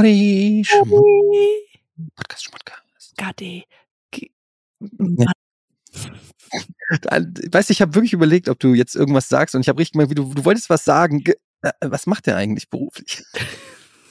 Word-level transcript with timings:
Schmoddi, 0.00 0.64
Schmoddi. 0.64 1.68
Podcast, 2.16 2.44
Schmodcast. 2.44 3.16
Gade. 3.16 3.64
Ja. 4.82 5.32
Weißt 7.52 7.68
du, 7.68 7.72
ich 7.72 7.82
habe 7.82 7.94
wirklich 7.94 8.12
überlegt, 8.12 8.48
ob 8.48 8.58
du 8.58 8.74
jetzt 8.74 8.96
irgendwas 8.96 9.28
sagst 9.28 9.54
und 9.54 9.60
ich 9.60 9.68
habe 9.68 9.78
richtig 9.78 9.96
mal, 9.96 10.10
wie 10.10 10.14
du, 10.14 10.32
du 10.34 10.44
wolltest 10.44 10.70
was 10.70 10.84
sagen. 10.84 11.22
Ge 11.22 11.36
äh, 11.62 11.72
was 11.82 12.06
macht 12.06 12.26
der 12.26 12.36
eigentlich 12.36 12.70
beruflich? 12.70 13.22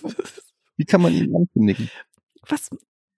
wie 0.77 0.85
kann 0.85 1.01
man 1.01 1.13
ihn 1.13 1.35
ankündigen? 1.35 1.89
Was? 2.47 2.69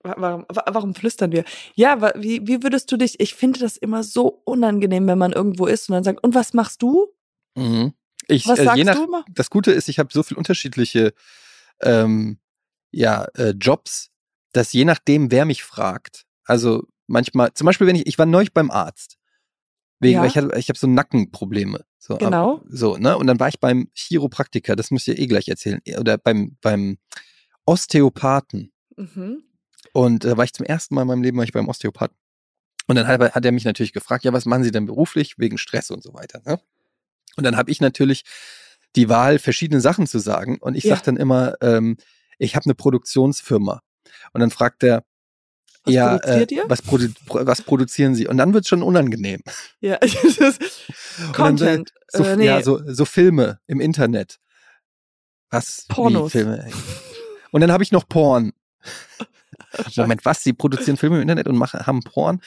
Warum, 0.04 0.46
warum 0.50 0.96
flüstern 0.96 1.32
wir? 1.32 1.44
Ja, 1.76 2.14
wie, 2.16 2.48
wie 2.48 2.64
würdest 2.64 2.92
du 2.92 2.98
dich, 2.98 3.20
ich 3.20 3.36
finde 3.36 3.60
das 3.60 3.78
immer 3.78 4.04
so 4.04 4.42
unangenehm, 4.46 5.06
wenn 5.08 5.20
man 5.20 5.32
irgendwo 5.32 5.68
ist 5.68 5.90
und 5.90 5.94
dann 5.94 6.04
sagt, 6.04 6.24
und 6.24 6.34
was 6.34 6.54
machst 6.54 6.82
du? 6.82 7.14
Mhm. 7.56 7.94
Ich, 8.28 8.48
Was 8.48 8.60
äh, 8.60 8.64
sagst 8.64 8.84
nach, 8.84 8.96
du 8.96 9.04
immer? 9.04 9.26
Das 9.30 9.52
Gute 9.52 9.72
ist, 9.72 9.90
ich 9.90 10.00
habe 10.00 10.10
so 10.12 10.24
viel 10.24 10.38
unterschiedliche 10.38 11.14
ähm, 11.82 12.40
ja, 12.92 13.26
äh, 13.36 13.50
Jobs, 13.52 14.10
dass 14.54 14.74
je 14.74 14.86
nachdem, 14.86 15.32
wer 15.32 15.46
mich 15.46 15.64
fragt, 15.64 16.26
also 16.46 16.84
manchmal, 17.08 17.54
zum 17.54 17.66
Beispiel, 17.66 17.88
wenn 17.88 17.96
ich, 17.96 18.08
ich 18.08 18.18
war 18.18 18.26
neulich 18.26 18.54
beim 18.54 18.72
Arzt, 18.72 19.18
wegen, 20.00 20.16
Ja. 20.16 20.22
weil 20.22 20.28
ich, 20.30 20.38
hatte- 20.38 20.58
ich 20.58 20.70
habe 20.70 20.80
so 20.80 20.88
Nackenprobleme. 20.88 21.86
So, 22.00 22.16
ab- 22.16 22.20
Genau. 22.20 22.62
so, 22.68 22.98
ne? 22.98 23.18
Und 23.18 23.28
dann 23.28 23.40
war 23.40 23.48
ich 23.50 23.60
beim 23.60 23.90
Chiropraktiker, 23.94 24.76
das 24.76 24.90
müsst 24.92 25.08
ihr 25.08 25.18
eh 25.20 25.28
gleich 25.28 25.48
erzählen, 25.48 25.80
oder 26.00 26.18
beim, 26.18 26.58
beim 26.62 26.98
Osteopathen. 27.66 28.72
Mhm. 28.98 29.44
Und 29.94 30.26
da 30.26 30.38
war 30.38 30.44
ich 30.44 30.54
zum 30.54 30.66
ersten 30.66 30.96
Mal 30.96 31.04
in 31.04 31.08
meinem 31.08 31.24
Leben 31.24 31.38
war 31.38 31.44
ich 31.44 31.52
beim 31.54 31.70
Osteopathen. 31.70 32.16
Und 32.88 32.96
dann 32.96 33.08
hat, 33.08 33.22
er- 33.22 33.32
hat 33.34 33.46
er 33.46 33.52
mich 33.52 33.66
natürlich 33.66 33.94
gefragt, 33.94 34.24
ja, 34.26 34.34
was 34.34 34.46
machen 34.46 34.64
Sie 34.64 34.72
denn 34.72 34.86
beruflich 34.86 35.38
wegen 35.38 35.58
Stress 35.58 35.92
und 35.92 36.04
so 36.04 36.14
weiter. 36.14 36.42
Ne? 36.46 36.60
Und 37.38 37.44
dann 37.46 37.56
habe 37.56 37.72
ich 37.72 37.80
natürlich 37.80 38.24
die 38.96 39.08
Wahl, 39.08 39.40
verschiedene 39.40 39.80
Sachen 39.80 40.08
zu 40.08 40.20
sagen. 40.20 40.58
Und 40.60 40.76
ich 40.76 40.84
Ja. 40.84 40.96
sag 40.96 41.04
dann 41.04 41.18
immer, 41.18 41.56
ähm, 41.62 41.98
ich 42.42 42.56
habe 42.56 42.66
eine 42.66 42.74
Produktionsfirma. 42.76 43.82
Und 44.34 44.42
dann 44.42 44.52
fragt 44.52 44.84
er, 44.84 45.04
Was 45.84 45.94
ja, 45.94 46.18
produziert 46.18 46.52
äh, 46.52 46.56
ihr? 46.56 46.64
Was, 46.68 46.82
produ 46.82 47.08
pro- 47.26 47.46
was 47.46 47.62
produzieren 47.62 48.16
Sie? 48.16 48.28
Und 48.28 48.38
dann 48.38 48.54
wird 48.54 48.64
es 48.66 48.70
schon 48.70 48.84
unangenehm. 48.84 49.42
Ja, 49.80 49.98
das 50.02 50.38
ist 50.38 50.82
Content. 51.34 51.94
So, 52.08 52.24
äh, 52.24 52.36
nee, 52.36 52.46
Ja, 52.46 52.62
so, 52.64 52.82
so 52.86 53.06
Filme 53.06 53.60
im 53.68 53.80
Internet. 53.80 54.40
Was? 55.50 55.86
Pornos. 55.90 56.32
Filme? 56.32 56.68
Und 57.52 57.62
dann 57.62 57.72
habe 57.72 57.84
ich 57.84 57.92
noch 57.92 58.08
Porn. 58.08 58.54
Moment, 59.96 60.26
was? 60.26 60.44
Sie 60.44 60.54
produzieren 60.54 60.98
Filme 60.98 61.18
im 61.18 61.22
Internet 61.24 61.48
und 61.48 61.58
machen, 61.58 61.86
haben 61.86 62.02
Porn? 62.02 62.42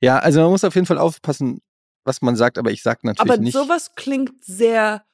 Ja, 0.00 0.18
also 0.18 0.40
man 0.40 0.50
muss 0.50 0.64
auf 0.64 0.74
jeden 0.74 0.86
Fall 0.86 0.98
aufpassen, 0.98 1.60
was 2.04 2.22
man 2.22 2.36
sagt, 2.36 2.56
aber 2.58 2.70
ich 2.70 2.82
sage 2.82 3.00
natürlich 3.04 3.30
Aber 3.32 3.40
nicht. 3.42 3.52
sowas 3.52 3.94
klingt 3.96 4.44
sehr 4.44 5.04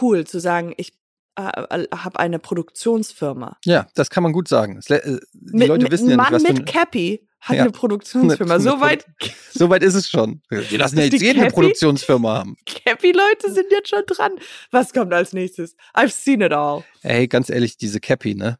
cool 0.00 0.26
zu 0.26 0.38
sagen, 0.40 0.74
ich 0.76 0.92
habe 1.38 2.18
eine 2.18 2.38
Produktionsfirma. 2.38 3.56
Ja, 3.64 3.86
das 3.94 4.10
kann 4.10 4.22
man 4.22 4.32
gut 4.32 4.48
sagen. 4.48 4.80
Äh, 4.88 5.18
die 5.32 5.56
Mit, 5.56 5.68
Leute 5.68 5.90
wissen 5.90 6.10
ja 6.10 6.16
nicht, 6.16 6.30
Mann 6.30 6.32
was 6.32 6.42
mit 6.42 6.66
Cappy 6.66 7.26
hat 7.40 7.56
Ja. 7.56 7.62
eine 7.62 7.70
Produktionsfirma. 7.70 8.54
Eine- 8.54 8.64
eine 8.82 9.00
so 9.52 9.70
weit 9.70 9.82
ist 9.84 9.94
es 9.94 10.08
schon. 10.08 10.42
Die 10.50 10.76
lassen 10.76 10.98
ja 10.98 11.04
jetzt 11.04 11.20
jeden 11.22 11.38
eine 11.40 11.48
Cappy? 11.50 11.54
Produktionsfirma 11.60 12.34
haben. 12.38 12.56
Cappy-Leute 12.66 13.52
sind 13.52 13.66
jetzt 13.70 13.88
schon 13.88 14.02
dran. 14.06 14.32
Was 14.72 14.92
kommt 14.92 15.12
als 15.14 15.32
nächstes? 15.32 15.76
I've 15.94 16.10
seen 16.10 16.40
it 16.40 16.52
all. 16.52 16.84
Ey, 17.02 17.28
ganz 17.28 17.48
ehrlich, 17.50 17.76
diese 17.76 18.00
Cappy, 18.00 18.34
ne? 18.34 18.58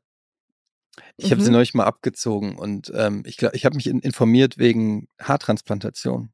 Ich 1.17 1.33
habe 1.33 1.41
sie 1.41 1.49
Mhm. 1.49 1.55
neulich 1.55 1.75
mal 1.75 1.85
abgezogen 1.85 2.57
und 2.57 2.93
ähm, 2.95 3.25
ich 3.27 3.37
glaube, 3.37 3.57
ich 3.57 3.65
habe 3.65 3.75
mich 3.75 3.89
in, 3.89 3.99
informiert 3.99 4.59
wegen 4.59 5.09
Haartransplantation. 5.21 6.31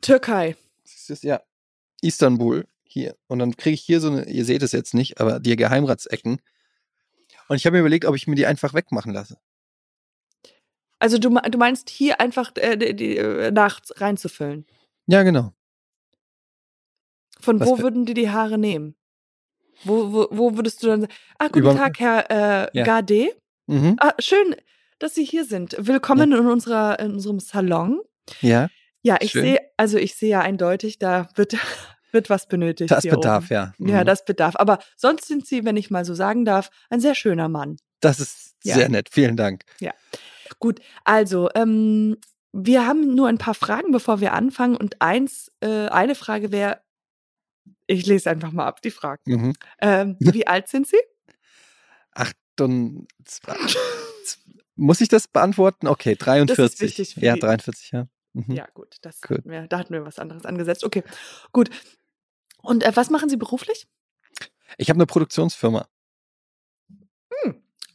Türkei. 0.00 0.56
Das 0.84 1.10
ist 1.10 1.24
ja 1.24 1.40
Istanbul 2.00 2.66
hier. 2.96 3.14
Und 3.26 3.38
dann 3.40 3.56
kriege 3.56 3.74
ich 3.74 3.82
hier 3.82 4.00
so 4.00 4.08
eine, 4.10 4.24
ihr 4.26 4.44
seht 4.46 4.62
es 4.62 4.72
jetzt 4.72 4.94
nicht, 4.94 5.20
aber 5.20 5.38
die 5.38 5.54
Geheimratsecken. 5.54 6.40
Und 7.48 7.56
ich 7.56 7.66
habe 7.66 7.74
mir 7.76 7.80
überlegt, 7.80 8.06
ob 8.06 8.16
ich 8.16 8.26
mir 8.26 8.34
die 8.36 8.46
einfach 8.46 8.72
wegmachen 8.72 9.12
lasse. 9.12 9.36
Also 10.98 11.18
du, 11.18 11.28
du 11.28 11.58
meinst 11.58 11.90
hier 11.90 12.20
einfach 12.20 12.52
äh, 12.56 12.76
die, 12.78 12.96
die, 12.96 13.16
äh, 13.18 13.50
nachts 13.50 14.00
reinzufüllen. 14.00 14.66
Ja, 15.06 15.22
genau. 15.24 15.52
Von 17.38 17.60
Was 17.60 17.68
wo 17.68 17.78
würden 17.80 18.06
die 18.06 18.14
die 18.14 18.30
Haare 18.30 18.56
nehmen? 18.56 18.96
Wo, 19.84 20.10
wo, 20.12 20.28
wo 20.30 20.56
würdest 20.56 20.82
du 20.82 20.86
dann 20.86 21.02
sagen, 21.02 21.12
ah, 21.38 21.46
guten 21.48 21.58
Über- 21.58 21.76
Tag, 21.76 22.00
Herr 22.00 22.30
äh, 22.30 22.78
Ja. 22.78 22.84
Gade. 22.84 23.36
Mhm. 23.66 23.96
Ah, 24.00 24.14
schön, 24.18 24.56
dass 24.98 25.14
Sie 25.14 25.24
hier 25.24 25.44
sind. 25.44 25.76
Willkommen 25.78 26.32
in, 26.32 26.46
unserer, 26.46 26.98
in 26.98 27.12
unserem 27.12 27.40
Salon. 27.40 28.00
Ja, 28.40 28.70
Ja, 29.02 29.18
ich 29.20 29.32
sehe, 29.32 29.60
also 29.76 29.98
ich 29.98 30.14
sehe 30.14 30.30
ja 30.30 30.40
eindeutig, 30.40 30.98
da 30.98 31.28
wird, 31.34 31.56
wird 32.16 32.30
was 32.30 32.48
benötigt. 32.48 32.90
das 32.90 33.04
bedarf, 33.04 33.44
oben. 33.44 33.54
ja. 33.54 33.74
Ja, 33.78 34.00
Mhm. 34.00 34.06
das 34.06 34.24
bedarf. 34.24 34.56
Aber 34.56 34.78
sonst 34.96 35.26
sind 35.28 35.46
Sie, 35.46 35.64
wenn 35.64 35.76
ich 35.76 35.90
mal 35.90 36.04
so 36.04 36.14
sagen 36.14 36.44
darf, 36.44 36.70
ein 36.90 37.00
sehr 37.00 37.14
schöner 37.14 37.48
Mann. 37.48 37.76
das 38.00 38.18
ist 38.20 38.54
Ja. 38.64 38.74
sehr 38.74 38.88
nett. 38.88 39.08
Vielen 39.12 39.36
Dank. 39.36 39.64
Gut, 40.58 40.80
also 41.04 41.48
ähm, 41.54 42.16
wir 42.52 42.86
haben 42.86 43.14
nur 43.14 43.28
ein 43.28 43.36
paar 43.38 43.54
Fragen, 43.54 43.90
bevor 43.92 44.20
wir 44.20 44.32
anfangen. 44.32 44.76
Und 44.76 45.00
eins, 45.02 45.50
äh, 45.60 45.88
eine 45.88 46.14
Frage 46.14 46.50
wäre, 46.52 46.80
ich 47.86 48.06
lese 48.06 48.30
einfach 48.30 48.52
mal 48.52 48.66
ab 48.66 48.80
die 48.82 48.90
Fragen. 48.92 49.22
Mhm. 49.26 49.52
Ähm, 49.80 50.16
wie 50.40 50.46
alt 50.46 50.68
sind 50.68 50.86
Sie? 50.86 50.96
Acht 52.12 52.36
und 52.60 53.06
muss 54.76 55.00
ich 55.00 55.08
das 55.08 55.26
beantworten? 55.28 55.86
Okay, 55.88 56.14
43. 56.16 56.80
wichtig 56.80 57.14
für 57.14 57.20
ja, 57.20 57.34
die- 57.34 57.40
43, 57.40 57.90
ja. 57.92 58.06
Mhm. 58.34 58.54
Ja, 58.54 58.66
gut, 58.74 58.96
das 59.02 59.20
Gut. 59.22 59.38
hatten 59.38 59.50
wir, 59.50 59.66
da 59.66 59.78
hatten 59.78 59.92
wir 59.94 60.04
was 60.04 60.18
anderes 60.18 60.44
angesetzt. 60.44 60.84
Okay, 60.84 61.02
gut. 61.52 61.70
Und 62.66 62.82
äh, 62.82 62.92
was 62.94 63.10
machen 63.10 63.28
Sie 63.28 63.36
beruflich? 63.36 63.86
Ich 64.78 64.88
habe 64.90 64.98
eine 64.98 65.06
Produktionsfirma. 65.06 65.86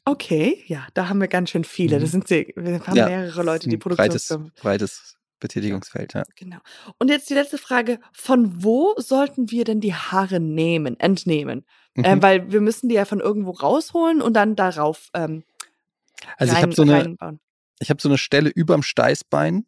Okay, 0.04 0.64
ja, 0.66 0.88
da 0.96 1.10
haben 1.10 1.22
wir 1.22 1.28
ganz 1.28 1.52
schön 1.52 1.64
viele. 1.64 2.00
Das 2.00 2.10
Mhm. 2.10 2.12
sind 2.12 2.28
sie, 2.28 2.54
wir 2.56 2.86
haben 2.88 2.98
Ja, 2.98 3.06
mehrere 3.08 3.44
Leute, 3.44 3.70
die 3.70 3.76
Ein 3.76 3.80
breites, 3.80 4.28
Produktionsfirmen. 4.30 4.52
breites 4.60 5.16
Betätigungsfeld, 5.40 6.14
ja. 6.16 6.24
Genau. 6.36 6.58
Und 6.98 7.10
jetzt 7.10 7.30
die 7.30 7.36
letzte 7.36 7.60
Frage: 7.60 8.00
Von 8.12 8.64
wo 8.64 8.96
sollten 8.98 9.52
wir 9.52 9.64
denn 9.64 9.80
die 9.80 9.94
Haare 9.94 10.40
nehmen, 10.40 11.00
entnehmen? 11.00 11.66
Mhm. 11.96 12.04
Ähm, 12.06 12.22
weil 12.24 12.52
wir 12.52 12.62
müssen 12.62 12.90
die 12.90 12.96
ja 12.96 13.06
von 13.06 13.20
irgendwo 13.20 13.52
rausholen 13.52 14.22
und 14.24 14.34
dann 14.34 14.56
darauf 14.56 15.10
ähm, 15.14 15.44
also 16.38 16.52
ich 16.52 16.58
rein, 16.58 16.64
habe 16.64 16.74
so 16.76 16.82
eine, 16.82 16.94
reinbauen. 16.94 17.40
ich 17.80 17.90
habe 17.92 18.02
so 18.02 18.10
eine 18.10 18.18
Stelle 18.18 18.50
überm 18.50 18.82
Steißbein, 18.82 19.66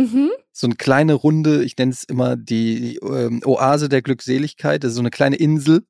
Mhm. 0.00 0.30
so 0.52 0.66
eine 0.66 0.76
kleine 0.76 1.14
Runde, 1.14 1.62
ich 1.64 1.76
nenne 1.76 1.92
es 1.92 2.04
immer 2.04 2.36
die 2.36 2.96
ähm, 3.02 3.40
Oase 3.44 3.88
der 3.88 4.02
Glückseligkeit, 4.02 4.82
ist 4.84 4.94
so 4.94 5.00
eine 5.00 5.10
kleine 5.10 5.36
Insel, 5.36 5.82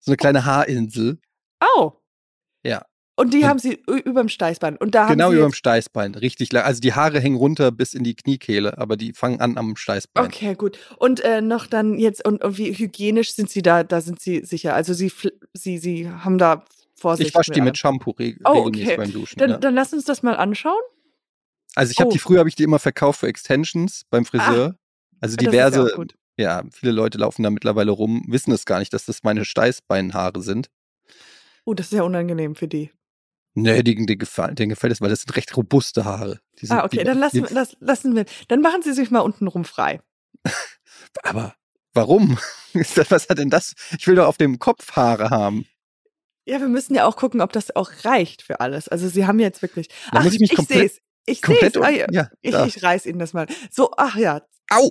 so 0.00 0.10
eine 0.10 0.16
kleine 0.16 0.44
Haarinsel, 0.44 1.18
Oh. 1.76 1.92
Ja. 2.64 2.84
Und 3.16 3.34
die 3.34 3.38
Und- 3.38 3.46
haben 3.48 3.58
sie 3.58 3.82
ü- 3.90 3.98
überm 4.04 4.28
Steißbein. 4.28 4.76
Und 4.76 4.94
da 4.94 5.08
genau 5.08 5.32
überm 5.32 5.52
Steißbein, 5.52 6.14
richtig 6.14 6.52
lang. 6.52 6.62
Also 6.64 6.80
die 6.80 6.92
Haare 6.92 7.18
hängen 7.18 7.36
runter 7.36 7.72
bis 7.72 7.92
in 7.94 8.04
die 8.04 8.14
Kniekehle, 8.14 8.78
aber 8.78 8.96
die 8.96 9.12
fangen 9.12 9.40
an 9.40 9.58
am 9.58 9.74
Steißbein. 9.74 10.24
Okay, 10.24 10.54
gut. 10.54 10.78
Und 10.98 11.18
äh, 11.24 11.40
noch 11.40 11.66
dann 11.66 11.98
jetzt, 11.98 12.24
und, 12.24 12.44
und 12.44 12.58
wie 12.58 12.72
hygienisch 12.72 13.34
sind 13.34 13.50
sie 13.50 13.62
da, 13.62 13.82
da 13.82 14.00
sind 14.00 14.20
sie 14.20 14.44
sicher. 14.44 14.74
Also 14.74 14.94
sie, 14.94 15.10
sie, 15.52 15.78
sie 15.78 16.08
haben 16.08 16.38
da 16.38 16.64
Vorsicht. 16.94 17.30
Ich 17.30 17.34
wasche 17.34 17.50
die 17.50 17.60
mit 17.60 17.76
Shampoo 17.76 18.10
reg 18.12 18.38
Oh, 18.44 18.62
regelmäßig 18.62 18.86
okay. 18.86 18.96
beim 18.96 19.12
Duschen. 19.12 19.38
Dann, 19.40 19.50
ja. 19.50 19.56
dann 19.58 19.74
lass 19.74 19.92
uns 19.92 20.04
das 20.04 20.22
mal 20.22 20.36
anschauen. 20.36 20.80
Also 21.78 21.92
ich 21.92 21.98
habe 22.00 22.08
oh. 22.08 22.12
die 22.12 22.18
früher 22.18 22.40
habe 22.40 22.48
ich 22.48 22.54
die 22.56 22.64
immer 22.64 22.78
verkauft 22.78 23.20
für 23.20 23.28
Extensions 23.28 24.02
beim 24.10 24.24
Friseur. 24.24 24.76
also 25.20 25.20
Das 25.20 25.30
ist 25.32 25.42
ja 25.42 25.50
diverse, 25.50 25.92
gut. 25.94 26.14
ja, 26.36 26.62
viele 26.72 26.92
Leute 26.92 27.18
laufen 27.18 27.42
da 27.42 27.50
mittlerweile 27.50 27.90
rum, 27.90 28.24
wissen 28.28 28.52
es 28.52 28.64
gar 28.64 28.78
nicht, 28.80 28.92
dass 28.92 29.04
das 29.04 29.22
meine 29.22 29.44
Steißbeinhaare 29.44 30.42
sind. 30.42 30.70
Oh, 31.64 31.74
das 31.74 31.86
ist 31.86 31.92
ja 31.92 32.02
unangenehm 32.02 32.54
für 32.54 32.68
die. 32.68 32.90
Nee, 33.54 33.82
die, 33.82 33.94
die 34.06 34.18
gefallen, 34.18 34.54
denen 34.54 34.70
gefällt 34.70 34.92
es, 34.92 35.00
weil 35.00 35.08
das 35.10 35.20
sind 35.22 35.34
recht 35.36 35.56
robuste 35.56 36.04
Haare. 36.04 36.40
Die 36.60 36.66
sind, 36.66 36.76
Ah, 36.76 36.84
okay, 36.84 36.98
die, 36.98 37.04
dann 37.04 37.18
lassen, 37.18 37.36
die, 37.36 37.42
wir- 37.42 37.54
das, 37.54 37.76
lassen 37.80 38.14
wir. 38.14 38.24
Dann 38.48 38.60
machen 38.60 38.82
sie 38.82 38.92
sich 38.92 39.10
mal 39.10 39.20
untenrum 39.20 39.64
frei. 39.64 40.00
Aber 41.22 41.54
warum? 41.94 42.38
Ist 42.72 42.96
das- 42.98 43.10
Was 43.10 43.28
hat 43.28 43.38
denn 43.38 43.50
das? 43.50 43.74
Ich 43.98 44.06
will 44.06 44.14
doch 44.16 44.26
auf 44.26 44.36
dem 44.36 44.58
Kopf 44.58 44.92
Haare 44.96 45.30
haben. 45.30 45.66
Ja, 46.46 46.60
wir 46.60 46.68
müssen 46.68 46.94
ja 46.94 47.04
auch 47.06 47.16
gucken, 47.16 47.40
ob 47.40 47.52
das 47.52 47.74
auch 47.76 47.90
reicht 48.04 48.42
für 48.42 48.60
alles. 48.60 48.88
Also 48.88 49.08
sie 49.08 49.26
haben 49.26 49.38
jetzt 49.40 49.60
wirklich. 49.60 49.88
Da 49.88 49.94
Ach, 50.18 50.24
muss 50.24 50.32
ich 50.34 50.40
mich 50.40 50.50
ich 50.52 50.56
komplett- 50.56 50.78
sehe 50.78 50.86
es. 50.86 51.00
Ich 51.28 51.40
sehe. 51.44 51.70
Ah, 51.82 51.88
un- 51.88 52.12
ja. 52.14 52.28
Ich, 52.40 52.54
ich 52.54 52.82
reiß 52.82 53.06
Ihnen 53.06 53.18
das 53.18 53.32
mal. 53.32 53.46
So, 53.70 53.90
ach 53.96 54.16
ja. 54.16 54.42
Au! 54.70 54.90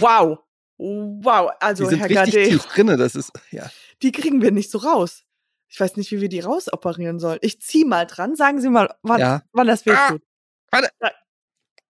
Wow. 0.00 0.38
Wow. 0.78 1.50
Also, 1.60 1.84
die 1.84 1.90
sind 1.90 1.98
Herr 2.00 2.08
richtig 2.10 2.34
Gade, 2.34 2.48
tief 2.48 2.64
drinne. 2.66 2.96
Das 2.96 3.14
ist, 3.14 3.32
ja. 3.50 3.68
die 4.02 4.12
kriegen 4.12 4.42
wir 4.42 4.50
nicht 4.52 4.70
so 4.70 4.78
raus. 4.78 5.22
Ich 5.68 5.80
weiß 5.80 5.96
nicht, 5.96 6.10
wie 6.12 6.20
wir 6.20 6.28
die 6.28 6.40
rausoperieren 6.40 7.18
sollen. 7.18 7.38
Ich 7.42 7.60
zieh 7.60 7.84
mal 7.84 8.06
dran. 8.06 8.36
Sagen 8.36 8.60
Sie 8.60 8.68
mal, 8.68 8.94
wann, 9.02 9.20
Ja. 9.20 9.42
wann 9.52 9.66
das 9.66 9.84
wehtut. 9.86 10.22
warte. 10.70 10.90
Da- 11.00 11.10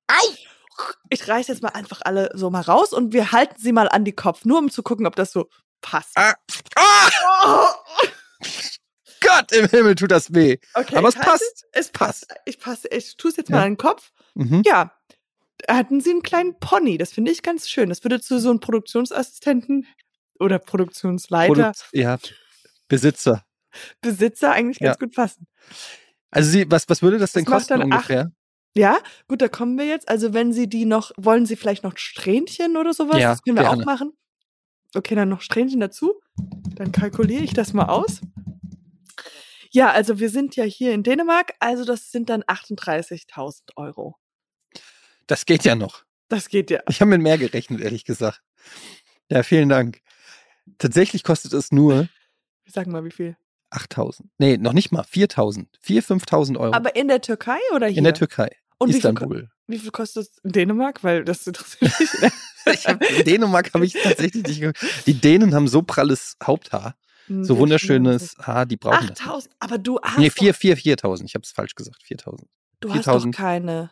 Au! 0.08 0.34
Ich 1.10 1.26
reiß 1.26 1.48
jetzt 1.48 1.62
mal 1.62 1.70
einfach 1.70 2.00
alle 2.04 2.30
so 2.34 2.50
mal 2.50 2.60
raus 2.60 2.92
und 2.92 3.12
wir 3.12 3.32
halten 3.32 3.54
sie 3.58 3.72
mal 3.72 3.88
an 3.88 4.04
die 4.04 4.12
Kopf, 4.14 4.44
nur 4.44 4.58
um 4.58 4.70
zu 4.70 4.82
gucken, 4.82 5.06
ob 5.06 5.16
das 5.16 5.32
so 5.32 5.48
passt. 5.80 6.12
Ah! 6.16 6.34
Ah! 6.76 7.10
Oh. 7.44 8.06
Gott 9.26 9.52
im 9.52 9.68
Himmel 9.68 9.94
tut 9.94 10.10
das 10.10 10.32
weh. 10.34 10.56
Okay, 10.74 10.96
Aber 10.96 11.08
es 11.08 11.14
passt. 11.14 11.66
Es 11.72 11.90
passt. 11.90 12.26
Ich 12.44 12.58
passe. 12.58 12.88
Ich 12.88 13.16
tue 13.16 13.30
es 13.30 13.36
jetzt 13.36 13.50
Ja. 13.50 13.56
mal 13.56 13.62
an 13.64 13.72
den 13.72 13.76
Kopf. 13.78 14.12
Mhm. 14.34 14.62
Ja. 14.64 14.92
Hatten 15.68 16.00
sie 16.00 16.10
einen 16.10 16.22
kleinen 16.22 16.58
Pony. 16.58 16.98
Das 16.98 17.12
finde 17.12 17.30
ich 17.32 17.42
ganz 17.42 17.68
schön. 17.68 17.88
Das 17.88 18.04
würde 18.04 18.20
zu 18.20 18.38
so 18.38 18.50
einem 18.50 18.60
Produktionsassistenten 18.60 19.86
oder 20.38 20.58
Produktionsleiter. 20.58 21.54
Produkt, 21.54 21.88
ja. 21.92 22.18
Besitzer. 22.88 23.44
Besitzer 24.00 24.52
eigentlich 24.52 24.78
ganz 24.78 24.96
Ja. 25.00 25.06
gut 25.06 25.14
passen. 25.14 25.46
Also 26.30 26.50
sie, 26.50 26.70
was, 26.70 26.88
was 26.88 27.02
würde 27.02 27.18
das 27.18 27.32
denn 27.32 27.44
Das 27.44 27.52
kosten 27.52 27.78
dann 27.80 27.92
acht- 27.92 28.10
ungefähr? 28.10 28.32
Ja, 28.74 28.98
gut, 29.28 29.40
da 29.40 29.48
kommen 29.48 29.78
wir 29.78 29.86
jetzt. 29.86 30.08
Also 30.08 30.34
wenn 30.34 30.52
Sie 30.52 30.68
die 30.68 30.84
noch, 30.84 31.10
wollen 31.16 31.46
Sie 31.46 31.56
vielleicht 31.56 31.82
noch 31.82 31.96
Strähnchen 31.96 32.76
oder 32.76 32.92
sowas? 32.92 33.18
Ja, 33.18 33.30
das 33.30 33.42
können 33.42 33.56
wir 33.56 33.62
gerne. 33.64 33.80
auch 33.80 33.86
machen. 33.86 34.12
Okay, 34.94 35.14
dann 35.14 35.30
noch 35.30 35.40
Strähnchen 35.40 35.80
dazu. 35.80 36.20
Dann 36.74 36.92
kalkuliere 36.92 37.42
ich 37.42 37.54
das 37.54 37.72
mal 37.72 37.86
aus. 37.86 38.20
Ja, 39.70 39.90
also 39.90 40.18
wir 40.18 40.30
sind 40.30 40.56
ja 40.56 40.64
hier 40.64 40.92
in 40.92 41.02
Dänemark, 41.02 41.52
also 41.60 41.84
das 41.84 42.10
sind 42.10 42.28
dann 42.28 42.42
38.000 42.42 43.76
Euro. 43.76 44.16
Das 45.26 45.46
geht 45.46 45.64
ja 45.64 45.74
noch. 45.74 46.04
Das 46.28 46.48
geht 46.48 46.70
ja. 46.70 46.80
Ich 46.88 47.00
habe 47.00 47.10
mit 47.10 47.22
mehr 47.22 47.38
gerechnet, 47.38 47.80
ehrlich 47.80 48.04
gesagt. 48.04 48.42
Ja, 49.30 49.42
vielen 49.42 49.68
Dank. 49.68 50.00
Tatsächlich 50.78 51.22
kostet 51.22 51.52
es 51.52 51.72
nur 51.72 52.08
Sag 52.66 52.86
mal, 52.88 53.04
wie 53.04 53.10
viel. 53.10 53.36
8000. 53.70 54.28
Nee, 54.38 54.56
noch 54.58 54.72
nicht 54.72 54.92
mal. 54.92 55.04
4000. 55.04 55.68
4.000, 55.84 56.24
5.000 56.24 56.58
Euro. 56.58 56.74
Aber 56.74 56.94
in 56.96 57.08
der 57.08 57.20
Türkei 57.20 57.58
oder 57.74 57.86
hier? 57.86 57.98
in 57.98 58.04
der 58.04 58.14
Türkei. 58.14 58.50
Und 58.78 58.88
wie 58.88 58.92
viel, 58.92 58.98
Istanbul. 58.98 59.48
wie 59.66 59.78
viel 59.78 59.90
kostet 59.90 60.28
es 60.28 60.38
in 60.44 60.52
Dänemark? 60.52 61.02
Weil 61.02 61.24
das 61.24 61.46
interessiert 61.46 61.92
mich. 61.98 62.32
Ich 62.72 62.88
hab, 62.88 63.00
in 63.00 63.22
Dänemark 63.22 63.72
habe 63.74 63.86
ich 63.86 63.92
tatsächlich 63.92 64.42
nicht. 64.42 65.06
Die 65.06 65.14
Dänen 65.14 65.54
haben 65.54 65.68
so 65.68 65.82
pralles 65.82 66.36
Haupthaar. 66.42 66.96
Hm, 67.26 67.44
So 67.44 67.58
wunderschönes 67.58 68.36
Haar, 68.38 68.66
die 68.66 68.76
brauchen 68.76 69.08
das. 69.08 69.18
nicht. 69.18 69.22
8000, 69.22 69.54
aber 69.58 69.78
du 69.78 69.98
hast, 70.02 70.18
Nee, 70.18 70.28
doch, 70.28 70.34
4, 70.36 70.54
4, 70.54 70.76
4000. 70.76 71.28
Ich 71.30 71.34
habe 71.34 71.42
es 71.42 71.50
falsch 71.52 71.74
gesagt. 71.74 72.02
4000. 72.02 72.48
du 72.80 72.88
hast 72.90 72.98
doch 72.98 73.02
4000. 73.04 73.34
keine 73.36 73.90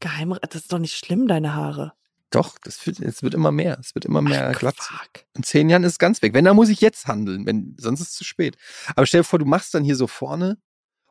Geheim. 0.00 0.36
Das 0.42 0.62
ist 0.62 0.72
doch 0.72 0.78
nicht 0.78 0.96
schlimm, 0.96 1.26
deine 1.28 1.54
Haare. 1.54 1.92
Doch, 2.30 2.58
das 2.62 2.84
wird, 2.86 3.00
es 3.00 3.22
wird 3.22 3.34
immer 3.34 3.52
mehr. 3.52 3.78
Es 3.80 3.94
wird 3.94 4.04
immer 4.04 4.20
mehr 4.20 4.50
Ach, 4.54 4.58
glatt. 4.58 4.76
fuck. 4.78 5.24
In 5.34 5.42
zehn 5.44 5.68
Jahren 5.70 5.84
ist 5.84 5.92
es 5.92 5.98
ganz 5.98 6.20
weg. 6.22 6.34
Wenn, 6.34 6.44
dann 6.44 6.56
muss 6.56 6.68
ich 6.68 6.80
jetzt 6.80 7.06
handeln, 7.06 7.46
wenn, 7.46 7.76
sonst 7.78 8.00
ist 8.00 8.08
es 8.10 8.14
zu 8.14 8.24
spät. 8.24 8.56
Aber 8.96 9.06
stell 9.06 9.20
dir 9.20 9.24
vor, 9.24 9.38
du 9.38 9.44
machst 9.46 9.74
dann 9.74 9.84
hier 9.84 9.96
so 9.96 10.06
vorne 10.06 10.58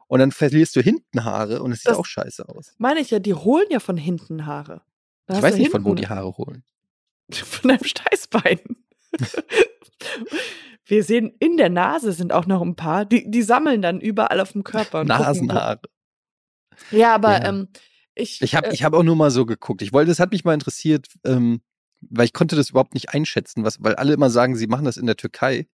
und 0.07 0.19
dann 0.19 0.31
verlierst 0.31 0.75
du 0.75 0.81
hinten 0.81 1.23
Haare 1.23 1.63
und 1.63 1.71
es 1.71 1.79
sieht 1.79 1.87
Das- 1.91 1.97
auch 1.97 2.05
scheiße 2.05 2.47
aus. 2.49 2.73
Meine 2.77 2.99
ich 2.99 3.11
ja, 3.11 3.19
die 3.19 3.33
holen 3.33 3.65
ja 3.71 3.79
von 3.79 3.97
hinten 3.97 4.45
Haare. 4.45 4.81
Da 5.25 5.37
Ich 5.37 5.41
weiß 5.41 5.55
nicht, 5.55 5.71
von 5.71 5.83
wo 5.83 5.89
hinten- 5.89 6.01
die 6.03 6.07
Haare 6.09 6.37
holen. 6.37 6.63
Von 7.33 7.69
deinem 7.69 7.83
Steißbein. 7.83 8.59
Wir 10.85 11.03
sehen, 11.03 11.33
in 11.39 11.57
der 11.57 11.69
Nase 11.69 12.11
sind 12.11 12.31
auch 12.31 12.45
noch 12.45 12.61
ein 12.61 12.75
paar. 12.75 13.05
Die, 13.05 13.29
die 13.29 13.41
sammeln 13.41 13.81
dann 13.81 13.99
überall 13.99 14.39
auf 14.39 14.51
dem 14.51 14.63
Körper. 14.63 15.01
Gucken, 15.01 15.07
Nasenhaare. 15.07 15.79
wo- 16.91 16.97
Ja, 16.97 17.15
aber 17.15 17.31
Ja. 17.41 17.49
ähm, 17.49 17.67
ich. 18.13 18.41
Ich 18.41 18.55
habe 18.55 18.67
äh, 18.67 18.73
ich 18.73 18.83
hab 18.83 18.93
auch 18.93 19.03
nur 19.03 19.15
mal 19.15 19.31
so 19.31 19.45
geguckt. 19.45 19.81
Ich 19.81 19.93
wollte, 19.93 20.09
das 20.09 20.19
hat 20.19 20.31
mich 20.31 20.43
mal 20.45 20.53
interessiert, 20.53 21.07
ähm, 21.25 21.61
weil 22.01 22.25
ich 22.25 22.33
konnte 22.33 22.55
das 22.55 22.69
überhaupt 22.69 22.93
nicht 22.93 23.09
einschätzen, 23.13 23.63
was, 23.63 23.81
weil 23.83 23.95
alle 23.95 24.13
immer 24.13 24.29
sagen, 24.29 24.55
sie 24.55 24.67
machen 24.67 24.85
das 24.85 24.97
in 24.97 25.05
der 25.07 25.15
Türkei. 25.17 25.67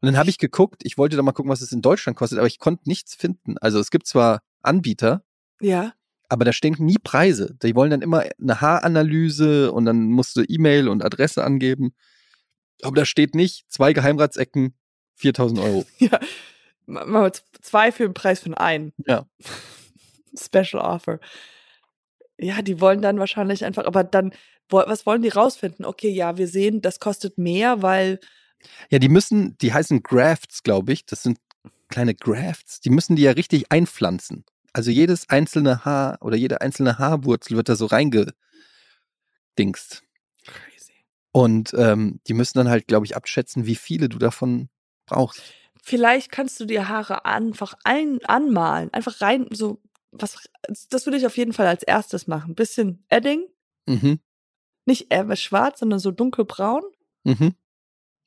Und 0.00 0.06
dann 0.06 0.16
habe 0.18 0.30
ich 0.30 0.38
geguckt, 0.38 0.82
ich 0.84 0.98
wollte 0.98 1.16
da 1.16 1.22
mal 1.22 1.32
gucken, 1.32 1.50
was 1.50 1.60
es 1.62 1.72
in 1.72 1.82
Deutschland 1.82 2.16
kostet, 2.18 2.38
aber 2.38 2.46
ich 2.46 2.58
konnte 2.58 2.88
nichts 2.88 3.14
finden. 3.14 3.56
Also 3.58 3.78
es 3.80 3.90
gibt 3.90 4.06
zwar 4.06 4.42
Anbieter, 4.62 5.24
ja. 5.60 5.92
aber 6.28 6.44
da 6.44 6.52
stehen 6.52 6.76
nie 6.78 6.98
Preise. 7.02 7.56
Die 7.62 7.74
wollen 7.74 7.90
dann 7.90 8.02
immer 8.02 8.24
eine 8.40 8.60
Haaranalyse 8.60 9.72
und 9.72 9.84
dann 9.84 10.04
musst 10.10 10.36
du 10.36 10.42
E-Mail 10.46 10.88
und 10.88 11.04
Adresse 11.04 11.42
angeben. 11.44 11.92
Aber 12.82 12.94
da 12.96 13.04
steht 13.04 13.34
nicht 13.34 13.64
zwei 13.70 13.92
Geheimratsecken, 13.92 14.74
4000 15.16 15.60
Euro. 15.60 15.84
Ja. 15.98 16.20
Machen 16.88 17.12
wir 17.12 17.32
z- 17.32 17.44
zwei 17.62 17.90
für 17.90 18.04
den 18.04 18.14
Preis 18.14 18.40
von 18.40 18.54
einen. 18.54 18.92
Ja. 19.06 19.26
Special 20.38 20.80
Offer. 20.82 21.18
Ja, 22.38 22.62
die 22.62 22.80
wollen 22.80 23.00
dann 23.02 23.18
wahrscheinlich 23.18 23.64
einfach, 23.64 23.86
aber 23.86 24.04
dann, 24.04 24.32
was 24.68 25.04
wollen 25.06 25.22
die 25.22 25.30
rausfinden? 25.30 25.84
Okay, 25.84 26.10
ja, 26.10 26.36
wir 26.36 26.46
sehen, 26.48 26.82
das 26.82 27.00
kostet 27.00 27.38
mehr, 27.38 27.82
weil, 27.82 28.20
Ja, 28.90 28.98
die 28.98 29.08
müssen, 29.08 29.56
die 29.58 29.72
heißen 29.72 30.02
Grafts, 30.02 30.62
glaube 30.62 30.92
ich. 30.92 31.06
Das 31.06 31.22
sind 31.22 31.38
kleine 31.88 32.14
Grafts. 32.14 32.80
Die 32.80 32.90
müssen 32.90 33.16
die 33.16 33.22
ja 33.22 33.30
richtig 33.32 33.72
einpflanzen. 33.72 34.44
Also 34.72 34.90
jedes 34.90 35.28
einzelne 35.30 35.84
Haar 35.86 36.18
oder 36.20 36.36
jede 36.36 36.60
einzelne 36.60 36.98
Haarwurzel 36.98 37.56
wird 37.56 37.68
da 37.70 37.76
so 37.76 37.86
reingedingst. 37.86 38.34
Und 41.36 41.74
ähm, 41.76 42.18
die 42.26 42.32
müssen 42.32 42.56
dann 42.56 42.70
halt, 42.70 42.88
glaube 42.88 43.04
ich, 43.04 43.14
abschätzen, 43.14 43.66
wie 43.66 43.74
viele 43.74 44.08
du 44.08 44.16
davon 44.16 44.70
brauchst. 45.04 45.42
Vielleicht 45.82 46.32
kannst 46.32 46.58
du 46.58 46.64
die 46.64 46.80
Haare 46.80 47.26
einfach 47.26 47.74
ein, 47.84 48.24
anmalen, 48.24 48.90
einfach 48.94 49.20
rein, 49.20 49.46
so, 49.52 49.82
was, 50.12 50.48
das 50.88 51.04
würde 51.04 51.18
ich 51.18 51.26
auf 51.26 51.36
jeden 51.36 51.52
Fall 51.52 51.66
als 51.66 51.82
erstes 51.82 52.26
machen. 52.26 52.54
Bisschen 52.54 53.04
Edding, 53.10 53.44
Mhm. 53.86 54.18
nicht 54.86 55.12
äh, 55.12 55.36
schwarz, 55.36 55.80
sondern 55.80 55.98
so 55.98 56.10
dunkelbraun. 56.10 56.84
Mhm. 57.24 57.52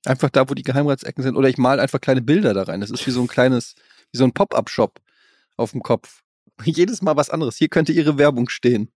Einfach 0.06 0.30
da, 0.30 0.48
wo 0.48 0.54
die 0.54 0.62
Geheimratsecken 0.62 1.24
sind. 1.24 1.36
Oder 1.36 1.50
ich 1.50 1.58
mal 1.58 1.80
einfach 1.80 2.00
kleine 2.00 2.22
Bilder 2.22 2.54
da 2.54 2.62
rein. 2.62 2.80
Das 2.80 2.92
ist 2.92 3.08
wie 3.08 3.12
so 3.12 3.22
ein 3.22 3.28
kleines, 3.28 3.74
wie 4.12 4.20
so 4.20 4.24
ein 4.24 4.34
Pop-up-Shop 4.34 5.02
auf 5.58 5.72
dem 5.72 5.82
Kopf. 5.82 6.22
Jedes 6.64 7.02
Mal 7.02 7.16
was 7.18 7.32
anderes. 7.32 7.58
Hier 7.58 7.70
könnte 7.70 7.92
ihre 7.92 8.20
Werbung 8.20 8.50
stehen. 8.50 8.92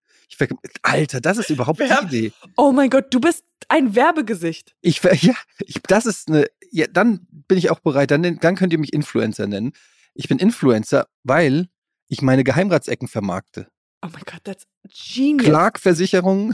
Alter, 0.81 1.21
das 1.21 1.37
ist 1.37 1.49
überhaupt 1.49 1.79
Werb- 1.79 2.09
die 2.09 2.17
Idee. 2.27 2.33
Oh 2.57 2.71
mein 2.71 2.89
Gott, 2.89 3.13
du 3.13 3.19
bist 3.19 3.43
ein 3.69 3.95
Werbegesicht. 3.95 4.75
Ich, 4.81 5.01
ja, 5.21 5.33
ich, 5.65 5.81
das 5.87 6.05
ist 6.05 6.29
eine, 6.29 6.47
ja, 6.71 6.87
dann 6.87 7.25
bin 7.47 7.57
ich 7.57 7.69
auch 7.71 7.79
bereit. 7.79 8.11
Dann, 8.11 8.39
dann 8.39 8.55
könnt 8.55 8.73
ihr 8.73 8.79
mich 8.79 8.93
Influencer 8.93 9.47
nennen. 9.47 9.73
Ich 10.13 10.27
bin 10.27 10.39
Influencer, 10.39 11.07
weil 11.23 11.67
ich 12.07 12.21
meine 12.21 12.43
Geheimratsecken 12.43 13.07
vermarkte. 13.07 13.67
Oh 14.05 14.09
mein 14.11 14.23
Gott, 14.25 14.43
that's 14.43 14.65
genius. 15.15 15.45
Clark-Versicherung. 15.47 16.53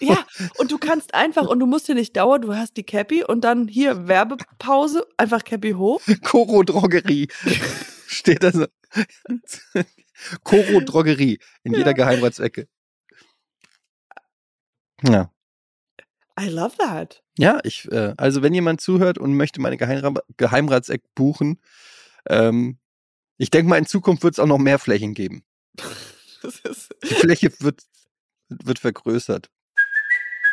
Ja, 0.00 0.18
und 0.58 0.70
du 0.70 0.78
kannst 0.78 1.14
einfach, 1.14 1.46
und 1.48 1.58
du 1.60 1.66
musst 1.66 1.88
dir 1.88 1.94
nicht 1.94 2.16
dauern, 2.16 2.42
du 2.42 2.54
hast 2.54 2.76
die 2.76 2.84
Cappy 2.84 3.24
und 3.24 3.42
dann 3.42 3.68
hier 3.68 4.06
Werbepause, 4.06 5.06
einfach 5.16 5.42
Cappy 5.44 5.72
hoch. 5.72 6.00
Coro 6.22 6.62
Drogerie. 6.62 7.28
Steht 8.06 8.42
da 8.42 8.52
so. 8.52 8.66
Coro 10.44 10.80
Drogerie 10.80 11.38
in 11.62 11.72
jeder 11.74 11.88
Ja. 11.88 11.92
Geheimratsecke. 11.92 12.66
Ja. 15.02 15.30
I 16.38 16.48
love 16.48 16.76
that. 16.78 17.22
Ja, 17.38 17.60
ich, 17.64 17.90
äh, 17.90 18.14
also 18.16 18.42
wenn 18.42 18.54
jemand 18.54 18.80
zuhört 18.80 19.18
und 19.18 19.34
möchte 19.34 19.60
meine 19.60 19.76
Geheimra 19.76 20.22
Geheimratseck 20.36 21.02
buchen, 21.14 21.60
ähm, 22.28 22.78
ich 23.36 23.50
denke 23.50 23.68
mal, 23.68 23.78
in 23.78 23.86
Zukunft 23.86 24.22
wird 24.22 24.34
es 24.34 24.38
auch 24.38 24.46
noch 24.46 24.58
mehr 24.58 24.78
Flächen 24.78 25.14
geben. 25.14 25.42
Die 27.02 27.14
Fläche 27.14 27.52
wird, 27.60 27.82
wird 28.48 28.78
vergrößert. 28.78 29.50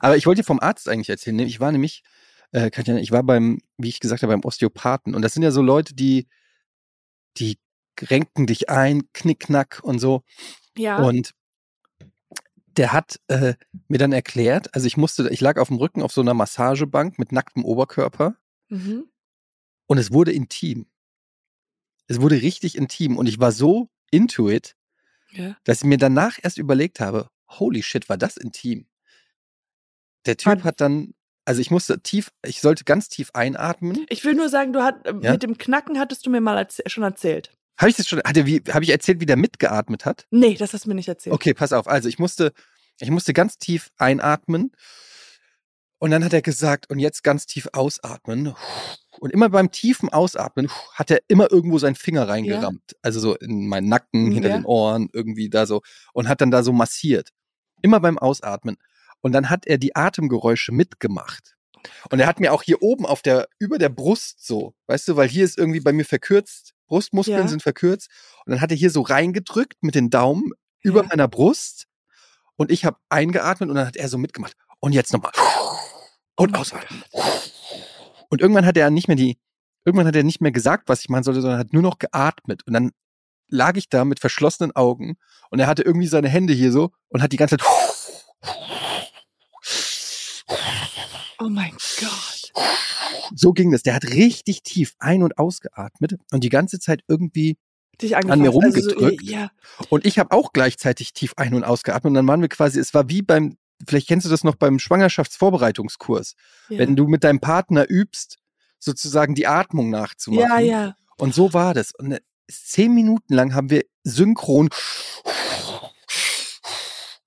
Aber 0.00 0.16
ich 0.16 0.26
wollte 0.26 0.42
dir 0.42 0.46
vom 0.46 0.60
Arzt 0.60 0.88
eigentlich 0.88 1.10
erzählen. 1.10 1.36
ne? 1.36 1.44
Ich 1.44 1.60
war 1.60 1.72
nämlich, 1.72 2.02
äh, 2.52 2.70
Katja, 2.70 2.96
ich 2.96 3.12
war 3.12 3.22
beim, 3.22 3.60
wie 3.78 3.88
ich 3.88 4.00
gesagt 4.00 4.22
habe, 4.22 4.32
beim 4.32 4.44
Osteopathen. 4.44 5.14
Und 5.14 5.22
das 5.22 5.34
sind 5.34 5.42
ja 5.42 5.50
so 5.50 5.62
Leute, 5.62 5.94
die, 5.94 6.28
die 7.36 7.58
renken 8.00 8.46
dich 8.46 8.70
ein, 8.70 9.02
knickknack 9.12 9.80
und 9.82 9.98
so. 9.98 10.22
ja. 10.76 10.98
Und 10.98 11.34
der 12.76 12.92
hat 12.92 13.20
äh, 13.28 13.54
mir 13.88 13.98
dann 13.98 14.12
erklärt, 14.12 14.74
also 14.74 14.86
ich 14.86 14.96
musste, 14.96 15.28
ich 15.30 15.40
lag 15.40 15.58
auf 15.58 15.68
dem 15.68 15.76
Rücken 15.76 16.02
auf 16.02 16.12
so 16.12 16.20
einer 16.20 16.34
Massagebank 16.34 17.18
mit 17.18 17.32
nacktem 17.32 17.64
Oberkörper 17.64 18.36
mhm. 18.68 19.04
und 19.86 19.98
es 19.98 20.12
wurde 20.12 20.32
intim. 20.32 20.86
Es 22.06 22.20
wurde 22.20 22.42
richtig 22.42 22.76
intim 22.76 23.16
und 23.16 23.26
ich 23.26 23.38
war 23.38 23.52
so 23.52 23.88
into 24.10 24.48
it, 24.48 24.76
ja. 25.30 25.56
dass 25.64 25.78
ich 25.78 25.84
mir 25.84 25.98
danach 25.98 26.38
erst 26.42 26.58
überlegt 26.58 27.00
habe, 27.00 27.28
holy 27.48 27.82
shit, 27.82 28.08
war 28.08 28.16
das 28.16 28.36
intim. 28.36 28.86
Der 30.26 30.36
Typ 30.36 30.46
War- 30.58 30.64
hat 30.64 30.80
dann, 30.80 31.14
also 31.44 31.60
ich 31.60 31.70
musste 31.70 32.00
tief, 32.00 32.30
ich 32.44 32.60
sollte 32.60 32.84
ganz 32.84 33.08
tief 33.08 33.30
einatmen. 33.34 34.06
Ich 34.08 34.24
will 34.24 34.34
nur 34.34 34.48
sagen, 34.48 34.72
du 34.72 34.82
hat, 34.82 35.06
äh, 35.06 35.14
Ja? 35.20 35.32
mit 35.32 35.42
dem 35.42 35.58
Knacken 35.58 35.98
hattest 35.98 36.24
du 36.26 36.30
mir 36.30 36.40
mal 36.40 36.58
erz 36.58 36.80
schon 36.86 37.02
erzählt. 37.04 37.50
Habe 37.78 37.90
ich 37.90 37.96
das 37.96 38.06
schon, 38.06 38.20
hatte, 38.24 38.46
wie, 38.46 38.62
habe 38.70 38.84
ich 38.84 38.90
erzählt, 38.90 39.20
wie 39.20 39.26
der 39.26 39.36
mitgeatmet 39.36 40.04
hat? 40.04 40.26
Nee, 40.30 40.54
das 40.54 40.72
hast 40.72 40.84
du 40.84 40.88
mir 40.90 40.94
nicht 40.94 41.08
erzählt. 41.08 41.34
Okay, 41.34 41.54
pass 41.54 41.72
auf. 41.72 41.88
Also 41.88 42.08
ich 42.08 42.18
musste, 42.18 42.52
ich 43.00 43.10
musste 43.10 43.32
ganz 43.32 43.58
tief 43.58 43.88
einatmen 43.96 44.72
und 45.98 46.10
dann 46.10 46.24
hat 46.24 46.32
er 46.32 46.42
gesagt, 46.42 46.90
und 46.90 46.98
jetzt 46.98 47.22
ganz 47.24 47.46
tief 47.46 47.68
ausatmen. 47.72 48.54
Und 49.20 49.32
immer 49.32 49.48
beim 49.48 49.70
tiefen 49.70 50.08
Ausatmen 50.08 50.68
hat 50.94 51.10
er 51.10 51.20
immer 51.28 51.50
irgendwo 51.50 51.78
seinen 51.78 51.94
Finger 51.94 52.28
reingerammt. 52.28 52.96
Also 53.02 53.20
so 53.20 53.36
in 53.36 53.68
meinen 53.68 53.88
Nacken, 53.88 54.32
hinter 54.32 54.48
Ja. 54.50 54.56
den 54.58 54.64
Ohren, 54.64 55.08
irgendwie 55.12 55.48
da 55.48 55.64
so. 55.66 55.80
Und 56.12 56.28
hat 56.28 56.40
dann 56.40 56.50
da 56.50 56.62
so 56.62 56.72
massiert. 56.72 57.30
Immer 57.82 58.00
beim 58.00 58.18
Ausatmen. 58.18 58.76
Und 59.22 59.32
dann 59.32 59.48
hat 59.50 59.66
er 59.66 59.78
die 59.78 59.96
Atemgeräusche 59.96 60.72
mitgemacht. 60.72 61.56
Und 62.10 62.20
er 62.20 62.26
hat 62.26 62.38
mir 62.38 62.52
auch 62.52 62.62
hier 62.62 62.82
oben 62.82 63.06
auf 63.06 63.22
der, 63.22 63.48
über 63.58 63.78
der 63.78 63.88
Brust 63.88 64.46
so, 64.46 64.74
weißt 64.86 65.08
du, 65.08 65.16
weil 65.16 65.28
hier 65.28 65.44
ist 65.44 65.58
irgendwie 65.58 65.80
bei 65.80 65.92
mir 65.92 66.04
verkürzt, 66.04 66.74
Brustmuskeln 66.86 67.38
Ja. 67.40 67.48
sind 67.48 67.62
verkürzt. 67.62 68.08
Und 68.44 68.52
dann 68.52 68.60
hat 68.60 68.70
er 68.70 68.76
hier 68.76 68.90
so 68.90 69.00
reingedrückt 69.00 69.78
mit 69.82 69.94
den 69.94 70.10
Daumen 70.10 70.50
über 70.82 71.02
Ja. 71.02 71.08
meiner 71.08 71.26
Brust. 71.28 71.86
Und 72.56 72.70
ich 72.70 72.84
habe 72.84 72.98
eingeatmet 73.08 73.68
und 73.70 73.76
dann 73.76 73.86
hat 73.86 73.96
er 73.96 74.08
so 74.08 74.18
mitgemacht. 74.18 74.54
Und 74.80 74.92
jetzt 74.92 75.12
nochmal. 75.12 75.32
Und 76.36 76.56
Oh 76.56 76.60
ausatmen. 76.60 77.02
Und 78.28 78.40
irgendwann 78.40 78.66
hat 78.66 78.76
er 78.76 78.90
nicht 78.90 79.08
mehr 79.08 79.16
die, 79.16 79.38
irgendwann 79.84 80.06
hat 80.06 80.16
er 80.16 80.22
nicht 80.22 80.40
mehr 80.40 80.52
gesagt, 80.52 80.88
was 80.88 81.00
ich 81.00 81.08
machen 81.08 81.24
sollte, 81.24 81.40
sondern 81.40 81.58
hat 81.58 81.72
nur 81.72 81.82
noch 81.82 81.98
geatmet. 81.98 82.62
Und 82.66 82.72
dann 82.74 82.92
lag 83.48 83.76
ich 83.76 83.88
da 83.88 84.04
mit 84.04 84.20
verschlossenen 84.20 84.74
Augen 84.74 85.16
und 85.50 85.58
er 85.58 85.66
hatte 85.66 85.82
irgendwie 85.82 86.06
seine 86.06 86.28
Hände 86.28 86.52
hier 86.52 86.72
so 86.72 86.90
und 87.08 87.22
hat 87.22 87.32
die 87.32 87.36
ganze 87.36 87.58
Zeit 87.58 87.66
Oh 91.42 91.48
mein 91.48 91.72
Gott. 92.00 92.52
so 93.34 93.52
ging 93.52 93.72
das. 93.72 93.82
Der 93.82 93.94
hat 93.94 94.04
richtig 94.04 94.62
tief 94.62 94.94
ein- 94.98 95.22
und 95.22 95.38
ausgeatmet 95.38 96.16
und 96.30 96.44
die 96.44 96.48
ganze 96.50 96.78
Zeit 96.78 97.02
irgendwie 97.08 97.56
Dich 98.00 98.16
An 98.16 98.26
mir 98.26 98.32
angefasst. 98.32 98.64
Also 98.76 98.80
so, 98.80 98.94
rumgedrückt. 98.96 99.22
ja. 99.22 99.50
und 99.90 100.06
ich 100.06 100.18
habe 100.18 100.32
auch 100.32 100.52
gleichzeitig 100.52 101.12
tief 101.12 101.34
ein- 101.36 101.54
und 101.54 101.62
ausgeatmet 101.64 102.10
und 102.10 102.14
dann 102.14 102.26
waren 102.26 102.40
wir 102.40 102.48
quasi, 102.48 102.80
es 102.80 102.94
war 102.94 103.08
wie 103.08 103.22
beim, 103.22 103.56
vielleicht 103.86 104.08
kennst 104.08 104.24
du 104.26 104.30
das 104.30 104.44
noch 104.44 104.54
beim 104.56 104.78
Schwangerschaftsvorbereitungskurs, 104.78 106.34
Ja. 106.68 106.78
wenn 106.78 106.96
du 106.96 107.06
mit 107.06 107.22
deinem 107.22 107.40
Partner 107.40 107.84
übst, 107.88 108.38
sozusagen 108.78 109.34
die 109.34 109.46
Atmung 109.46 109.90
nachzumachen. 109.90 110.48
ja, 110.50 110.58
ja. 110.58 110.96
Und 111.18 111.34
so 111.34 111.52
war 111.52 111.74
das. 111.74 111.92
Und 111.96 112.12
äh, 112.12 112.20
zehn 112.50 112.94
Minuten 112.94 113.34
lang 113.34 113.54
haben 113.54 113.70
wir 113.70 113.82
synchron, 114.04 114.68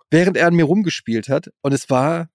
während 0.10 0.38
er 0.38 0.48
an 0.48 0.56
mir 0.56 0.66
rumgespielt 0.66 1.30
hat. 1.30 1.50
Und 1.62 1.74
es 1.74 1.90
war, 1.90 2.30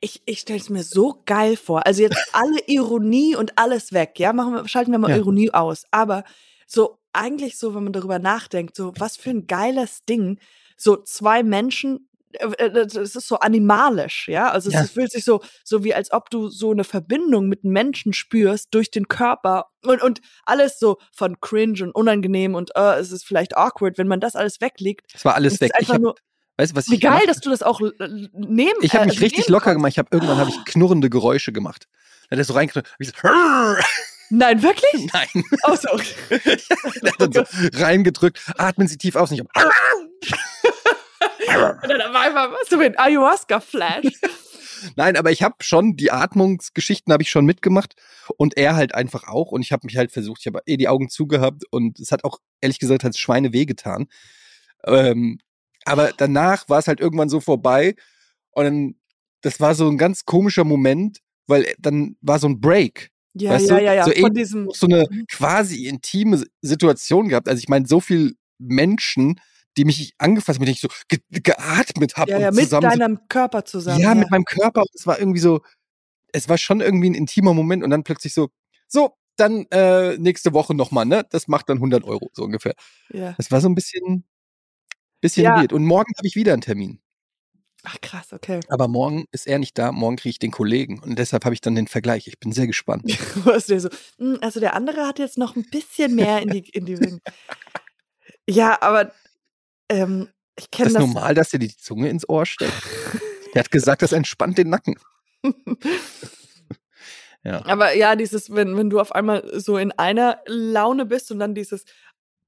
Ich, 0.00 0.22
ich 0.26 0.40
stelle 0.40 0.58
es 0.60 0.70
mir 0.70 0.82
so 0.82 1.22
geil 1.26 1.56
vor. 1.56 1.86
Also 1.86 2.02
jetzt 2.02 2.16
alle 2.32 2.58
Ironie 2.66 3.36
und 3.36 3.58
alles 3.58 3.92
weg, 3.92 4.18
ja? 4.18 4.32
Machen 4.32 4.54
wir, 4.54 4.68
schalten 4.68 4.92
wir 4.92 4.98
mal 4.98 5.10
Ja. 5.10 5.16
Ironie 5.16 5.50
aus. 5.52 5.84
Aber 5.90 6.24
so 6.66 6.98
eigentlich 7.12 7.58
so, 7.58 7.74
wenn 7.74 7.84
man 7.84 7.92
darüber 7.92 8.18
nachdenkt, 8.18 8.76
so 8.76 8.92
was 8.98 9.16
für 9.16 9.30
ein 9.30 9.46
geiles 9.46 10.04
Ding, 10.04 10.40
so 10.76 10.96
zwei 10.96 11.42
Menschen, 11.44 12.08
äh, 12.32 12.46
äh, 12.64 12.70
das 12.86 12.96
ist 13.14 13.28
so 13.28 13.36
animalisch, 13.38 14.26
ja? 14.28 14.50
Also 14.50 14.68
es 14.68 14.74
Ja. 14.74 14.84
fühlt 14.84 15.12
sich 15.12 15.24
so, 15.24 15.40
so 15.62 15.84
wie 15.84 15.94
als 15.94 16.10
ob 16.12 16.30
du 16.30 16.48
so 16.48 16.72
eine 16.72 16.82
Verbindung 16.84 17.48
mit 17.48 17.62
einem 17.64 17.72
Menschen 17.72 18.12
spürst 18.12 18.68
durch 18.72 18.90
den 18.90 19.06
Körper 19.06 19.66
und, 19.84 20.02
und 20.02 20.20
alles 20.44 20.78
so 20.80 20.96
von 21.12 21.40
cringe 21.40 21.82
und 21.84 21.92
unangenehm 21.94 22.54
und 22.56 22.72
äh, 22.74 22.98
es 22.98 23.12
ist 23.12 23.24
vielleicht 23.24 23.56
awkward, 23.56 23.96
wenn 23.98 24.08
man 24.08 24.18
das 24.20 24.34
alles 24.34 24.60
weglegt. 24.60 25.12
es 25.14 25.24
war 25.24 25.34
alles 25.34 25.54
Es 25.54 25.60
weg. 25.60 25.72
Ich 25.78 25.88
hab, 25.90 26.00
nur, 26.00 26.16
weißt 26.56 26.72
du, 26.72 26.76
was 26.76 26.90
wie 26.90 26.94
ich 26.94 27.00
geil, 27.00 27.26
dass 27.26 27.40
du 27.40 27.50
das 27.50 27.62
auch 27.62 27.80
äh, 27.80 27.90
nehmen 28.32 28.78
Ich 28.82 28.94
habe 28.94 29.04
äh, 29.04 29.08
mich 29.08 29.20
richtig 29.20 29.46
nehmen 29.46 29.52
locker 29.52 29.74
gemacht. 29.74 29.92
Ich 29.92 29.98
habe 29.98 30.08
irgendwann 30.10 30.38
habe 30.38 30.50
ich 30.50 30.64
knurrende 30.64 31.10
Geräusche 31.10 31.52
gemacht. 31.52 31.86
Dann 32.28 32.38
hat 32.38 32.42
er 32.42 32.44
so 32.44 32.54
reingeknurrt. 32.54 32.88
Nein, 34.30 34.62
wirklich? 34.62 35.08
Nein. 35.12 35.28
Oh, 35.66 35.76
so, 35.76 35.90
okay. 35.92 36.14
Hat 37.06 37.14
dann 37.18 37.32
so 37.32 37.44
reingedrückt. 37.74 38.40
Atmen 38.56 38.88
Sie 38.88 38.98
tief 38.98 39.16
aus. 39.16 39.30
Und 39.30 39.38
ich 39.38 39.42
hab, 39.42 39.48
Und 41.82 41.88
dann 41.88 42.12
war 42.12 42.22
einfach 42.22 42.50
was 42.50 42.68
so 42.68 42.78
ein 42.78 42.98
Ayahuasca-Flash. 42.98 44.06
Nein, 44.96 45.16
aber 45.16 45.30
ich 45.30 45.42
habe 45.42 45.56
schon 45.60 45.96
die 45.96 46.10
Atmungsgeschichten 46.10 47.12
habe 47.12 47.22
ich 47.22 47.30
schon 47.30 47.46
mitgemacht 47.46 47.94
und 48.36 48.56
er 48.56 48.76
halt 48.76 48.94
einfach 48.94 49.28
auch 49.28 49.50
und 49.50 49.62
ich 49.62 49.72
habe 49.72 49.86
mich 49.86 49.96
halt 49.96 50.12
versucht, 50.12 50.40
ich 50.40 50.46
habe 50.46 50.60
eh 50.66 50.76
die 50.76 50.88
Augen 50.88 51.08
zugehabt 51.08 51.64
und 51.70 51.98
es 52.00 52.12
hat 52.12 52.24
auch 52.24 52.38
ehrlich 52.60 52.78
gesagt 52.78 53.04
hat 53.04 53.16
Schweine 53.16 53.52
wehgetan. 53.52 54.06
Ähm, 54.86 55.38
aber 55.84 56.12
danach 56.16 56.68
war 56.68 56.78
es 56.78 56.86
halt 56.88 57.00
irgendwann 57.00 57.28
so 57.28 57.40
vorbei 57.40 57.94
und 58.52 58.64
dann, 58.64 58.94
das 59.42 59.60
war 59.60 59.74
so 59.74 59.88
ein 59.88 59.98
ganz 59.98 60.24
komischer 60.24 60.64
Moment, 60.64 61.18
weil 61.46 61.74
dann 61.78 62.16
war 62.22 62.38
so 62.38 62.48
ein 62.48 62.60
Break. 62.60 63.10
Ja, 63.34 63.50
Weißt 63.52 63.68
ja, 63.68 63.78
du? 63.78 63.84
ja, 63.84 63.94
ja. 63.94 64.04
So 64.04 64.12
Von 64.12 64.20
ähnlich 64.20 64.44
diesem. 64.44 64.70
so 64.72 64.86
eine 64.86 65.06
quasi 65.30 65.86
intime 65.86 66.42
Situation 66.62 67.28
gehabt. 67.28 67.48
Also 67.48 67.58
ich 67.60 67.68
meine, 67.68 67.86
so 67.86 68.00
viel 68.00 68.36
Menschen, 68.58 69.40
die 69.76 69.84
mich 69.84 70.14
angefasst 70.18 70.58
haben, 70.58 70.62
mit 70.62 70.68
denen 70.68 70.74
ich 70.74 70.80
so 70.80 70.88
ge 71.08 71.18
geatmet 71.30 72.16
habe 72.16 72.30
Ja, 72.30 72.36
und 72.36 72.42
ja, 72.42 72.50
mit 72.52 72.64
zusammen 72.64 72.90
so 72.90 72.98
deinem 72.98 73.18
Körper 73.28 73.64
zusammen. 73.64 74.00
ja, 74.00 74.14
mit 74.14 74.30
meinem 74.30 74.44
Körper. 74.44 74.82
Und 74.82 74.90
Es 74.94 75.06
war 75.06 75.18
irgendwie 75.18 75.40
so, 75.40 75.60
es 76.32 76.48
war 76.48 76.58
schon 76.58 76.80
irgendwie 76.80 77.10
ein 77.10 77.14
intimer 77.14 77.54
Moment 77.54 77.82
und 77.84 77.90
dann 77.90 78.04
plötzlich 78.04 78.34
so, 78.34 78.50
so, 78.88 79.16
dann 79.36 79.66
äh, 79.72 80.16
nächste 80.18 80.52
Woche 80.52 80.74
nochmal, 80.74 81.06
ne? 81.06 81.26
Das 81.30 81.48
macht 81.48 81.68
dann 81.68 81.78
100 81.78 82.04
Euro, 82.04 82.30
so 82.34 82.44
ungefähr. 82.44 82.74
ja. 83.12 83.34
Das 83.36 83.50
war 83.50 83.60
so 83.60 83.68
ein 83.68 83.74
bisschen, 83.74 84.24
bisschen 85.24 85.44
Ja. 85.44 85.56
weird. 85.60 85.72
Und 85.72 85.84
morgen 85.84 86.12
habe 86.16 86.26
ich 86.28 86.36
wieder 86.36 86.52
einen 86.52 86.62
Termin. 86.62 87.00
Ach, 87.86 87.96
krass, 88.00 88.32
okay. 88.32 88.60
Aber 88.68 88.88
morgen 88.88 89.26
ist 89.30 89.46
er 89.46 89.58
nicht 89.58 89.76
da, 89.76 89.92
morgen 89.92 90.16
kriege 90.16 90.30
ich 90.30 90.38
den 90.38 90.50
Kollegen. 90.50 91.00
Und 91.00 91.18
deshalb 91.18 91.44
habe 91.44 91.54
ich 91.54 91.60
dann 91.60 91.74
den 91.74 91.86
Vergleich. 91.86 92.26
Ich 92.26 92.38
bin 92.38 92.50
sehr 92.52 92.66
gespannt. 92.66 93.04
Du 93.34 93.44
hast 93.52 93.68
dir 93.68 93.78
so, 93.80 93.90
"Hm, 94.18 94.38
also 94.40 94.58
der 94.60 94.74
andere 94.74 95.06
hat 95.06 95.18
jetzt 95.18 95.36
noch 95.36 95.54
ein 95.56 95.66
bisschen 95.70 96.14
mehr 96.14 96.40
in 96.40 96.48
die, 96.48 96.68
in 96.70 96.86
die. 96.86 96.96
Ja, 98.48 98.80
aber 98.80 99.12
ähm, 99.90 100.28
ich 100.58 100.70
Das 100.70 100.70
kenne 100.70 100.88
ist 100.88 100.94
das. 100.94 101.00
normal, 101.06 101.34
dass 101.34 101.52
er 101.52 101.58
die 101.58 101.76
Zunge 101.76 102.08
ins 102.08 102.26
Ohr 102.28 102.46
steckt. 102.46 102.72
Er 103.54 103.60
hat 103.60 103.70
gesagt, 103.70 104.02
das 104.02 104.12
entspannt 104.12 104.56
den 104.58 104.70
Nacken. 104.70 104.94
Ja. 107.46 107.62
Aber 107.66 107.94
ja, 107.94 108.16
dieses, 108.16 108.54
wenn, 108.54 108.74
wenn 108.78 108.88
du 108.88 108.98
auf 109.00 109.12
einmal 109.14 109.60
so 109.60 109.76
in 109.76 109.92
einer 109.92 110.40
Laune 110.46 111.04
bist 111.04 111.30
und 111.30 111.38
dann 111.38 111.54
dieses 111.54 111.84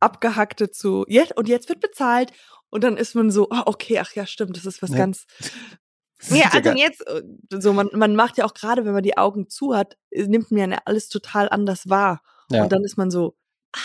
abgehackte 0.00 0.70
zu, 0.70 1.04
jetzt, 1.06 1.36
und 1.36 1.48
jetzt 1.48 1.68
wird 1.68 1.80
bezahlt. 1.80 2.32
Und 2.76 2.84
dann 2.84 2.98
ist 2.98 3.14
man 3.14 3.30
so, 3.30 3.48
ah, 3.48 3.62
okay, 3.64 3.98
ach 4.00 4.12
ja, 4.12 4.26
stimmt, 4.26 4.54
das 4.54 4.66
ist 4.66 4.82
was 4.82 4.90
Ja. 4.90 4.96
ganz. 4.98 5.24
Ja, 6.28 6.48
also 6.52 6.70
jetzt, 6.70 7.06
äh, 7.06 7.22
so, 7.50 7.72
man, 7.74 7.88
man 7.94 8.16
macht 8.16 8.36
ja 8.38 8.44
auch 8.46 8.54
gerade, 8.54 8.84
wenn 8.86 8.92
man 8.94 9.02
die 9.02 9.16
Augen 9.18 9.48
zu 9.50 9.74
hat, 9.74 9.96
äh, 10.10 10.26
nimmt 10.26 10.50
man 10.50 10.70
ja 10.72 10.78
alles 10.86 11.08
total 11.10 11.48
anders 11.50 11.90
wahr. 11.90 12.22
Ja. 12.50 12.62
Und 12.62 12.72
dann 12.72 12.84
ist 12.84 12.96
man 12.96 13.10
so, 13.10 13.36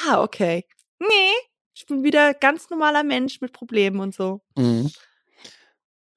ah, 0.07 0.21
okay. 0.23 0.65
Nee, 0.99 1.33
ich 1.73 1.85
bin 1.85 2.03
wieder 2.03 2.33
ganz 2.33 2.69
normaler 2.69 3.03
Mensch 3.03 3.41
mit 3.41 3.51
Problemen 3.53 3.99
und 3.99 4.13
so. 4.15 4.41
Mhm. 4.57 4.89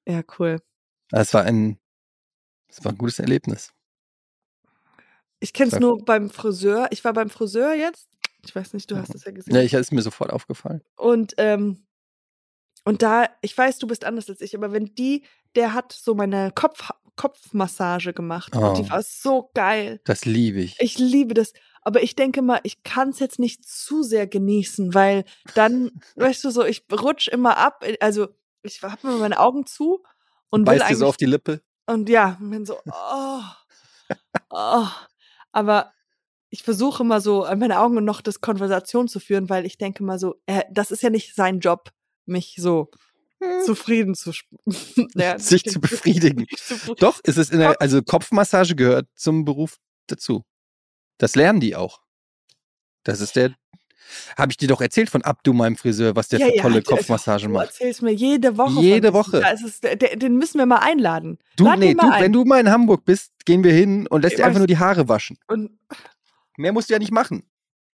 Ja, 0.07 0.21
cool. 0.39 0.61
Das 1.09 1.33
war 1.33 1.43
ein, 1.43 1.79
das 2.69 2.83
war 2.85 2.93
ein 2.93 2.97
gutes 2.97 3.19
Erlebnis. 3.19 3.73
Ich 5.39 5.51
kenne 5.51 5.71
es 5.71 5.79
nur 5.79 6.03
beim 6.03 6.29
Friseur. 6.29 6.87
Ich 6.91 7.03
war 7.03 7.11
beim 7.11 7.29
Friseur 7.29 7.73
jetzt. 7.73 8.07
Ich 8.45 8.55
weiß 8.55 8.73
nicht, 8.73 8.89
du 8.89 8.95
hast 8.97 9.13
es 9.13 9.25
ja 9.25 9.31
gesehen. 9.31 9.53
Ja, 9.53 9.61
ich 9.61 9.73
ist 9.73 9.91
mir 9.91 10.01
sofort 10.01 10.31
aufgefallen. 10.31 10.81
Und, 10.95 11.33
ähm, 11.37 11.85
und 12.85 13.01
da, 13.01 13.27
ich 13.41 13.57
weiß, 13.57 13.79
du 13.79 13.87
bist 13.87 14.05
anders 14.05 14.29
als 14.29 14.41
ich, 14.41 14.55
aber 14.55 14.71
wenn 14.71 14.95
die, 14.95 15.25
der 15.55 15.73
hat 15.73 15.91
so 15.91 16.15
meine 16.15 16.51
Kopf, 16.55 16.89
Kopfmassage 17.17 18.13
gemacht 18.13 18.55
und 18.55 18.63
Oh. 18.63 18.73
die 18.73 18.89
war 18.89 19.01
so 19.01 19.49
geil. 19.53 19.99
Das 20.05 20.25
liebe 20.25 20.59
ich. 20.61 20.75
Ich 20.79 20.97
liebe 20.97 21.33
das. 21.33 21.53
Aber 21.81 22.01
ich 22.03 22.15
denke 22.15 22.41
mal, 22.41 22.59
ich 22.63 22.83
kann 22.83 23.09
es 23.09 23.19
jetzt 23.19 23.39
nicht 23.39 23.63
zu 23.67 24.03
sehr 24.03 24.27
genießen, 24.27 24.93
weil 24.93 25.23
dann, 25.53 25.91
weißt 26.15 26.43
du, 26.43 26.49
so, 26.49 26.63
ich 26.65 26.85
rutsch 26.91 27.27
immer 27.27 27.57
ab. 27.57 27.83
Also, 27.99 28.27
ich 28.63 28.81
habe 28.81 28.97
immer 29.03 29.17
meine 29.17 29.39
Augen 29.39 29.65
zu 29.65 30.03
und 30.49 30.67
will 30.67 30.77
Beißt 30.79 30.89
dir 30.91 30.95
so 30.97 31.07
auf 31.07 31.17
die 31.17 31.25
Lippe. 31.25 31.61
und 31.85 32.09
ja, 32.09 32.37
und 32.41 32.49
bin 32.49 32.65
so, 32.65 32.77
oh, 32.85 33.41
oh. 34.49 34.87
Aber 35.51 35.93
ich 36.49 36.63
versuche 36.63 37.03
immer 37.03 37.21
so 37.21 37.43
an 37.43 37.59
meine 37.59 37.79
Augen 37.79 38.03
noch 38.03 38.21
das 38.21 38.41
Konversation 38.41 39.07
zu 39.07 39.19
führen, 39.19 39.49
weil 39.49 39.65
ich 39.65 39.77
denke 39.77 40.03
mal 40.03 40.19
so, 40.19 40.35
äh, 40.45 40.63
das 40.71 40.91
ist 40.91 41.01
ja 41.03 41.09
nicht 41.09 41.35
sein 41.35 41.59
Job, 41.59 41.91
mich 42.25 42.55
so 42.57 42.89
zufrieden 43.65 44.15
zu 44.15 44.31
ja, 45.15 45.37
Sich 45.37 45.63
zu 45.65 45.79
befriedigen. 45.79 46.45
Doch, 46.97 47.19
ist 47.23 47.37
es 47.37 47.49
in 47.51 47.59
der, 47.59 47.79
also 47.81 48.01
Kopfmassage 48.01 48.75
gehört 48.75 49.07
zum 49.15 49.45
Beruf 49.45 49.77
dazu. 50.07 50.43
Das 51.17 51.35
lernen 51.35 51.59
die 51.59 51.75
auch. 51.75 52.01
Das 53.03 53.21
ist 53.21 53.35
der, 53.35 53.55
habe 54.37 54.51
ich 54.51 54.57
dir 54.57 54.67
doch 54.67 54.81
erzählt 54.81 55.09
von 55.09 55.21
Abdu, 55.23 55.53
meinem 55.53 55.75
Friseur, 55.77 56.15
was 56.15 56.27
der 56.27 56.39
für 56.39 56.53
tolle 56.57 56.81
du- 56.81 56.89
Kopfmassagen 56.95 57.49
Du 57.49 57.53
macht. 57.53 57.67
erzählst 57.67 58.01
mir 58.01 58.11
jede 58.13 58.57
Woche. 58.57 58.79
Jede 58.81 59.13
Woche. 59.13 59.39
Da 59.41 59.49
ist 59.49 59.63
es, 59.63 59.79
den 59.81 60.37
müssen 60.37 60.57
wir 60.57 60.65
mal 60.65 60.79
einladen. 60.79 61.37
Du, 61.55 61.65
Lad 61.65 61.79
nee, 61.79 61.93
du, 61.93 62.09
ein. 62.09 62.21
wenn 62.23 62.33
du 62.33 62.45
mal 62.45 62.59
in 62.59 62.69
Hamburg 62.71 63.05
bist, 63.05 63.31
gehen 63.45 63.63
wir 63.63 63.73
hin 63.73 64.07
und 64.07 64.21
lässt 64.23 64.33
Ich 64.33 64.37
dir 64.37 64.45
einfach 64.45 64.59
nur 64.59 64.67
die 64.67 64.77
Haare 64.77 65.07
waschen. 65.07 65.37
Und 65.47 65.77
Mehr 66.57 66.71
musst 66.71 66.89
du 66.89 66.93
ja 66.93 66.99
nicht 66.99 67.11
machen. 67.11 67.43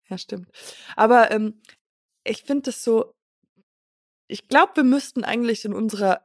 Ja, 0.09 0.17
stimmt. 0.17 0.49
Aber 0.95 1.31
ähm, 1.31 1.61
ich 2.23 2.43
finde 2.43 2.63
das 2.63 2.83
so, 2.83 3.13
ich 4.29 4.47
glaube, 4.47 4.77
wir 4.77 4.83
müssten 4.83 5.23
eigentlich 5.23 5.65
in 5.65 5.73
unserer, 5.73 6.21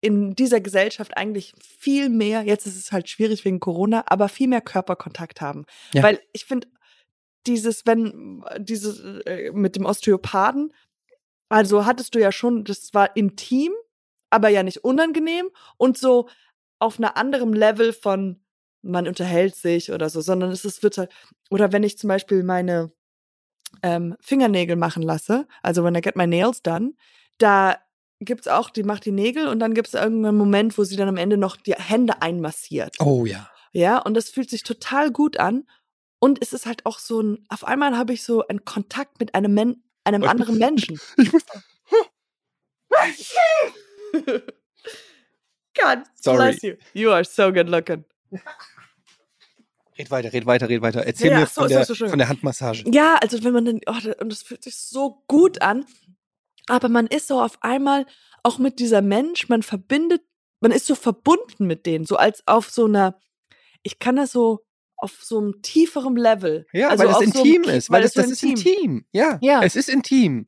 in 0.00 0.34
dieser 0.34 0.60
Gesellschaft 0.60 1.16
eigentlich 1.16 1.54
viel 1.60 2.08
mehr, 2.08 2.42
jetzt 2.42 2.66
ist 2.66 2.76
es 2.76 2.90
halt 2.90 3.08
schwierig 3.08 3.44
wegen 3.44 3.60
Corona, 3.60 4.04
aber 4.06 4.28
viel 4.28 4.48
mehr 4.48 4.62
Körperkontakt 4.62 5.40
haben. 5.40 5.66
Ja. 5.92 6.02
Weil 6.02 6.20
ich 6.32 6.46
finde, 6.46 6.66
dieses, 7.46 7.86
wenn, 7.86 8.42
dieses 8.58 9.00
äh, 9.26 9.52
mit 9.52 9.76
dem 9.76 9.84
Osteopathen, 9.84 10.72
also 11.50 11.84
hattest 11.84 12.14
du 12.14 12.20
ja 12.20 12.32
schon, 12.32 12.64
das 12.64 12.94
war 12.94 13.14
intim, 13.16 13.72
aber 14.30 14.48
ja 14.48 14.62
nicht 14.62 14.82
unangenehm 14.82 15.50
und 15.76 15.98
so 15.98 16.28
auf 16.78 16.98
einer 16.98 17.16
anderem 17.16 17.52
Level 17.52 17.92
von 17.92 18.42
man 18.82 19.06
unterhält 19.06 19.56
sich 19.56 19.92
oder 19.92 20.08
so, 20.08 20.22
sondern 20.22 20.50
es 20.50 20.64
ist, 20.64 20.82
wird 20.82 20.96
halt, 20.96 21.12
oder 21.50 21.70
wenn 21.70 21.82
ich 21.82 21.98
zum 21.98 22.08
Beispiel 22.08 22.42
meine 22.42 22.90
ähm, 23.82 24.16
Fingernägel 24.20 24.76
machen 24.76 25.02
lasse, 25.02 25.46
also 25.62 25.84
when 25.84 25.94
I 25.94 26.00
get 26.00 26.16
my 26.16 26.26
nails 26.26 26.62
done, 26.62 26.94
da 27.38 27.76
gibt's 28.20 28.48
auch, 28.48 28.70
die 28.70 28.82
macht 28.82 29.04
die 29.04 29.12
Nägel 29.12 29.48
und 29.48 29.60
dann 29.60 29.74
gibt's 29.74 29.94
irgendeinen 29.94 30.36
Moment, 30.36 30.76
wo 30.76 30.84
sie 30.84 30.96
dann 30.96 31.08
am 31.08 31.16
Ende 31.16 31.36
noch 31.36 31.56
die 31.56 31.74
Hände 31.74 32.20
einmassiert. 32.20 32.96
Oh 33.00 33.24
ja. 33.24 33.50
Ja, 33.72 33.98
und 33.98 34.14
das 34.14 34.30
fühlt 34.30 34.50
sich 34.50 34.62
total 34.62 35.10
gut 35.10 35.38
an. 35.38 35.66
Und 36.18 36.42
es 36.42 36.52
ist 36.52 36.66
halt 36.66 36.84
auch 36.84 36.98
so 36.98 37.22
ein, 37.22 37.46
auf 37.48 37.64
einmal 37.64 37.96
habe 37.96 38.12
ich 38.12 38.24
so 38.24 38.46
einen 38.46 38.64
Kontakt 38.64 39.20
mit 39.20 39.34
einem, 39.34 39.54
Men 39.54 39.82
einem 40.04 40.24
anderen 40.24 40.58
Menschen. 40.58 41.00
Ich 41.16 41.32
muss. 41.32 41.44
God 45.80 46.04
Sorry. 46.14 46.36
bless 46.36 46.62
you. 46.62 46.74
You 46.92 47.10
are 47.10 47.24
so 47.24 47.52
good 47.52 47.68
looking. 47.68 48.04
Red 50.00 50.10
weiter, 50.10 50.32
red 50.32 50.46
weiter, 50.46 50.68
red 50.68 50.82
weiter. 50.82 51.06
Erzähl 51.06 51.30
Ja, 51.30 51.40
mir 51.40 51.46
so 51.46 51.52
von, 51.52 51.64
ist 51.64 51.70
der, 51.70 51.78
das 51.84 51.88
so 51.88 52.08
von 52.08 52.18
der 52.18 52.28
Handmassage. 52.28 52.84
Ja, 52.92 53.16
also 53.22 53.42
wenn 53.44 53.52
man 53.52 53.64
dann, 53.66 53.80
oh, 53.86 53.94
und 54.20 54.32
das 54.32 54.42
fühlt 54.42 54.64
sich 54.64 54.76
so 54.76 55.22
gut 55.28 55.60
an. 55.62 55.84
Aber 56.68 56.88
man 56.88 57.06
ist 57.06 57.28
so 57.28 57.40
auf 57.40 57.58
einmal 57.62 58.06
auch 58.42 58.58
mit 58.58 58.78
dieser 58.78 59.02
Mensch, 59.02 59.48
man 59.48 59.62
verbindet, 59.62 60.22
man 60.60 60.72
ist 60.72 60.86
so 60.86 60.94
verbunden 60.94 61.66
mit 61.66 61.84
denen, 61.86 62.04
so 62.06 62.16
als 62.16 62.42
auf 62.46 62.70
so 62.70 62.86
einer, 62.86 63.18
ich 63.82 63.98
kann 63.98 64.16
das 64.16 64.32
so 64.32 64.60
auf 64.96 65.18
so 65.22 65.38
einem 65.38 65.62
tieferen 65.62 66.16
Level. 66.16 66.66
Ja, 66.72 66.88
also 66.88 67.04
weil 67.04 67.12
so 67.12 67.18
einem 67.20 67.32
intim 67.32 67.62
Ki- 67.62 67.70
ist. 67.70 67.90
Weil, 67.90 68.02
das, 68.02 68.10
es 68.10 68.14
so 68.14 68.20
das 68.22 68.30
ist 68.30 68.42
intim. 68.42 69.04
Ja, 69.12 69.38
Ja. 69.42 69.62
es 69.62 69.74
ist 69.76 69.88
intim. 69.88 70.46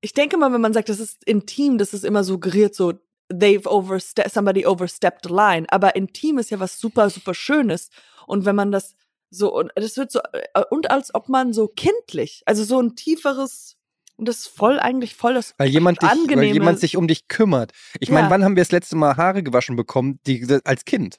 Ich 0.00 0.12
denke 0.12 0.36
mal, 0.36 0.52
wenn 0.52 0.60
man 0.60 0.72
sagt, 0.74 0.88
das 0.90 1.00
ist 1.00 1.24
intim, 1.24 1.78
das 1.78 1.94
ist 1.94 2.04
immer 2.04 2.22
suggeriert 2.24 2.74
so, 2.74 2.92
they've 3.32 3.66
overstepped, 3.66 4.32
somebody 4.32 4.66
overstepped 4.66 5.24
the 5.26 5.32
line. 5.32 5.64
Aber 5.70 5.96
intim 5.96 6.36
ist 6.38 6.50
ja 6.50 6.60
was 6.60 6.78
super, 6.78 7.08
super 7.08 7.32
Schönes. 7.34 7.88
Und 8.26 8.44
wenn 8.44 8.56
man 8.56 8.72
das 8.72 8.94
so, 9.30 9.52
und 9.54 9.70
das 9.74 9.96
wird 9.96 10.12
so, 10.12 10.20
äh, 10.32 10.62
und 10.70 10.90
als 10.90 11.14
ob 11.14 11.28
man 11.28 11.52
so 11.52 11.68
kindlich, 11.68 12.42
also 12.46 12.62
so 12.64 12.80
ein 12.80 12.94
tieferes, 12.96 13.76
und 14.16 14.28
das 14.28 14.36
ist 14.38 14.48
voll 14.48 14.78
eigentlich 14.78 15.16
voll 15.16 15.34
das 15.34 15.54
Weil 15.58 15.68
jemand, 15.70 16.00
dich, 16.00 16.08
weil 16.08 16.18
angenehme. 16.18 16.52
jemand 16.54 16.78
sich 16.78 16.96
um 16.96 17.08
dich 17.08 17.26
kümmert. 17.26 17.72
Ich 17.98 18.10
meine, 18.10 18.26
Ja. 18.26 18.30
wann 18.30 18.44
haben 18.44 18.54
wir 18.54 18.62
das 18.62 18.70
letzte 18.70 18.94
Mal 18.96 19.16
Haare 19.16 19.42
gewaschen 19.42 19.74
bekommen? 19.74 20.20
Die, 20.26 20.46
als 20.64 20.84
Kind. 20.84 21.18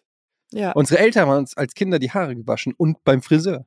ja. 0.51 0.71
Unsere 0.71 0.99
Eltern 0.99 1.27
haben 1.27 1.37
uns 1.39 1.57
als 1.57 1.73
Kinder 1.73 1.99
die 1.99 2.11
Haare 2.11 2.35
gewaschen 2.35 2.73
und 2.77 3.03
beim 3.03 3.21
Friseur. 3.21 3.65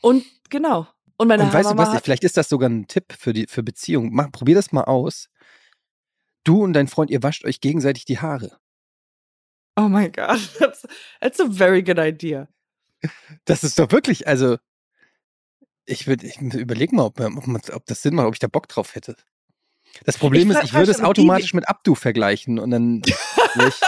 Und 0.00 0.24
genau. 0.48 0.88
Und 1.16 1.28
meine 1.28 1.44
und 1.44 1.52
weißt 1.52 1.70
du 1.72 1.76
was? 1.76 2.00
Vielleicht 2.02 2.24
ist 2.24 2.36
das 2.36 2.48
sogar 2.48 2.68
ein 2.70 2.86
Tipp 2.88 3.12
für 3.16 3.32
die 3.32 3.46
für 3.46 3.62
Beziehungen. 3.62 4.10
Mach, 4.12 4.32
probier 4.32 4.54
das 4.54 4.72
mal 4.72 4.84
aus. 4.84 5.28
Du 6.42 6.64
und 6.64 6.72
dein 6.72 6.88
Freund, 6.88 7.10
ihr 7.10 7.22
wascht 7.22 7.44
euch 7.44 7.60
gegenseitig 7.60 8.06
die 8.06 8.18
Haare. 8.18 8.56
Oh 9.84 9.88
my 9.88 10.08
God, 10.10 10.38
that's, 10.58 10.86
that's 11.20 11.40
a 11.40 11.46
very 11.48 11.82
good 11.82 11.98
idea. 11.98 12.48
Das 13.46 13.64
ist 13.64 13.78
doch 13.78 13.90
wirklich, 13.92 14.26
also 14.28 14.58
ich 15.86 16.06
würde, 16.06 16.26
ich 16.26 16.38
überleg 16.40 16.92
mal, 16.92 17.04
ob, 17.04 17.18
ob, 17.20 17.46
ob 17.74 17.86
das 17.86 18.02
Sinn 18.02 18.14
macht, 18.14 18.26
ob 18.26 18.34
ich 18.34 18.38
da 18.40 18.46
Bock 18.46 18.68
drauf 18.68 18.94
hätte. 18.94 19.16
Das 20.04 20.18
Problem 20.18 20.50
Ich 20.50 20.56
ist, 20.56 20.64
ich 20.64 20.72
würde 20.74 20.90
es 20.90 20.98
verstehe, 20.98 21.04
aber 21.06 21.14
die- 21.14 21.20
automatisch 21.22 21.54
mit 21.54 21.68
Abdu 21.68 21.94
vergleichen 21.94 22.58
und 22.58 22.70
dann 22.70 23.02
wäre 23.54 23.68
ich, 23.68 23.80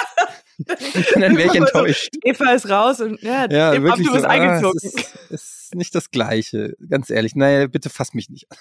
dann 1.14 1.36
wär 1.36 1.44
ich 1.46 1.50
Aber 1.50 1.52
so, 1.52 1.78
enttäuscht. 1.78 2.08
Eva 2.24 2.52
ist 2.52 2.68
raus 2.68 3.00
und 3.00 3.20
ja, 3.22 3.48
Ja, 3.50 3.74
Eva, 3.74 3.84
wirklich 3.84 4.06
du 4.06 4.12
so, 4.12 4.12
bist 4.14 4.24
ah, 4.24 4.30
eingezogen. 4.30 4.78
es 4.82 4.84
ist, 4.94 5.14
es 5.30 5.42
ist 5.64 5.74
nicht 5.74 5.94
das 5.94 6.10
Gleiche, 6.10 6.74
ganz 6.88 7.10
ehrlich. 7.10 7.34
Naja, 7.36 7.66
bitte 7.68 7.88
fass 7.90 8.14
mich 8.14 8.28
nicht 8.30 8.50
an. 8.50 8.58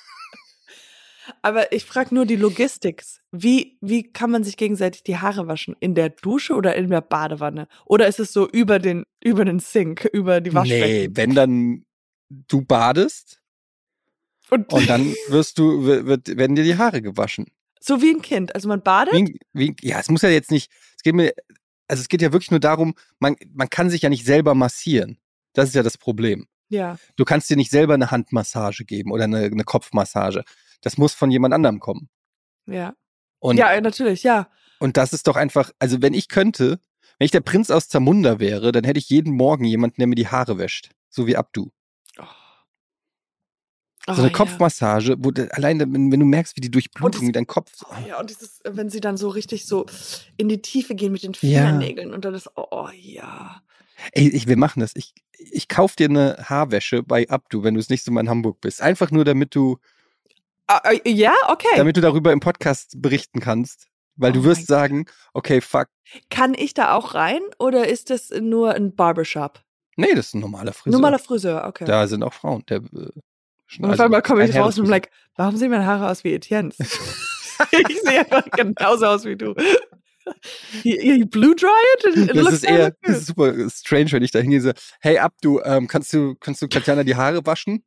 Aber 1.41 1.71
ich 1.71 1.85
frage 1.85 2.13
nur 2.15 2.25
die 2.25 2.35
Logistics. 2.35 3.21
Wie, 3.31 3.77
wie 3.81 4.03
kann 4.11 4.31
man 4.31 4.43
sich 4.43 4.57
gegenseitig 4.57 5.03
die 5.03 5.17
Haare 5.17 5.47
waschen? 5.47 5.75
In 5.79 5.95
der 5.95 6.09
Dusche 6.09 6.53
oder 6.55 6.75
in 6.75 6.89
der 6.89 7.01
Badewanne? 7.01 7.67
Oder 7.85 8.07
ist 8.07 8.19
es 8.19 8.33
so 8.33 8.47
über 8.49 8.79
den, 8.79 9.03
über 9.23 9.45
den 9.45 9.59
Sink, 9.59 10.05
über 10.13 10.41
die 10.41 10.49
Nee, 10.51 10.55
Waschbecken? 10.55 11.17
wenn 11.17 11.35
dann 11.35 11.85
du 12.29 12.61
badest 12.61 13.41
Und, 14.49 14.71
und 14.73 14.89
dann 14.89 15.13
wirst 15.29 15.57
du, 15.59 15.83
wird, 15.85 16.05
wird- 16.05 16.37
werden 16.37 16.55
dir 16.55 16.63
die 16.63 16.77
Haare 16.77 17.01
gewaschen. 17.01 17.47
so 17.79 18.01
wie 18.01 18.11
ein 18.11 18.21
Kind. 18.21 18.53
Also 18.55 18.67
man 18.67 18.81
badet? 18.81 19.13
Wie, 19.13 19.39
wie, 19.53 19.75
ja, 19.81 19.99
es 19.99 20.09
muss 20.09 20.21
ja 20.21 20.29
jetzt 20.29 20.51
nicht, 20.51 20.71
es 20.95 21.03
geht 21.03 21.15
mir, 21.15 21.33
also 21.87 22.01
es 22.01 22.07
geht 22.09 22.21
ja 22.21 22.31
wirklich 22.31 22.51
nur 22.51 22.59
darum, 22.59 22.93
man, 23.19 23.35
man 23.53 23.69
kann 23.69 23.89
sich 23.89 24.01
ja 24.01 24.09
nicht 24.09 24.25
selber 24.25 24.55
massieren. 24.55 25.17
Das 25.53 25.67
ist 25.69 25.75
ja 25.75 25.83
das 25.83 25.97
Problem. 25.97 26.47
Ja. 26.69 26.97
Du 27.17 27.25
kannst 27.25 27.49
dir 27.49 27.57
nicht 27.57 27.69
selber 27.71 27.95
eine 27.95 28.11
Handmassage 28.11 28.85
geben 28.85 29.11
oder 29.11 29.25
eine, 29.25 29.39
eine 29.39 29.63
Kopfmassage. 29.65 30.43
Das 30.81 30.97
muss 30.97 31.13
von 31.13 31.31
jemand 31.31 31.53
anderem 31.53 31.79
kommen. 31.79 32.09
Ja. 32.65 32.93
Und, 33.39 33.57
ja, 33.57 33.79
natürlich, 33.81 34.23
ja. 34.23 34.49
und 34.79 34.97
das 34.97 35.13
ist 35.13 35.27
doch 35.27 35.35
einfach, 35.35 35.71
also 35.79 36.01
wenn 36.01 36.13
ich 36.13 36.27
könnte, 36.27 36.79
wenn 37.17 37.25
ich 37.25 37.31
der 37.31 37.41
Prinz 37.41 37.71
aus 37.71 37.87
Zamunda 37.87 38.39
wäre, 38.39 38.71
dann 38.71 38.83
hätte 38.83 38.99
ich 38.99 39.09
jeden 39.09 39.33
Morgen 39.33 39.65
jemanden, 39.65 39.95
der 39.99 40.07
mir 40.07 40.15
die 40.15 40.27
Haare 40.27 40.57
wäscht. 40.57 40.91
So 41.09 41.25
wie 41.27 41.37
Abdu. 41.37 41.71
Oh. 42.19 42.23
So 44.07 44.13
Oh, 44.13 44.15
eine 44.15 44.27
ja. 44.27 44.33
Kopfmassage, 44.33 45.15
wo 45.19 45.31
du, 45.31 45.51
alleine, 45.53 45.91
wenn, 45.91 46.11
wenn 46.11 46.19
du 46.19 46.25
merkst, 46.25 46.55
wie 46.55 46.61
die 46.61 46.71
Durchblutung 46.71 47.27
in 47.27 47.33
deinen 47.33 47.47
Kopf. 47.47 47.71
Oh, 47.89 48.07
ja, 48.07 48.19
und 48.19 48.29
dieses, 48.29 48.59
wenn 48.63 48.89
sie 48.89 48.99
dann 48.99 49.17
so 49.17 49.29
richtig 49.29 49.65
so 49.65 49.85
in 50.37 50.49
die 50.49 50.61
Tiefe 50.61 50.95
gehen 50.95 51.11
mit 51.11 51.23
den 51.23 51.33
Ja. 51.33 51.39
Fingernägeln 51.39 52.13
und 52.13 52.25
dann 52.25 52.33
ist, 52.33 52.49
oh, 52.55 52.65
oh 52.71 52.89
ja. 52.95 53.61
Ey, 54.13 54.29
ich, 54.29 54.47
wir 54.47 54.57
machen 54.57 54.79
das. 54.79 54.95
Ich, 54.95 55.13
ich 55.37 55.67
kauf 55.67 55.95
dir 55.95 56.09
eine 56.09 56.37
Haarwäsche 56.43 57.03
bei 57.03 57.29
Abdu, 57.29 57.63
wenn 57.63 57.75
du 57.75 57.79
das 57.79 57.89
nächste 57.89 58.09
Mal 58.09 58.21
in 58.21 58.29
Hamburg 58.29 58.61
bist. 58.61 58.81
Einfach 58.81 59.11
nur, 59.11 59.25
damit 59.25 59.53
du, 59.53 59.77
Ah, 59.77 59.77
äh, 59.77 59.90
ja, 61.05 61.33
okay. 61.47 61.75
damit 61.75 61.97
du 61.97 62.01
darüber 62.01 62.31
im 62.31 62.39
Podcast 62.39 63.01
berichten 63.01 63.39
kannst. 63.39 63.87
Weil 64.17 64.31
Oh 64.31 64.35
du 64.35 64.43
wirst 64.43 64.67
sagen, 64.67 65.05
okay, 65.33 65.61
fuck. 65.61 65.87
Kann 66.29 66.53
ich 66.53 66.73
da 66.73 66.93
auch 66.93 67.15
rein 67.15 67.41
oder 67.59 67.87
ist 67.87 68.09
das 68.09 68.29
nur 68.29 68.73
ein 68.73 68.93
Barbershop? 68.93 69.61
Nee, 69.95 70.13
das 70.13 70.27
ist 70.27 70.35
ein 70.35 70.41
normaler 70.41 70.73
Friseur. 70.73 70.99
Normaler 70.99 71.19
Friseur, 71.19 71.65
okay. 71.67 71.85
Da 71.85 72.07
sind 72.07 72.23
auch 72.23 72.33
Frauen. 72.33 72.63
Der, 72.67 72.77
äh, 72.77 73.09
und 73.79 73.91
auf 73.91 73.99
einmal 73.99 74.21
komme 74.21 74.43
ich 74.43 74.49
raus 74.49 74.77
und 74.77 74.85
Herrenfriseur. 74.85 74.89
like, 74.89 75.09
warum 75.37 75.55
sehen 75.57 75.71
meine 75.71 75.85
Haare 75.85 76.09
aus 76.09 76.23
wie 76.23 76.33
Etienne's? 76.33 76.77
ich 77.71 78.01
sehe 78.01 78.19
einfach 78.19 78.49
genauso 78.51 79.05
aus 79.05 79.25
wie 79.25 79.37
du. 79.37 79.55
You, 80.83 80.95
you 81.01 81.25
blue 81.25 81.55
dry 81.55 81.69
it? 81.97 82.35
Das 82.35 82.53
ist 82.53 82.63
eher 82.63 82.93
das 83.01 83.19
ist 83.19 83.27
super 83.27 83.53
strange, 83.69 84.11
wenn 84.11 84.23
ich 84.23 84.31
da 84.31 84.39
hingehe 84.39 84.59
und 84.59 84.65
so, 84.65 84.71
hey 84.99 85.17
Abdu, 85.17 85.59
ähm, 85.63 85.87
kannst 85.87 86.13
du, 86.13 86.35
kannst 86.39 86.61
du 86.61 86.67
Katjana 86.67 87.03
die 87.03 87.15
Haare 87.15 87.45
waschen? 87.45 87.83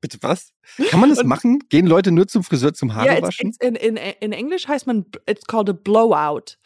Bitte 0.00 0.18
was? 0.20 0.52
Kann 0.90 1.00
man 1.00 1.10
das 1.10 1.18
Und- 1.22 1.26
machen? 1.26 1.58
Gehen 1.68 1.86
Leute 1.86 2.10
nur 2.12 2.26
zum 2.28 2.44
Friseur 2.44 2.72
zum 2.74 2.94
Haare 2.94 3.14
it's, 3.14 3.22
waschen? 3.22 3.48
it's 3.48 3.58
in, 3.60 3.74
in, 3.74 3.96
in 3.96 4.32
Englisch 4.32 4.68
heißt 4.68 4.86
man, 4.86 5.06
it's 5.28 5.44
called 5.46 5.68
a 5.68 5.72
blowout. 5.72 6.56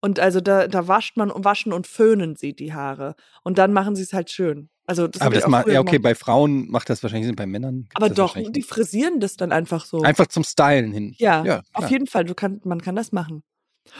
Und 0.00 0.18
also 0.18 0.40
da, 0.40 0.66
da 0.66 0.88
wascht 0.88 1.16
man 1.16 1.30
und 1.30 1.44
waschen 1.44 1.72
und 1.72 1.86
föhnen 1.86 2.34
sie 2.34 2.54
die 2.54 2.72
Haare. 2.74 3.14
Und 3.44 3.58
dann 3.58 3.72
machen 3.72 3.94
sie 3.94 4.02
es 4.02 4.12
halt 4.12 4.30
schön. 4.30 4.68
Also 4.84 5.06
das 5.06 5.22
Aber 5.22 5.32
das 5.36 5.46
macht, 5.46 5.68
ja 5.68 5.78
okay, 5.78 5.92
gemacht. 5.92 6.02
bei 6.02 6.14
Frauen 6.16 6.68
macht 6.68 6.90
das 6.90 7.00
wahrscheinlich 7.04 7.26
Sinn, 7.26 7.36
bei 7.36 7.46
Männern. 7.46 7.86
Aber 7.94 8.10
doch, 8.10 8.36
die 8.36 8.62
frisieren 8.62 9.20
das 9.20 9.36
dann 9.36 9.52
einfach 9.52 9.84
so. 9.84 10.02
Einfach 10.02 10.26
zum 10.26 10.42
Stylen 10.42 10.90
hin. 10.92 11.14
Ja, 11.18 11.44
ja 11.44 11.62
auf 11.72 11.88
jeden 11.88 12.08
Fall. 12.08 12.24
Du 12.24 12.34
kann, 12.34 12.60
man 12.64 12.82
kann 12.82 12.96
das 12.96 13.12
machen. 13.12 13.44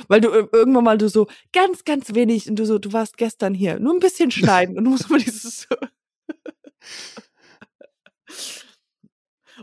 Weil 0.09 0.21
du 0.21 0.29
ir- 0.31 0.49
irgendwann 0.53 0.83
mal 0.83 0.99
du 0.99 1.09
so 1.09 1.29
ganz, 1.53 1.85
ganz 1.85 2.15
wenig 2.15 2.49
und 2.51 2.57
du 2.57 2.67
so, 2.67 2.81
du 2.81 2.93
warst 2.93 3.17
gestern 3.17 3.55
hier, 3.55 3.79
nur 3.79 3.93
ein 3.95 4.01
bisschen 4.01 4.33
schneiden 4.33 4.77
und 4.77 4.83
du 4.85 4.91
musst 4.91 5.09
mal 5.09 5.21
dieses. 5.21 5.69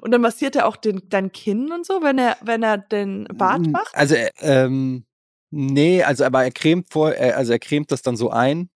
Und 0.02 0.12
dann 0.12 0.22
massiert 0.22 0.56
er 0.56 0.68
auch 0.68 0.78
den, 0.78 1.02
dein 1.10 1.32
Kinn 1.32 1.72
und 1.72 1.86
so, 1.86 2.02
wenn 2.02 2.18
er, 2.18 2.38
wenn 2.42 2.64
er 2.64 2.78
den 2.78 3.28
Bart 3.34 3.68
macht. 3.68 3.94
Also, 3.94 4.16
äh, 4.16 4.30
ähm, 4.40 5.06
nee, 5.50 6.04
also, 6.04 6.26
aber 6.26 6.44
er 6.44 6.52
cremt 6.52 6.92
vor, 6.92 7.12
er, 7.12 7.38
also 7.38 7.52
er 7.52 7.60
cremt 7.60 7.92
das 7.92 8.02
dann 8.02 8.16
so 8.18 8.30
ein. 8.30 8.70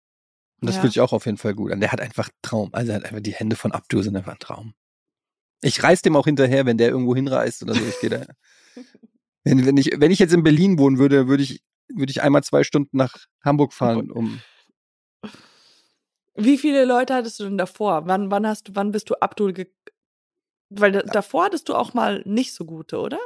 Und 0.62 0.68
das 0.68 0.76
Ja. 0.76 0.82
fühlt 0.82 0.94
sich 0.94 1.02
auch 1.02 1.14
auf 1.14 1.26
jeden 1.26 1.38
Fall 1.38 1.56
gut 1.56 1.72
an. 1.72 1.80
Der 1.80 1.92
hat 1.92 2.02
einfach 2.02 2.30
Traum. 2.42 2.70
Also 2.74 2.92
er 2.92 2.98
hat 2.98 3.06
einfach 3.06 3.22
die 3.22 3.34
Hände 3.34 3.56
von 3.56 3.72
Abdu 3.72 4.02
sind 4.02 4.16
einfach 4.16 4.34
ein 4.34 4.40
Traum. 4.40 4.74
Ich 5.64 5.82
reiß 5.82 6.02
dem 6.02 6.16
auch 6.16 6.26
hinterher, 6.26 6.66
wenn 6.66 6.78
der 6.78 6.90
irgendwo 6.90 7.16
hinreist 7.16 7.64
oder 7.64 7.74
so. 7.74 7.82
Ich 7.82 8.00
gehe 8.00 8.10
da. 8.10 8.26
wenn, 9.44 9.66
wenn, 9.66 9.78
ich, 9.78 9.92
wenn 9.98 10.12
ich 10.12 10.20
jetzt 10.20 10.34
in 10.34 10.44
Berlin 10.44 10.78
wohnen 10.78 10.98
würde, 11.00 11.28
würde 11.28 11.44
ich, 11.44 11.62
würde 11.94 12.12
ich 12.12 12.22
einmal 12.22 12.44
zwei 12.44 12.64
Stunden 12.64 12.96
nach 12.98 13.18
Hamburg 13.44 13.74
fahren, 13.74 14.12
um. 14.12 14.40
Wie 16.36 16.58
viele 16.58 16.86
Leute 16.86 17.14
hattest 17.14 17.40
du 17.40 17.44
denn 17.44 17.58
davor? 17.58 18.08
Wann, 18.08 18.32
wann 18.32 18.48
hast 18.48 18.68
du, 18.70 18.76
wann 18.76 18.92
bist 18.92 19.10
du 19.10 19.16
Abdul 19.16 19.54
ge 19.54 19.68
Weil 20.74 20.92
da, 20.94 21.02
davor 21.02 21.46
hattest 21.46 21.70
du 21.70 21.76
auch 21.76 21.94
mal 21.94 22.22
nicht 22.26 22.54
so 22.54 22.66
gute, 22.66 22.98
oder? 23.00 23.20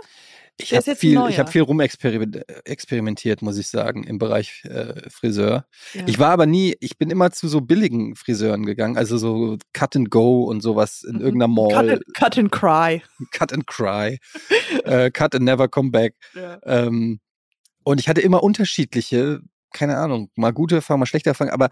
Ich 0.58 0.74
habe 0.74 0.96
viel, 0.96 1.22
ich 1.30 1.38
habe 1.38 1.52
viel 1.52 1.64
rumexperimentiert, 1.64 3.42
muss 3.42 3.58
ich 3.58 3.68
sagen, 3.68 4.04
im 4.06 4.18
Bereich 4.20 4.64
äh, 4.64 5.10
Friseur. 5.10 5.66
Ja. 5.94 6.04
Ich 6.08 6.18
war 6.18 6.30
aber 6.32 6.46
nie, 6.46 6.76
ich 6.80 6.98
bin 6.98 7.10
immer 7.10 7.32
zu 7.32 7.50
so 7.50 7.60
billigen 7.60 8.16
Friseuren 8.16 8.66
gegangen, 8.66 8.98
also 8.98 9.18
so 9.18 9.58
Cut 9.74 9.98
and 9.98 10.10
Go 10.10 10.46
und 10.46 10.62
sowas 10.62 11.04
in 11.04 11.18
Mhm. 11.18 11.22
irgendeiner 11.22 11.48
Mall. 11.54 11.72
Cut 11.74 11.90
and, 11.90 12.14
cut 12.14 12.38
and 12.38 12.52
cry. 12.52 13.02
Cut 13.32 13.52
and 13.54 13.68
Cry, 13.68 14.20
äh, 14.86 15.12
Cut 15.12 15.36
and 15.36 15.44
Never 15.44 15.68
Come 15.68 15.92
Back. 15.92 16.16
Ja. 16.34 16.60
Ähm, 16.64 17.20
und 17.84 18.00
ich 18.00 18.08
hatte 18.08 18.22
immer 18.22 18.42
unterschiedliche, 18.42 19.42
keine 19.74 19.98
Ahnung, 19.98 20.32
mal 20.36 20.54
gute 20.54 20.76
Erfahrungen, 20.76 21.02
mal 21.02 21.06
schlechte 21.06 21.30
Erfahrungen, 21.30 21.54
aber 21.54 21.70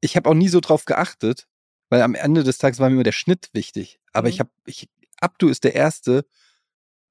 ich 0.00 0.16
habe 0.16 0.28
auch 0.28 0.34
nie 0.34 0.48
so 0.48 0.58
drauf 0.60 0.84
geachtet, 0.86 1.46
weil 1.94 2.02
am 2.02 2.16
Ende 2.16 2.42
des 2.42 2.58
Tages 2.58 2.80
war 2.80 2.88
mir 2.88 2.94
immer 2.96 3.04
der 3.04 3.12
Schnitt 3.12 3.50
wichtig. 3.52 4.00
Aber 4.12 4.26
Mhm. 4.26 4.34
ich 4.34 4.40
habe, 4.40 4.50
ich, 4.66 4.88
Abdu 5.20 5.48
ist 5.48 5.62
der 5.62 5.76
Erste, 5.76 6.26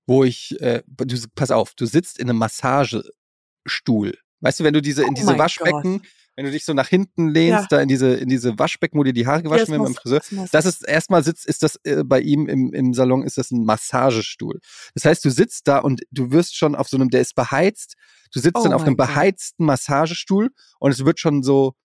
wo 0.05 0.25
ich, 0.25 0.59
äh, 0.59 0.83
du, 0.87 1.15
pass 1.35 1.51
auf, 1.51 1.73
du 1.73 1.85
sitzt 1.85 2.19
in 2.19 2.29
einem 2.29 2.37
Massagestuhl. 2.39 4.17
Weißt 4.41 4.59
du, 4.59 4.65
wenn 4.65 4.73
du 4.73 4.81
diese, 4.81 5.03
in 5.03 5.11
Oh 5.11 5.13
diese 5.13 5.27
mein 5.27 5.39
Waschbecken, 5.39 6.01
Wenn 6.35 6.43
du 6.45 6.51
dich 6.51 6.65
so 6.65 6.73
nach 6.73 6.89
hinten 6.89 7.29
lehnst, 7.29 7.71
Ja. 7.71 7.77
da 7.77 7.81
in 7.81 7.87
diese, 7.87 8.15
in 8.15 8.27
diese 8.27 8.59
Waschbecken, 8.59 8.97
wo 8.99 9.03
dir 9.03 9.13
die 9.13 9.25
Haare 9.25 9.41
gewaschen 9.43 9.71
werden 9.71 9.83
beim 9.83 9.93
Friseur. 9.95 10.19
Das 10.51 10.65
ist 10.65 10.85
erstmal 10.85 11.23
sitzt, 11.23 11.45
ist 11.45 11.63
das 11.63 11.79
äh, 11.85 12.03
bei 12.03 12.19
ihm 12.19 12.49
im, 12.49 12.73
im 12.73 12.93
Salon 12.93 13.23
ist 13.23 13.37
das 13.37 13.51
ein 13.51 13.63
Massagestuhl. 13.63 14.59
Das 14.95 15.05
heißt, 15.05 15.23
du 15.23 15.29
sitzt 15.29 15.67
da 15.69 15.77
und 15.77 16.01
du 16.11 16.31
wirst 16.31 16.57
schon 16.57 16.75
auf 16.75 16.89
so 16.89 16.97
einem, 16.97 17.09
der 17.09 17.21
ist 17.21 17.35
beheizt. 17.35 17.93
Du 18.33 18.41
sitzt 18.41 18.57
Oh 18.57 18.63
dann 18.63 18.73
auf 18.73 18.81
einem 18.81 18.97
Gott. 18.97 19.07
beheizten 19.07 19.63
Massagestuhl 19.65 20.49
und 20.79 20.91
es 20.91 21.05
wird 21.05 21.19
schon 21.19 21.41
so, 21.43 21.75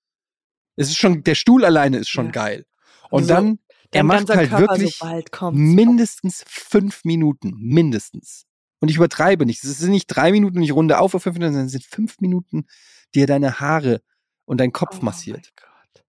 es 0.77 0.89
ist 0.89 0.97
schon, 0.97 1.23
der 1.25 1.35
Stuhl 1.35 1.65
alleine 1.67 1.99
ist 1.99 2.09
schon 2.09 2.27
Ja. 2.27 2.33
geil. 2.33 2.65
Und 3.11 3.25
So, 3.25 3.29
dann, 3.29 3.59
er 3.91 4.05
macht 4.05 4.29
halt 4.29 4.51
Körper 4.51 4.75
wirklich 4.75 4.99
so 4.99 5.51
mindestens 5.51 6.45
fünf 6.47 7.05
Minuten, 7.05 7.55
mindestens. 7.59 8.45
Und 8.81 8.91
ich 8.91 8.97
übertreibe 8.97 9.45
nicht. 9.47 9.65
Es 9.65 9.79
sind 9.79 9.91
nicht 9.91 10.07
drei 10.07 10.31
Minuten 10.31 10.59
und 10.59 10.63
ich 10.63 10.73
runde 10.73 10.99
auf 10.99 11.15
auf 11.15 11.23
fünf 11.23 11.35
Minuten, 11.35 11.53
sondern 11.55 11.67
es 11.67 11.73
sind 11.73 11.85
fünf 11.85 12.21
Minuten, 12.21 12.67
die 13.15 13.23
er 13.23 13.27
deine 13.27 13.61
Haare 13.61 14.03
und 14.45 14.59
deinen 14.61 14.73
Kopf 14.73 14.99
Oh 15.01 15.05
massiert. 15.05 15.53
mein 15.57 15.69
Gott. 15.69 16.05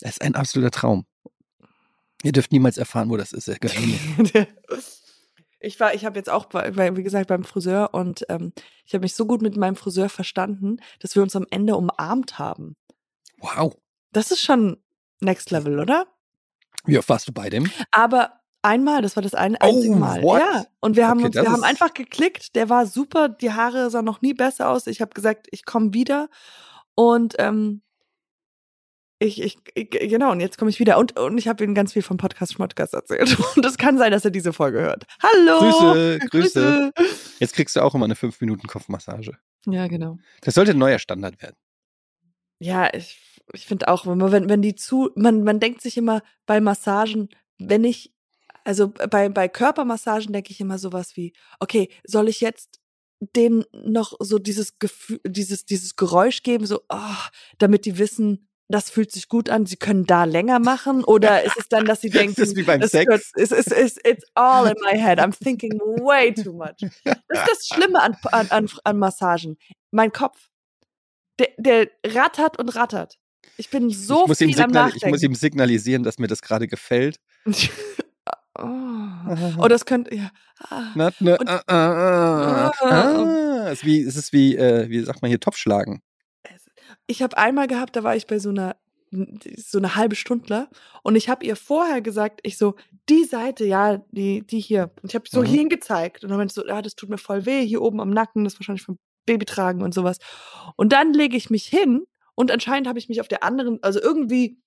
Das 0.00 0.12
ist 0.12 0.22
ein 0.22 0.34
absoluter 0.34 0.70
Traum. 0.70 1.06
Ihr 2.22 2.32
dürft 2.32 2.52
niemals 2.52 2.78
erfahren, 2.78 3.10
wo 3.10 3.16
das 3.16 3.32
ist. 3.32 3.48
Ich 5.60 5.80
war, 5.80 5.94
ich 5.94 6.04
habe 6.04 6.18
jetzt 6.18 6.28
auch, 6.28 6.52
wie 6.52 7.02
gesagt, 7.02 7.28
beim 7.28 7.42
Friseur 7.42 7.94
und 7.94 8.26
ähm, 8.28 8.52
ich 8.84 8.92
habe 8.92 9.02
mich 9.02 9.14
so 9.14 9.24
gut 9.24 9.40
mit 9.40 9.56
meinem 9.56 9.76
Friseur 9.76 10.10
verstanden, 10.10 10.76
dass 11.00 11.14
wir 11.14 11.22
uns 11.22 11.34
am 11.36 11.46
Ende 11.50 11.74
umarmt 11.74 12.38
haben. 12.38 12.76
Wow. 13.38 13.74
Das 14.12 14.30
ist 14.30 14.42
schon 14.42 14.76
Next 15.20 15.50
Level, 15.50 15.78
oder? 15.80 16.06
Wie 16.86 16.98
oft 16.98 17.08
warst 17.08 17.28
du 17.28 17.32
bei 17.32 17.50
dem? 17.50 17.70
Aber 17.90 18.40
einmal, 18.62 19.02
das 19.02 19.16
war 19.16 19.22
das 19.22 19.34
ein, 19.34 19.56
einzige 19.56 19.94
Oh, 19.94 19.98
Mal. 19.98 20.22
what? 20.22 20.40
Ja, 20.40 20.66
und 20.80 20.96
wir 20.96 21.08
haben 21.08 21.18
Okay, 21.18 21.26
uns, 21.26 21.34
wir 21.36 21.50
haben 21.50 21.64
einfach 21.64 21.94
geklickt. 21.94 22.54
Der 22.56 22.68
war 22.68 22.86
super, 22.86 23.28
die 23.28 23.52
Haare 23.52 23.90
sahen 23.90 24.04
noch 24.04 24.20
nie 24.22 24.34
besser 24.34 24.68
aus. 24.68 24.86
Ich 24.86 25.00
habe 25.00 25.12
gesagt, 25.14 25.46
ich 25.50 25.64
komme 25.64 25.94
wieder 25.94 26.28
und 26.94 27.34
ähm, 27.38 27.82
ich, 29.20 29.40
ich, 29.40 29.56
ich, 29.74 29.90
genau, 29.90 30.32
und 30.32 30.40
jetzt 30.40 30.58
komme 30.58 30.70
ich 30.70 30.80
wieder. 30.80 30.98
Und, 30.98 31.18
und 31.18 31.38
ich 31.38 31.48
habe 31.48 31.64
ihm 31.64 31.74
ganz 31.74 31.92
viel 31.92 32.02
vom 32.02 32.16
Podcast 32.16 32.52
Schmodcast 32.54 32.92
erzählt. 32.94 33.38
Und 33.56 33.64
es 33.64 33.78
kann 33.78 33.96
sein, 33.96 34.10
dass 34.10 34.24
er 34.24 34.30
diese 34.32 34.52
Folge 34.52 34.80
hört. 34.80 35.04
Hallo! 35.22 35.60
Grüße, 35.60 36.18
Grüße. 36.30 36.92
Jetzt 37.38 37.54
kriegst 37.54 37.76
du 37.76 37.80
auch 37.80 37.94
immer 37.94 38.04
eine 38.04 38.14
5-Minuten-Kopfmassage. 38.14 39.38
Ja, 39.66 39.86
genau. 39.86 40.18
Das 40.42 40.54
sollte 40.54 40.72
ein 40.72 40.78
neuer 40.78 40.98
Standard 40.98 41.40
werden. 41.40 41.56
Ja, 42.58 42.92
ich, 42.92 43.33
ich 43.52 43.66
finde 43.66 43.88
auch, 43.88 44.06
wenn, 44.06 44.18
man- 44.18 44.32
wenn, 44.32 44.48
wenn 44.48 44.62
die 44.62 44.74
zu, 44.74 45.10
man, 45.16 45.44
man 45.44 45.60
denkt 45.60 45.82
sich 45.82 45.96
immer 45.96 46.22
bei 46.46 46.60
Massagen, 46.60 47.28
wenn 47.58 47.84
ich, 47.84 48.12
also 48.64 48.88
bei, 48.88 49.28
bei 49.28 49.48
Körpermassagen 49.48 50.32
denke 50.32 50.50
ich 50.52 50.60
immer 50.60 50.78
sowas 50.78 51.16
wie, 51.16 51.34
okay, 51.60 51.90
soll 52.04 52.28
ich 52.28 52.40
jetzt 52.40 52.80
denen 53.20 53.64
noch 53.72 54.14
so 54.20 54.38
dieses 54.38 54.78
Gefühl, 54.78 55.20
dieses, 55.26 55.64
dieses 55.66 55.96
Geräusch 55.96 56.42
geben, 56.42 56.66
so, 56.66 56.80
ah, 56.88 57.28
damit 57.58 57.84
die 57.84 57.98
wissen, 57.98 58.48
das 58.68 58.88
fühlt 58.90 59.12
sich 59.12 59.28
gut 59.28 59.50
an, 59.50 59.66
sie 59.66 59.76
können 59.76 60.06
da 60.06 60.24
länger 60.24 60.58
machen? 60.58 61.04
Oder 61.04 61.44
ist 61.44 61.56
es 61.58 61.68
dann, 61.68 61.84
dass 61.84 62.00
sie 62.00 62.08
denken, 62.10 62.34
Das 62.36 62.48
ist 62.48 62.56
wie 62.56 62.62
beim 62.62 62.82
Sex. 62.82 63.32
es 63.36 63.52
ist, 63.52 63.70
it's, 63.72 63.98
it's 64.04 64.24
all 64.34 64.66
in 64.66 64.74
my 64.82 64.98
head. 64.98 65.18
I'm 65.20 65.32
thinking 65.38 65.72
way 66.00 66.32
too 66.32 66.52
much. 66.54 66.74
Das 67.04 67.14
ist 67.28 67.48
das 67.50 67.66
Schlimme 67.66 68.00
an, 68.02 68.16
an, 68.32 68.48
an, 68.50 68.70
an 68.84 68.98
Massagen. 68.98 69.58
Mein 69.90 70.12
Kopf, 70.12 70.48
der, 71.38 71.48
der 71.58 71.88
rattert 72.06 72.58
und 72.58 72.70
rattert. 72.74 73.18
Ich 73.56 73.70
bin 73.70 73.90
so 73.90 74.22
ich, 74.22 74.28
muss 74.28 74.40
ihm 74.40 74.50
viel 74.52 74.60
am 74.62 74.70
signal- 74.70 74.88
ich 74.88 74.94
Nachdenken. 74.94 75.10
muss 75.14 75.22
ihm 75.22 75.34
signalisieren, 75.34 76.02
dass 76.02 76.18
mir 76.18 76.26
das 76.26 76.42
gerade 76.42 76.66
gefällt. 76.68 77.18
oh. 78.58 78.64
oh, 79.58 79.68
das 79.68 79.84
könnte, 79.86 80.14
ja. 80.14 80.30
Ah. 80.70 80.90
Ne, 80.94 81.12
Und- 81.38 81.48
ah, 81.48 81.62
ah, 81.66 82.70
ah, 82.80 82.86
ah. 82.90 83.68
Es 83.68 83.78
ist 83.80 83.84
wie, 83.86 84.00
es 84.02 84.16
ist 84.16 84.32
wie, 84.32 84.56
äh, 84.56 84.88
wie 84.88 85.00
sagt 85.00 85.22
man 85.22 85.28
hier, 85.28 85.40
Topfschlagen. 85.40 86.00
Ich 87.06 87.22
habe 87.22 87.36
einmal 87.36 87.66
gehabt, 87.66 87.96
da 87.96 88.02
war 88.02 88.16
ich 88.16 88.26
bei 88.26 88.38
so 88.38 88.50
einer 88.50 88.76
so 89.56 89.78
eine 89.78 89.94
halbe 89.94 90.16
Stundler 90.16 90.68
und 91.04 91.14
ich 91.14 91.28
habe 91.28 91.46
ihr 91.46 91.54
vorher 91.54 92.00
gesagt, 92.02 92.40
ich 92.42 92.58
so 92.58 92.74
die 93.08 93.22
Seite, 93.22 93.64
ja, 93.64 93.98
die 94.10 94.44
die 94.44 94.58
hier. 94.58 94.90
Und 95.02 95.10
ich 95.10 95.14
habe 95.14 95.26
so 95.30 95.42
Mhm. 95.42 95.44
hierhin 95.46 95.68
gezeigt 95.68 96.24
und 96.24 96.30
dann 96.30 96.38
meinte 96.38 96.52
sie 96.52 96.60
so, 96.62 96.66
ja, 96.66 96.82
das 96.82 96.96
tut 96.96 97.10
mir 97.10 97.18
voll 97.18 97.46
weh 97.46 97.64
hier 97.64 97.80
oben 97.80 98.00
am 98.00 98.10
Nacken, 98.10 98.42
das 98.42 98.54
ist 98.54 98.58
wahrscheinlich 98.60 98.82
vom 98.82 98.98
Babytragen 99.24 99.82
und 99.82 99.94
sowas. 99.94 100.18
Und 100.76 100.92
dann 100.92 101.12
lege 101.12 101.36
ich 101.36 101.48
mich 101.48 101.64
hin 101.66 102.04
und 102.34 102.50
anscheinend 102.50 102.88
habe 102.88 102.98
ich 102.98 103.08
mich 103.08 103.20
auf 103.20 103.28
der 103.28 103.42
anderen, 103.42 103.78
also 103.82 104.00
irgendwie 104.00 104.58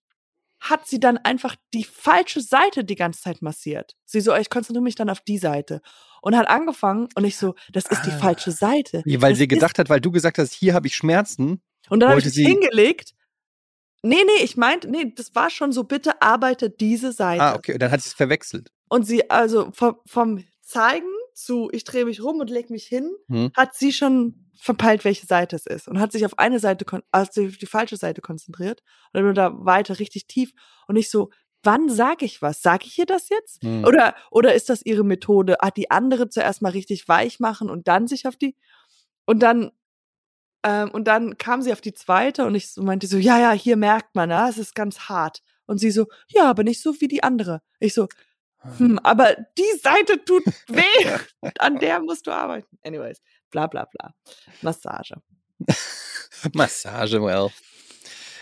hat 0.60 0.88
sie 0.88 0.99
dann 0.99 1.17
einfach 1.19 1.56
die 1.73 1.84
falsche 1.84 2.41
Seite 2.41 2.84
die 2.84 2.95
ganze 2.95 3.21
Zeit 3.21 3.41
massiert. 3.43 3.95
Sie 4.06 4.21
so, 4.21 4.36
ich 4.36 4.49
konzentriere 4.49 4.84
mich 4.84 4.95
dann 4.95 5.10
auf 5.10 5.19
die 5.21 5.38
Seite 5.38 5.82
und 6.21 6.36
hat 6.36 6.47
angefangen 6.49 7.10
und 7.15 7.25
ich 7.25 7.38
so, 7.38 7.53
das 7.71 7.86
ist 7.86 8.01
die 8.06 8.12
Ah. 8.12 8.17
falsche 8.17 8.51
Seite. 8.51 9.03
Weil 9.06 9.32
das 9.34 9.38
sie 9.38 9.47
gedacht 9.47 9.77
hat, 9.77 9.89
weil 9.89 10.01
du 10.01 10.12
gesagt 10.12 10.39
hast, 10.39 10.53
hier 10.53 10.73
habe 10.73 10.88
ich 10.88 10.95
Schmerzen. 10.95 11.62
und 11.89 11.99
dann 11.99 12.10
habe 12.10 12.19
ich 12.19 12.25
mich 12.25 12.34
sie- 12.34 12.45
hingelegt. 12.45 13.13
Nee, 14.03 14.23
nee, 14.25 14.43
ich 14.43 14.58
meinte, 14.58 14.89
nee, 14.89 15.12
das 15.15 15.36
war 15.36 15.49
schon 15.49 15.71
so, 15.71 15.84
bitte 15.84 16.21
arbeite 16.21 16.69
diese 16.69 17.12
Seite. 17.12 17.41
Ah, 17.43 17.56
okay, 17.56 17.77
dann 17.77 17.91
hat 17.91 18.01
sie 18.01 18.08
es 18.10 18.13
verwechselt. 18.13 18.71
Und 18.89 19.06
sie, 19.06 19.30
also 19.30 19.69
vom, 19.73 19.95
vom 20.06 20.43
Zeigen 20.62 21.08
zu, 21.38 21.69
ich 21.71 21.84
drehe 21.84 22.06
mich 22.06 22.23
rum 22.23 22.39
und 22.39 22.50
leg 22.50 22.69
mich 22.69 22.86
hin, 22.86 23.12
Hm. 23.30 23.52
hat 23.56 23.76
sie 23.76 23.93
schon 23.93 24.50
verpeilt, 24.60 25.06
welche 25.06 25.28
Seite 25.28 25.56
es 25.56 25.65
ist. 25.65 25.88
Und 25.88 26.00
hat 26.00 26.12
sich 26.12 26.26
auf 26.26 26.39
eine 26.39 26.60
Seite, 26.60 26.86
also 27.12 27.45
auf 27.45 27.58
die 27.58 27.65
falsche 27.67 27.95
Seite 27.95 28.21
konzentriert. 28.21 28.82
Und 29.13 29.23
dann 29.23 29.36
da 29.36 29.54
weiter 29.65 30.00
richtig 30.00 30.28
tief. 30.28 30.52
Und 30.88 30.95
ich 30.95 31.10
so, 31.12 31.30
wann 31.63 31.89
sage 31.89 32.26
ich 32.26 32.41
was? 32.41 32.62
Sage 32.62 32.86
ich 32.88 32.97
ihr 32.97 33.06
das 33.06 33.30
jetzt? 33.30 33.63
Hm. 33.63 33.86
Oder, 33.86 34.15
oder 34.32 34.56
ist 34.56 34.69
das 34.69 34.86
ihre 34.86 35.04
Methode? 35.04 35.58
Hat 35.62 35.78
die 35.78 35.91
andere 35.91 36.30
zuerst 36.30 36.62
mal 36.62 36.71
richtig 36.71 37.08
weich 37.08 37.39
machen 37.39 37.69
und 37.69 37.88
dann 37.88 38.08
sich 38.08 38.28
auf 38.28 38.36
die. 38.36 38.56
Und 39.26 39.39
dann, 39.39 39.71
ähm, 40.63 40.89
und 40.91 41.06
dann 41.08 41.38
kam 41.38 41.62
sie 41.62 41.71
auf 41.71 41.82
die 41.82 41.93
zweite 41.93 42.45
und 42.45 42.56
ich 42.56 42.71
so 42.71 42.82
meinte 42.82 43.06
so, 43.08 43.17
ja, 43.17 43.39
ja, 43.39 43.52
hier 43.52 43.78
merkt 43.78 44.15
man, 44.15 44.30
ja, 44.32 44.50
es 44.50 44.58
ist 44.58 44.73
ganz 44.76 45.02
hart. 45.02 45.43
Und 45.67 45.80
sie 45.80 45.91
so, 45.91 46.08
ja, 46.30 46.50
aber 46.50 46.63
nicht 46.63 46.82
so 46.82 47.00
wie 47.02 47.08
die 47.08 47.23
andere. 47.23 47.62
Ich 47.80 47.93
so, 47.93 48.08
hm, 48.77 48.99
aber 48.99 49.36
die 49.58 49.80
Seite 49.82 50.23
tut 50.25 50.43
weh. 50.67 51.17
An 51.60 51.77
der 51.80 51.99
musst 52.01 52.27
du 52.27 52.32
arbeiten. 52.32 52.77
Anyways, 52.84 53.21
bla 53.51 53.67
bla 53.67 53.86
bla. 53.86 54.13
Massage. 54.62 55.15
Massage, 56.53 57.21
well. 57.21 57.49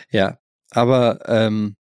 Ja, 0.09 0.38
aber 0.71 1.19
ähm, 1.27 1.75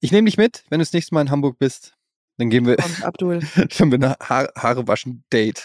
ich 0.00 0.12
nehme 0.12 0.26
dich 0.26 0.36
mit, 0.36 0.64
wenn 0.68 0.78
du 0.78 0.84
das 0.84 0.92
nächste 0.92 1.14
Mal 1.14 1.22
in 1.22 1.30
Hamburg 1.30 1.58
bist. 1.58 1.94
Dann 2.38 2.50
gehen 2.50 2.66
wir, 2.66 2.76
Und 2.78 3.02
Abdul. 3.04 3.40
dann 3.78 3.90
wir 3.90 3.96
eine 3.96 4.16
ha 4.20 4.48
Haare 4.56 4.86
waschen 4.86 5.24
Date. 5.32 5.64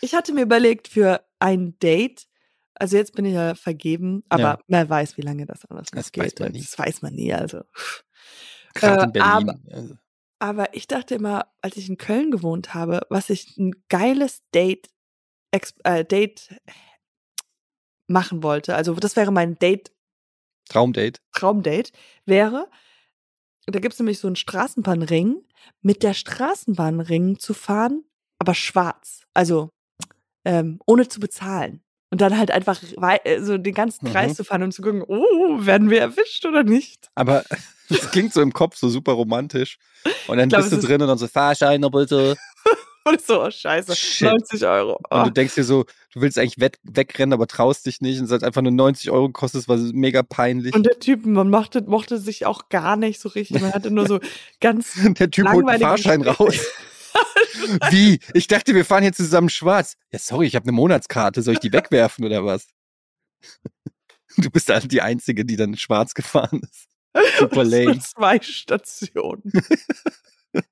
Ich 0.00 0.14
hatte 0.14 0.32
mir 0.32 0.42
überlegt 0.42 0.88
für 0.88 1.24
ein 1.38 1.78
Date, 1.80 2.26
also 2.74 2.96
jetzt 2.96 3.14
bin 3.14 3.24
ich 3.24 3.34
ja 3.34 3.54
vergeben, 3.54 4.22
aber 4.28 4.42
Ja. 4.42 4.58
wer 4.68 4.88
weiß, 4.88 5.16
wie 5.16 5.22
lange 5.22 5.46
das 5.46 5.64
alles 5.66 5.92
noch 5.92 6.00
Das 6.00 6.12
geht. 6.12 6.24
weiß 6.24 6.38
man 6.40 6.52
nie. 6.52 6.60
Das 6.60 6.78
weiß 6.78 7.02
man 7.02 7.14
nie, 7.14 7.32
also. 7.32 7.62
Gerade 8.74 9.02
Äh, 9.02 9.04
in 9.06 9.12
Berlin. 9.12 9.30
aber- 9.30 9.58
also, 9.72 9.94
Aber 10.38 10.74
ich 10.74 10.88
dachte 10.88 11.14
immer, 11.14 11.46
als 11.60 11.76
ich 11.76 11.88
in 11.88 11.98
Köln 11.98 12.30
gewohnt 12.32 12.74
habe, 12.74 13.06
was 13.10 13.30
ich 13.30 13.56
ein 13.58 13.72
geiles 13.88 14.42
Date, 14.54 14.88
äh, 15.84 16.04
Date 16.04 16.48
machen 18.08 18.42
wollte, 18.42 18.74
also 18.74 18.94
das 18.94 19.16
wäre 19.16 19.30
mein 19.32 19.58
Date, 19.58 19.92
Traumdate. 20.68 21.20
Traumdate, 21.32 21.92
wäre, 22.24 22.68
da 23.66 23.78
gibt 23.80 23.94
es 23.94 23.98
nämlich 24.00 24.18
so 24.18 24.26
einen 24.26 24.36
Straßenbahnring, 24.36 25.42
mit 25.82 26.02
der 26.02 26.14
Straßenbahnring 26.14 27.38
zu 27.38 27.54
fahren, 27.54 28.04
aber 28.38 28.54
schwarz. 28.54 29.24
Also 29.34 29.70
ähm, 30.44 30.80
ohne 30.86 31.06
zu 31.08 31.20
bezahlen. 31.20 31.82
Und 32.10 32.20
dann 32.20 32.36
halt 32.36 32.50
einfach 32.50 32.82
äh, 33.24 33.40
so 33.42 33.56
den 33.58 33.74
ganzen 33.74 34.06
Kreis 34.08 34.32
Mhm. 34.32 34.34
zu 34.36 34.44
fahren 34.44 34.62
und 34.64 34.72
zu 34.72 34.82
gucken, 34.82 35.02
oh, 35.06 35.64
werden 35.64 35.88
wir 35.88 36.00
erwischt 36.00 36.44
oder 36.44 36.62
nicht? 36.64 37.10
Aber 37.14 37.44
das 37.92 38.10
klingt 38.10 38.32
so 38.32 38.40
im 38.40 38.52
Kopf 38.52 38.76
so 38.76 38.88
super 38.88 39.12
romantisch. 39.12 39.78
Und 40.26 40.38
dann 40.38 40.48
glaub, 40.48 40.62
bist 40.62 40.72
du 40.72 40.78
drin 40.86 41.00
und 41.02 41.08
dann 41.08 41.18
so, 41.18 41.28
Fahrschein 41.28 41.80
bitte. 41.92 42.36
Und 43.04 43.20
so, 43.20 43.42
oh, 43.42 43.50
scheiße, 43.50 43.96
Shit. 43.96 44.28
90 44.30 44.64
Euro. 44.64 44.92
Und 44.92 45.06
Oh. 45.10 45.24
du 45.24 45.30
denkst 45.32 45.56
dir 45.56 45.64
so, 45.64 45.86
du 46.14 46.20
willst 46.20 46.38
eigentlich 46.38 46.60
weg, 46.60 46.78
wegrennen, 46.84 47.32
aber 47.32 47.48
traust 47.48 47.84
dich 47.86 48.00
nicht. 48.00 48.20
Und 48.20 48.26
es 48.26 48.30
hat 48.30 48.44
einfach 48.44 48.62
nur 48.62 48.70
90 48.70 49.10
Euro 49.10 49.26
gekostet, 49.26 49.62
es 49.62 49.68
war 49.68 49.76
mega 49.76 50.22
peinlich. 50.22 50.72
Und 50.72 50.86
der 50.86 51.00
Typ, 51.00 51.26
man 51.26 51.50
mochte, 51.50 51.82
mochte 51.82 52.18
sich 52.18 52.46
auch 52.46 52.68
gar 52.68 52.94
nicht 52.94 53.20
so 53.20 53.28
richtig. 53.30 53.60
Man 53.60 53.72
hatte 53.74 53.90
nur 53.90 54.06
so 54.06 54.20
ganz. 54.60 54.92
Der 55.18 55.28
Typ 55.32 55.46
holt 55.48 55.66
langweilige 55.66 55.84
Fahrschein 55.84 56.22
raus. 56.22 56.54
Wie? 57.90 58.20
Ich 58.34 58.46
dachte, 58.46 58.72
wir 58.72 58.84
fahren 58.84 59.02
hier 59.02 59.12
zusammen 59.12 59.48
schwarz. 59.48 59.96
Ja, 60.12 60.20
sorry, 60.20 60.46
ich 60.46 60.54
habe 60.54 60.64
eine 60.64 60.72
Monatskarte. 60.72 61.42
Soll 61.42 61.54
ich 61.54 61.60
die 61.60 61.72
wegwerfen 61.72 62.24
oder 62.24 62.44
was? 62.44 62.68
Du 64.36 64.48
bist 64.48 64.68
halt 64.68 64.90
die 64.92 65.02
Einzige, 65.02 65.44
die 65.44 65.56
dann 65.56 65.76
schwarz 65.76 66.14
gefahren 66.14 66.60
ist. 66.62 66.86
Super 67.38 67.64
lame. 67.64 67.98
Zwei 68.00 68.40
Stationen. 68.40 69.42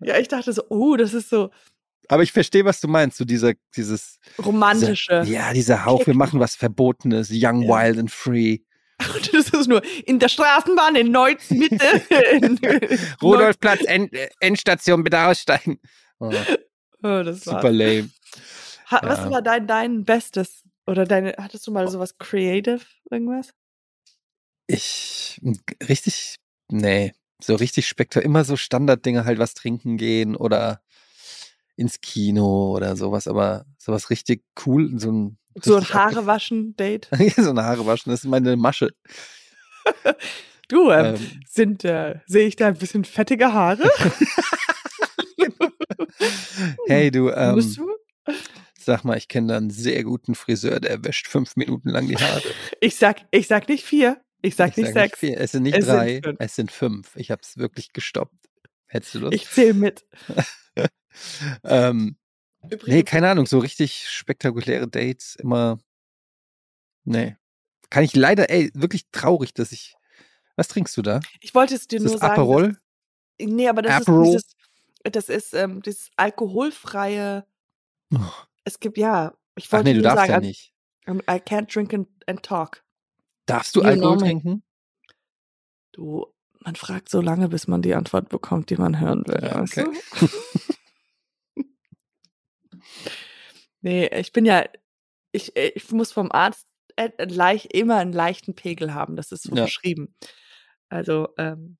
ja, 0.00 0.18
ich 0.18 0.28
dachte 0.28 0.52
so, 0.52 0.62
oh, 0.68 0.96
das 0.96 1.14
ist 1.14 1.30
so 1.30 1.50
Aber 2.08 2.22
ich 2.22 2.32
verstehe, 2.32 2.64
was 2.64 2.80
du 2.80 2.88
meinst. 2.88 3.16
So 3.18 3.24
dieser, 3.24 3.52
dieses, 3.76 4.18
romantische. 4.44 5.22
dieser, 5.22 5.32
ja, 5.32 5.52
dieser 5.52 5.84
Hauch, 5.84 6.06
wir 6.06 6.14
machen 6.14 6.40
was 6.40 6.54
Verbotenes, 6.56 7.28
young, 7.32 7.62
Ja. 7.62 7.68
wild 7.68 7.98
and 7.98 8.10
free. 8.10 8.58
Und 9.14 9.32
das 9.34 9.50
ist 9.50 9.68
nur 9.68 9.82
in 10.06 10.18
der 10.18 10.28
Straßenbahn 10.28 10.96
in 10.96 11.12
Neutz 11.12 11.50
Mitte. 11.50 12.02
Rudolfplatz, 13.22 13.84
End, 13.84 14.12
äh, 14.12 14.28
Endstation, 14.40 15.04
bitte 15.04 15.20
aussteigen. 15.20 15.78
Oh, 16.18 16.32
Oh, 17.04 17.22
das 17.22 17.44
super 17.44 17.62
war's. 17.64 17.72
lame. 17.74 18.10
Ha, 18.90 19.00
Was 19.04 19.18
ja. 19.20 19.30
war 19.30 19.40
dein, 19.42 19.66
dein 19.68 20.04
bestes 20.04 20.64
Oder 20.86 21.04
deine, 21.04 21.34
hattest 21.38 21.64
du 21.66 21.70
mal 21.70 21.86
sowas 21.88 22.18
creative, 22.18 22.80
irgendwas? 23.10 23.50
Ich, 24.68 25.40
richtig, 25.88 26.36
nee, 26.70 27.14
so 27.40 27.54
richtig 27.54 27.88
spektakulär, 27.88 28.26
immer 28.26 28.44
so 28.44 28.56
Standarddinge 28.56 29.24
halt 29.24 29.38
was 29.38 29.54
trinken 29.54 29.96
gehen 29.96 30.36
oder 30.36 30.82
ins 31.76 32.00
Kino 32.00 32.74
oder 32.76 32.94
sowas, 32.94 33.26
aber 33.26 33.64
sowas 33.78 34.10
richtig 34.10 34.44
cool, 34.66 34.92
so 34.98 35.10
ein 35.10 35.38
So 35.62 35.76
ein 35.76 35.88
Haare 35.88 36.26
waschen 36.26 36.76
Date? 36.76 37.08
so 37.36 37.50
eine 37.50 37.64
Haare 37.64 37.86
waschen, 37.86 38.10
das 38.10 38.24
ist 38.24 38.30
meine 38.30 38.56
Masche. 38.56 38.90
Du, 40.70 40.90
ähm, 40.90 41.14
Ähm, 41.14 41.40
sind, 41.48 41.82
äh, 41.86 42.16
sehe 42.26 42.46
ich 42.46 42.54
da 42.54 42.66
ein 42.66 42.76
bisschen 42.76 43.06
fettige 43.06 43.54
Haare? 43.54 43.88
hey 46.86 47.10
du, 47.10 47.30
ähm, 47.30 47.54
Musst 47.54 47.78
du? 47.78 47.88
sag 48.78 49.02
mal, 49.04 49.16
ich 49.16 49.28
kenne 49.28 49.46
da 49.48 49.56
einen 49.56 49.70
sehr 49.70 50.04
guten 50.04 50.34
Friseur, 50.34 50.78
der 50.78 51.02
wäscht 51.04 51.26
fünf 51.26 51.56
Minuten 51.56 51.88
lang 51.88 52.06
die 52.06 52.16
Haare. 52.16 52.42
Ich 52.82 52.96
sag, 52.96 53.20
ich 53.30 53.46
sag 53.46 53.66
nicht 53.70 53.84
vier. 53.84 54.20
Ich 54.42 54.54
sag 54.56 54.76
nicht 54.76 54.92
sag 54.92 54.94
sechs. 54.94 55.18
vier, 55.18 55.40
es 55.40 55.52
sind 55.52 55.64
nicht 55.64 55.76
Es 55.76 55.86
sind 55.86 55.94
drei, 55.94 56.20
fünf. 56.22 56.36
es 56.40 56.54
sind 56.54 56.70
fünf. 56.70 57.16
Ich 57.16 57.30
habe 57.30 57.42
es 57.42 57.56
wirklich 57.56 57.92
gestoppt. 57.92 58.34
Hättest 58.86 59.14
du 59.14 59.18
Lust? 59.20 59.34
Ich 59.34 59.48
zähle 59.50 59.74
mit. 59.74 60.06
ähm, 61.64 62.16
nee, 62.86 63.02
keine 63.02 63.28
Ahnung, 63.30 63.46
so 63.46 63.58
richtig 63.58 64.08
spektakuläre 64.08 64.88
Dates 64.88 65.36
immer. 65.36 65.78
Nee. 67.04 67.36
Kann 67.90 68.04
ich 68.04 68.14
leider, 68.14 68.50
ey, 68.50 68.70
wirklich 68.74 69.06
traurig, 69.12 69.54
dass 69.54 69.72
ich. 69.72 69.94
Was 70.56 70.68
trinkst 70.68 70.96
du 70.96 71.02
da? 71.02 71.20
ich 71.40 71.54
wollte 71.54 71.74
es 71.74 71.86
dir 71.86 71.96
Ist 71.96 72.02
nur 72.04 72.12
das 72.12 72.20
sagen. 72.20 72.32
Aperol? 72.32 72.78
Dass, 73.38 73.48
nee, 73.48 73.68
aber 73.68 73.82
das 73.82 74.02
Aperol? 74.02 74.34
ist 74.34 74.56
dieses, 75.04 75.14
das 75.14 75.28
ist 75.28 75.54
ähm, 75.54 75.82
dieses 75.82 76.10
alkoholfreie. 76.16 77.46
Oh. 78.12 78.18
Es 78.64 78.80
gibt 78.80 78.98
ja. 78.98 79.34
Ich 79.54 79.66
Ach 79.68 79.72
wollte 79.72 79.84
nee, 79.84 79.94
du 79.94 80.00
nur 80.00 80.14
darfst 80.14 80.26
sagen, 80.26 80.32
ja 80.32 80.48
nicht. 80.48 80.72
I 81.08 81.40
can't 81.40 81.72
drink 81.72 81.94
and, 81.94 82.08
and 82.26 82.42
talk. 82.42 82.84
Darfst 83.48 83.74
du 83.74 83.80
You 83.80 83.86
Alkohol 83.86 84.18
trinken? 84.18 84.62
Du, 85.92 86.26
man 86.60 86.76
fragt 86.76 87.08
so 87.08 87.20
lange, 87.20 87.48
bis 87.48 87.66
man 87.66 87.82
die 87.82 87.94
Antwort 87.94 88.28
bekommt, 88.28 88.70
die 88.70 88.76
man 88.76 89.00
hören 89.00 89.26
will. 89.26 89.40
Ja, 89.42 89.60
weißt 89.60 89.78
okay. 89.78 89.98
du? 90.20 91.64
nee, 93.80 94.06
ich 94.08 94.32
bin 94.32 94.44
ja, 94.44 94.64
ich, 95.32 95.56
ich 95.56 95.90
muss 95.92 96.12
vom 96.12 96.30
Arzt 96.30 96.66
äh, 96.96 97.10
leicht, 97.24 97.72
immer 97.72 97.96
einen 97.96 98.12
leichten 98.12 98.54
Pegel 98.54 98.92
haben. 98.92 99.16
Das 99.16 99.32
ist 99.32 99.44
so 99.44 99.54
Ja. 99.54 99.62
verschrieben. 99.62 100.14
Also, 100.90 101.28
ähm, 101.38 101.78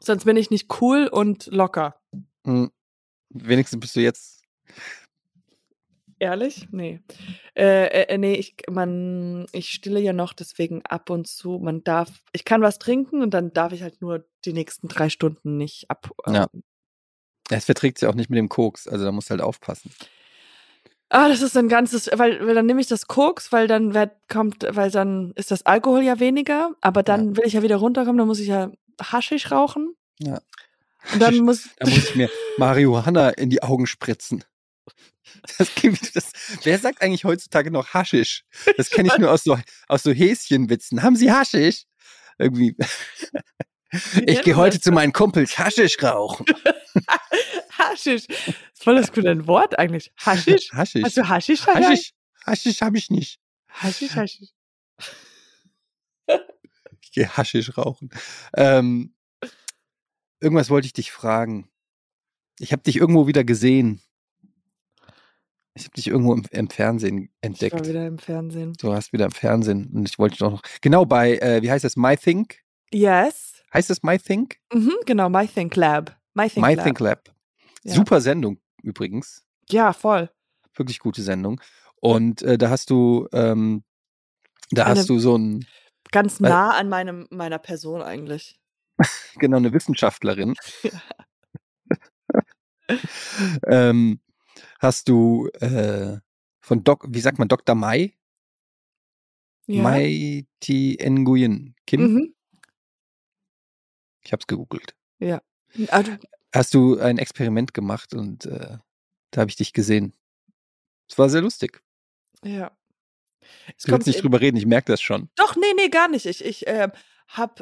sonst 0.00 0.24
bin 0.24 0.36
ich 0.36 0.50
nicht 0.50 0.80
cool 0.80 1.06
und 1.06 1.46
locker. 1.46 2.00
Hm. 2.44 2.72
Wenigstens 3.30 3.80
bist 3.80 3.94
du 3.96 4.00
jetzt. 4.00 4.42
Ehrlich? 6.18 6.68
Nee. 6.70 7.00
Äh, 7.54 8.04
äh, 8.04 8.18
nee, 8.18 8.34
ich, 8.34 8.56
man, 8.70 9.46
ich 9.52 9.70
stille 9.70 10.00
ja 10.00 10.12
noch, 10.12 10.32
deswegen 10.32 10.82
ab 10.86 11.10
und 11.10 11.26
zu, 11.26 11.58
man 11.58 11.84
darf, 11.84 12.10
ich 12.32 12.44
kann 12.44 12.62
was 12.62 12.78
trinken 12.78 13.22
und 13.22 13.34
dann 13.34 13.52
darf 13.52 13.72
ich 13.72 13.82
halt 13.82 14.00
nur 14.00 14.26
die 14.44 14.54
nächsten 14.54 14.88
drei 14.88 15.10
Stunden 15.10 15.58
nicht 15.58 15.90
ab. 15.90 16.10
Ja. 16.26 16.48
ähm, 16.54 16.62
Es 17.50 17.66
verträgt 17.66 17.98
sich 17.98 18.08
auch 18.08 18.14
nicht 18.14 18.30
mit 18.30 18.38
dem 18.38 18.48
Koks, 18.48 18.88
also 18.88 19.04
da 19.04 19.12
musst 19.12 19.28
du 19.28 19.32
halt 19.32 19.42
aufpassen. 19.42 19.90
Ah, 21.08 21.28
das 21.28 21.42
ist 21.42 21.56
ein 21.56 21.68
ganzes, 21.68 22.10
weil, 22.14 22.44
weil 22.46 22.54
dann 22.54 22.66
nehme 22.66 22.80
ich 22.80 22.88
das 22.88 23.06
Koks, 23.06 23.52
weil 23.52 23.68
dann 23.68 23.94
wird, 23.94 24.12
kommt, 24.28 24.66
weil 24.70 24.90
dann 24.90 25.32
ist 25.36 25.50
das 25.50 25.64
Alkohol 25.64 26.02
ja 26.02 26.18
weniger, 26.18 26.74
aber 26.80 27.02
dann 27.02 27.36
will 27.36 27.44
ich 27.46 27.52
ja 27.52 27.62
wieder 27.62 27.76
runterkommen, 27.76 28.18
dann 28.18 28.26
muss 28.26 28.40
ich 28.40 28.48
ja 28.48 28.72
Haschisch 29.00 29.52
rauchen. 29.52 29.94
Ja. 30.18 30.40
Und 31.12 31.20
dann 31.20 31.36
muss, 31.38 31.68
Da 31.78 31.86
muss 31.88 31.98
ich 31.98 32.16
mir 32.16 32.30
Marihuana 32.56 33.28
in 33.30 33.50
die 33.50 33.62
Augen 33.62 33.86
spritzen. 33.86 34.42
Das 35.58 35.74
klingt, 35.74 36.14
das, 36.14 36.32
wer 36.62 36.78
sagt 36.78 37.02
eigentlich 37.02 37.24
heutzutage 37.24 37.70
noch 37.70 37.94
Haschisch? 37.94 38.44
Das 38.76 38.90
kenne 38.90 39.08
ich 39.12 39.18
nur 39.18 39.30
aus 39.30 39.44
so, 39.44 39.58
aus 39.88 40.02
so 40.02 40.12
Häschenwitzen. 40.12 41.02
Haben 41.02 41.16
Sie 41.16 41.30
Haschisch? 41.32 41.84
Irgendwie. 42.38 42.76
Ich 44.26 44.42
gehe 44.42 44.56
heute 44.56 44.80
zu 44.80 44.90
meinen 44.90 45.12
Kumpels 45.12 45.58
Haschisch 45.58 46.02
rauchen. 46.02 46.44
Haschisch. 47.78 48.26
Das 48.26 48.48
ist 48.48 48.82
voll 48.82 48.96
das 48.96 49.12
gute 49.12 49.46
Wort 49.46 49.78
eigentlich. 49.78 50.12
Haschisch? 50.18 50.72
Haschisch. 50.72 51.04
Hast 51.04 51.16
du 51.16 51.28
Haschisch? 51.28 51.60
dabei? 51.64 51.82
Haschisch. 51.82 52.12
Haschisch 52.44 52.80
habe 52.80 52.98
ich 52.98 53.10
nicht. 53.10 53.40
Haschisch, 53.68 54.14
Haschisch. 54.14 54.50
Ich 57.00 57.12
gehe 57.12 57.34
Haschisch 57.34 57.78
rauchen. 57.78 58.10
Ähm, 58.54 59.14
irgendwas 60.40 60.68
wollte 60.68 60.86
ich 60.86 60.92
dich 60.92 61.12
fragen. 61.12 61.70
Ich 62.58 62.72
habe 62.72 62.82
dich 62.82 62.96
irgendwo 62.96 63.26
wieder 63.26 63.42
gesehen. 63.42 64.02
Ich 65.76 65.84
habe 65.84 65.94
dich 65.94 66.06
irgendwo 66.08 66.32
im, 66.32 66.42
im 66.50 66.70
Fernsehen 66.70 67.24
Ich 67.24 67.30
entdeckt. 67.42 67.74
war 67.74 67.86
wieder 67.86 68.06
im 68.06 68.18
Fernsehen. 68.18 68.72
Du 68.80 68.88
warst 68.88 69.12
wieder 69.12 69.26
im 69.26 69.30
Fernsehen 69.30 69.90
und 69.92 70.08
ich 70.08 70.18
wollte 70.18 70.38
doch 70.38 70.50
noch. 70.52 70.62
Genau 70.80 71.04
bei, 71.04 71.36
äh, 71.36 71.60
wie 71.62 71.70
heißt 71.70 71.84
das? 71.84 71.96
My 71.96 72.16
Think? 72.16 72.62
Yes. 72.92 73.62
Heißt 73.74 73.90
das 73.90 74.02
My 74.02 74.18
Think? 74.18 74.56
Mhm, 74.72 74.94
genau, 75.04 75.28
My 75.28 75.46
Think 75.46 75.76
Lab. 75.76 76.16
My 76.32 76.48
Think 76.48 76.64
My 76.66 76.74
Lab. 76.74 76.84
Think 76.84 77.00
Lab. 77.00 77.34
Ja. 77.84 77.92
Super 77.94 78.22
Sendung 78.22 78.58
übrigens. 78.82 79.44
Ja, 79.68 79.92
voll. 79.92 80.30
Wirklich 80.74 80.98
gute 80.98 81.20
Sendung. 81.22 81.60
Und 82.00 82.40
äh, 82.42 82.56
da 82.56 82.70
hast 82.70 82.88
du, 82.88 83.28
ähm, 83.32 83.84
da 84.70 84.84
Eine- 84.86 85.00
hast 85.00 85.10
du 85.10 85.18
so 85.18 85.36
ein, 85.36 85.66
Ganz 86.10 86.40
Weil- 86.40 86.48
nah 86.50 86.70
an 86.70 86.88
meinem, 86.88 87.26
meiner 87.30 87.58
Person 87.58 88.00
eigentlich. 88.00 88.58
genau, 89.38 89.58
eine 89.58 89.72
Wissenschaftlerin. 89.74 90.54
Ähm, 93.66 94.20
hast 94.78 95.08
du 95.08 95.48
äh, 95.60 96.18
von 96.60 96.84
Doc, 96.84 97.04
wie 97.08 97.20
sagt 97.20 97.38
man, 97.38 97.48
Dr. 97.48 97.74
Mai? 97.74 98.14
Ja. 99.66 99.82
Mai 99.82 100.46
Ti 100.60 100.98
Nguyen 101.08 101.74
Kim? 101.86 102.00
Mhm. 102.00 102.34
Ich 104.24 104.32
habe 104.32 104.40
es 104.40 104.46
gegoogelt. 104.46 104.94
Ah, 105.88 106.02
du, 106.02 106.18
Hast 106.54 106.74
du 106.74 106.98
ein 106.98 107.18
Experiment 107.18 107.74
gemacht 107.74 108.14
und 108.14 108.46
äh, 108.46 108.78
da 109.30 109.40
habe 109.40 109.50
ich 109.50 109.56
dich 109.56 109.72
gesehen. 109.72 110.14
Es 111.08 111.18
war 111.18 111.28
sehr 111.28 111.42
lustig. 111.42 111.82
ja. 112.44 112.76
Es 113.76 113.84
Du 113.84 113.92
willst 113.92 114.06
nicht 114.08 114.16
in- 114.16 114.22
drüber 114.22 114.40
reden, 114.40 114.56
ich 114.56 114.66
merke 114.66 114.90
das 114.90 115.00
schon. 115.00 115.28
Doch, 115.36 115.54
nee, 115.54 115.72
nee, 115.76 115.88
gar 115.88 116.08
nicht. 116.08 116.26
Ich, 116.26 116.44
ich 116.44 116.66
ähm, 116.66 116.90
hab, 117.28 117.60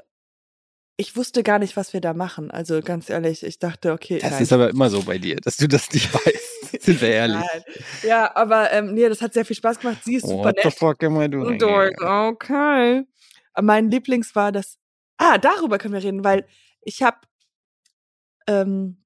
ich 0.96 1.14
wusste 1.16 1.42
gar 1.42 1.58
nicht, 1.58 1.76
was 1.76 1.92
wir 1.92 2.00
da 2.00 2.14
machen. 2.14 2.50
Also 2.50 2.80
ganz 2.80 3.10
ehrlich, 3.10 3.42
ich 3.42 3.58
dachte, 3.58 3.92
okay. 3.92 4.18
Das 4.18 4.30
nein. 4.32 4.42
ist 4.44 4.52
aber 4.54 4.70
immer 4.70 4.88
so 4.88 5.02
bei 5.02 5.18
dir, 5.18 5.36
dass 5.36 5.58
du 5.58 5.68
das 5.68 5.90
nicht 5.92 6.12
weißt. 6.14 6.53
Sind 6.80 7.00
wir 7.00 7.08
ehrlich. 7.08 7.36
Nein. 7.36 7.62
Ja, 8.02 8.34
aber 8.36 8.72
ähm, 8.72 8.94
nee, 8.94 9.08
das 9.08 9.20
hat 9.22 9.32
sehr 9.34 9.44
viel 9.44 9.56
Spaß 9.56 9.80
gemacht. 9.80 9.98
Sie 10.04 10.16
ist 10.16 10.26
super 10.26 10.44
What 10.50 10.56
the 10.62 10.70
fuck 10.70 11.02
am 11.04 11.20
I 11.20 11.28
doing? 11.28 11.58
Durch, 11.58 11.92
okay. 12.00 13.04
Mein 13.60 13.90
Lieblings 13.90 14.34
war 14.34 14.52
das. 14.52 14.78
Ah, 15.16 15.38
darüber 15.38 15.78
können 15.78 15.94
wir 15.94 16.02
reden, 16.02 16.24
weil 16.24 16.46
ich 16.82 17.02
habe, 17.02 17.18
ähm, 18.46 19.02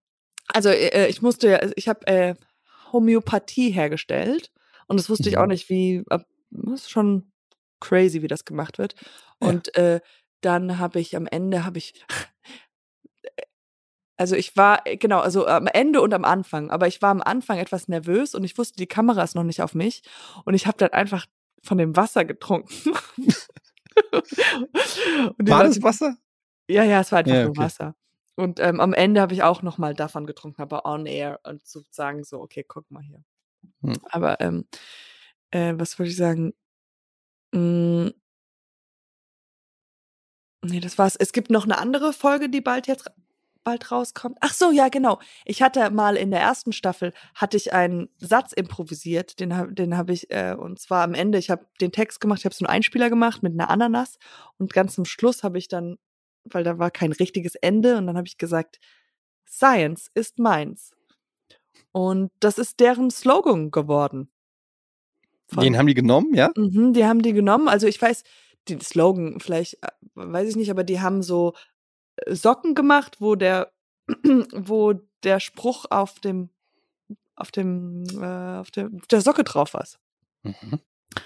also 0.49 0.69
äh, 0.71 1.09
ich 1.09 1.23
musste, 1.23 1.49
ja- 1.51 1.71
ich 1.77 1.89
habe 1.89 2.07
äh, 2.07 2.35
Homöopathie 2.93 3.71
hergestellt 3.71 4.51
und 4.87 4.99
das 4.99 5.11
wusste 5.11 5.29
ich 5.29 5.37
auch 5.37 5.43
Mhm. 5.43 5.49
nicht, 5.51 5.69
wie. 5.69 6.05
ab- 6.09 6.27
Das 6.51 6.81
ist 6.83 6.91
schon 6.91 7.31
crazy, 7.81 8.23
wie 8.23 8.27
das 8.29 8.45
gemacht 8.47 8.79
wird. 8.79 8.95
Ja. 9.43 9.49
Und 9.49 9.75
äh, 9.77 10.01
dann 10.41 10.79
habe 10.79 10.99
ich 11.01 11.15
am 11.17 11.27
Ende 11.27 11.65
habe 11.67 11.77
ich 11.79 11.93
also 14.19 14.35
ich 14.37 14.57
war, 14.57 14.83
genau, 14.85 15.21
also 15.21 15.47
am 15.47 15.69
Ende 15.69 16.03
und 16.03 16.13
am 16.13 16.25
Anfang, 16.25 16.71
aber 16.71 16.89
ich 16.89 17.01
war 17.01 17.11
am 17.11 17.23
Anfang 17.23 17.59
etwas 17.59 17.89
nervös 17.89 18.35
und 18.35 18.45
ich 18.45 18.59
wusste, 18.59 18.77
die 18.77 18.87
Kamera 18.87 19.23
ist 19.23 19.37
noch 19.37 19.45
nicht 19.45 19.63
auf 19.63 19.75
mich 19.75 20.03
und 20.45 20.55
ich 20.55 20.67
habe 20.67 20.77
dann 20.77 20.91
einfach 20.91 21.27
von 21.63 21.79
dem 21.79 21.97
Wasser 21.97 22.25
getrunken. 22.25 22.93
War 25.39 25.65
das 25.65 25.83
Wasser? 25.83 26.17
Ja, 26.69 26.85
ja, 26.85 27.01
es 27.01 27.11
war 27.11 27.21
einfach 27.21 27.33
Ja, 27.35 27.43
nur 27.43 27.51
okay. 27.51 27.61
Wasser. 27.61 27.95
Und 28.37 28.61
ähm, 28.61 28.81
am 28.81 28.93
Ende 28.93 29.21
habe 29.21 29.35
ich 29.35 29.43
auch 29.43 29.63
noch 29.63 29.79
mal 29.79 29.95
davon 29.95 30.27
getrunken, 30.27 30.63
aber 30.63 30.85
on 30.85 31.07
air 31.07 31.41
und 31.45 31.67
zu 31.67 31.83
sagen 31.91 32.23
so, 32.25 32.41
okay, 32.41 32.65
guck 32.67 32.89
mal 32.91 33.03
hier. 33.03 33.25
Hm. 33.83 33.95
Aber 34.11 34.41
ähm, 34.41 34.67
äh, 35.51 35.75
was 35.77 35.99
wollte 35.99 36.11
ich 36.11 36.17
sagen? 36.17 36.53
Mm, 37.53 38.09
nee, 40.63 40.81
das 40.81 40.99
war's. 40.99 41.17
Es 41.17 41.33
gibt 41.33 41.51
noch 41.51 41.65
eine 41.65 41.79
andere 41.79 42.13
Folge, 42.13 42.49
die 42.49 42.61
bald 42.61 42.87
jetzt 42.87 43.11
bald 43.65 43.91
rauskommt. 43.93 44.37
Ach 44.41 44.53
so, 44.55 44.71
ja, 44.71 44.89
genau. 44.89 45.19
Ich 45.45 45.63
hatte 45.63 45.91
mal 45.91 46.17
in 46.17 46.31
der 46.31 46.41
ersten 46.41 46.73
Staffel 46.73 47.13
hatte 47.35 47.57
ich 47.57 47.73
einen 47.73 48.09
Satz 48.19 48.53
improvisiert, 48.53 49.41
den 49.41 49.57
hab, 49.57 49.75
den 49.75 49.97
habe 49.97 50.13
ich 50.13 50.31
äh, 50.31 50.55
und 50.59 50.79
zwar 50.81 51.05
am 51.05 51.15
Ende, 51.15 51.39
ich 51.39 51.51
habe 51.51 51.67
den 51.81 51.93
Text 51.93 52.21
gemacht, 52.21 52.41
ich 52.41 52.45
habe 52.45 52.55
so 52.55 52.65
einen 52.65 52.75
Einspieler 52.75 53.11
gemacht 53.11 53.43
mit 53.43 53.53
einer 53.53 53.71
Ananas 53.71 54.19
und 54.59 54.73
ganz 54.73 54.95
zum 54.95 55.05
Schluss 55.05 55.43
habe 55.43 55.59
ich 55.59 55.69
dann, 55.69 55.99
weil 56.45 56.65
da 56.65 56.79
war 56.79 56.91
kein 56.91 57.13
richtiges 57.13 57.55
Ende 57.57 57.97
und 57.99 58.07
dann 58.07 58.17
habe 58.17 58.27
ich 58.27 58.39
gesagt, 58.39 58.79
Science 59.47 60.11
ist 60.15 60.39
meins. 60.39 60.93
Und 61.93 62.31
das 62.41 62.59
ist 62.59 62.81
deren 62.81 63.11
Slogan 63.11 63.71
geworden. 63.71 64.31
Von- 65.49 65.63
Den 65.65 65.79
haben 65.79 65.87
die 65.87 65.95
genommen, 65.95 66.35
ja? 66.35 66.51
Mhm, 66.57 66.93
die 66.93 67.05
haben 67.05 67.23
die 67.23 67.33
genommen. 67.33 67.69
Also 67.69 67.87
ich 67.87 68.01
weiß, 68.01 68.23
den 68.69 68.81
Slogan 68.81 69.41
vielleicht, 69.41 69.83
äh, 69.83 69.89
weiß 70.15 70.49
ich 70.49 70.57
nicht, 70.57 70.71
aber 70.71 70.85
die 70.85 71.01
haben 71.01 71.23
so 71.23 71.55
Socken 72.35 72.75
gemacht, 72.75 73.21
wo 73.21 73.35
der, 73.35 73.73
wo 74.53 74.95
der 75.25 75.41
Spruch 75.41 75.87
auf 75.91 76.21
dem, 76.21 76.51
auf 77.37 77.51
dem, 77.51 78.05
äh, 78.21 78.59
auf 78.59 78.71
der, 78.71 78.89
der 79.11 79.21
Socke 79.21 79.45
drauf 79.45 79.75
war. 79.75 79.87
Mhm. 80.43 80.81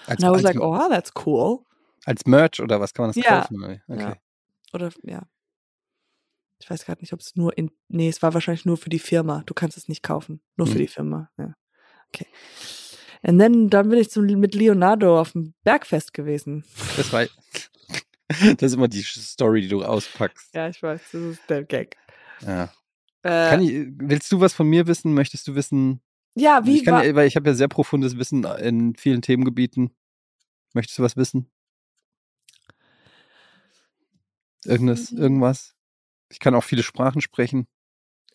Als, 0.06 0.22
And 0.22 0.24
I 0.24 0.26
was 0.26 0.32
als, 0.36 0.42
like, 0.42 0.60
oh, 0.60 0.88
that's 0.88 1.12
cool. 1.26 1.60
als 2.04 2.24
Merch 2.26 2.60
oder 2.60 2.80
was 2.80 2.94
kann 2.94 3.04
man 3.04 3.12
das 3.14 3.24
Ja. 3.24 3.40
kaufen? 3.42 3.80
Okay. 3.88 4.00
Ja. 4.00 4.16
Oder, 4.72 4.90
ja. 5.02 5.22
Ich 6.60 6.70
weiß 6.70 6.84
gerade 6.84 7.00
nicht, 7.00 7.12
ob 7.12 7.20
es 7.20 7.34
nur 7.34 7.56
in, 7.58 7.70
nee, 7.88 8.08
es 8.08 8.22
war 8.22 8.34
wahrscheinlich 8.34 8.64
nur 8.64 8.76
für 8.76 8.88
die 8.90 9.00
Firma. 9.00 9.42
Du 9.46 9.52
kannst 9.54 9.76
es 9.76 9.88
nicht 9.88 10.02
kaufen. 10.02 10.40
Nur 10.56 10.66
für 10.68 10.74
Mhm. 10.74 10.78
die 10.78 10.86
Firma, 10.88 11.30
ja. 11.36 11.54
Okay. 12.14 12.26
Und 13.22 13.38
dann, 13.38 13.68
dann 13.70 13.88
bin 13.88 13.98
ich 13.98 14.10
zum, 14.10 14.24
mit 14.26 14.54
Leonardo 14.54 15.20
auf 15.20 15.32
dem 15.32 15.54
Bergfest 15.64 16.12
gewesen. 16.14 16.64
Das 16.96 17.12
war. 17.12 17.26
Das 18.58 18.70
ist 18.70 18.74
immer 18.74 18.88
die 18.88 19.02
Story, 19.02 19.62
die 19.62 19.68
du 19.68 19.84
auspackst. 19.84 20.54
Ja, 20.54 20.68
ich 20.68 20.82
weiß, 20.82 21.00
das 21.12 21.20
ist 21.22 21.42
der 21.50 21.64
Gag. 21.64 21.96
Ja. 22.40 22.72
Äh, 23.22 23.50
Kann 23.50 23.62
ich, 23.62 23.86
willst 23.98 24.30
du 24.32 24.40
was 24.40 24.52
von 24.52 24.66
mir 24.68 24.86
wissen? 24.86 25.14
Möchtest 25.14 25.46
du 25.48 25.54
wissen? 25.54 26.00
ja, 26.34 26.64
wie 26.64 26.76
ich 26.76 26.84
kann, 26.84 26.94
war, 26.94 27.14
weil 27.14 27.26
ich 27.28 27.36
habe 27.36 27.48
ja 27.50 27.54
sehr 27.54 27.68
profundes 27.68 28.16
Wissen 28.16 28.44
in 28.44 28.94
vielen 28.96 29.20
Themengebieten. 29.22 29.94
Möchtest 30.72 30.98
du 30.98 31.02
was 31.02 31.16
wissen? 31.16 31.50
Irgendes, 34.64 35.10
Mhm. 35.12 35.18
irgendwas? 35.18 35.74
Ich 36.30 36.38
kann 36.40 36.54
auch 36.54 36.64
viele 36.64 36.82
Sprachen 36.82 37.20
sprechen. 37.20 37.66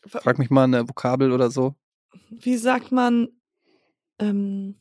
Frag 0.05 0.37
mich 0.39 0.49
mal 0.49 0.65
eine 0.65 0.87
Vokabel 0.87 1.31
oder 1.31 1.49
so. 1.49 1.75
wie 2.29 2.57
sagt 2.57 2.91
man 2.91 3.29
ähm, 4.19 4.75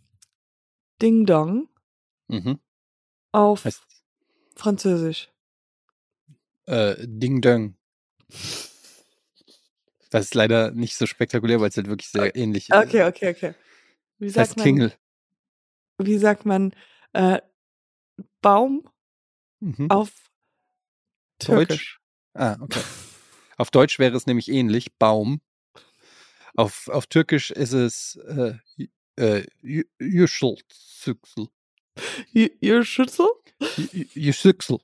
Ding 1.02 1.26
Dong 1.26 1.68
Mhm. 2.28 2.58
auf 3.32 3.64
Heißt 3.64 3.82
Französisch? 4.56 5.30
äh, 6.66 6.96
Ding 7.06 7.40
Dong. 7.40 7.76
Das 10.10 10.24
ist 10.26 10.34
leider 10.34 10.70
nicht 10.72 10.96
so 10.96 11.06
spektakulär, 11.06 11.60
weil 11.60 11.68
es 11.68 11.76
halt 11.76 11.88
wirklich 11.88 12.08
sehr 12.08 12.34
ähnlich 12.36 12.70
ist. 12.70 12.76
Okay, 12.76 13.04
okay, 13.04 13.30
okay. 13.30 13.54
Wie 14.18 14.28
sagt 14.30 14.48
heißt 14.50 14.56
man, 14.56 14.64
Klingel. 14.64 14.92
wie 15.98 16.18
sagt 16.18 16.46
man 16.46 16.74
äh, 17.12 17.40
Baum 18.40 18.88
Mhm. 19.60 19.90
auf 19.90 20.10
Deutsch? 21.38 21.68
Türkisch? 21.68 22.00
Ah, 22.34 22.56
okay. 22.60 22.82
Auf 23.56 23.70
Deutsch 23.70 23.98
wäre 23.98 24.16
es 24.16 24.26
nämlich 24.26 24.48
ähnlich, 24.50 24.94
Baum. 24.98 25.40
Auf, 26.54 26.88
auf 26.88 27.06
Türkisch 27.06 27.50
ist 27.50 27.72
es 27.72 28.16
äh, 28.26 28.54
äh, 29.16 29.46
J- 29.62 29.86
Yüschelzüchsel. 29.98 31.48
J- 33.60 34.16
Ihr 34.16 34.32
Schützel? 34.32 34.78
J- 34.78 34.82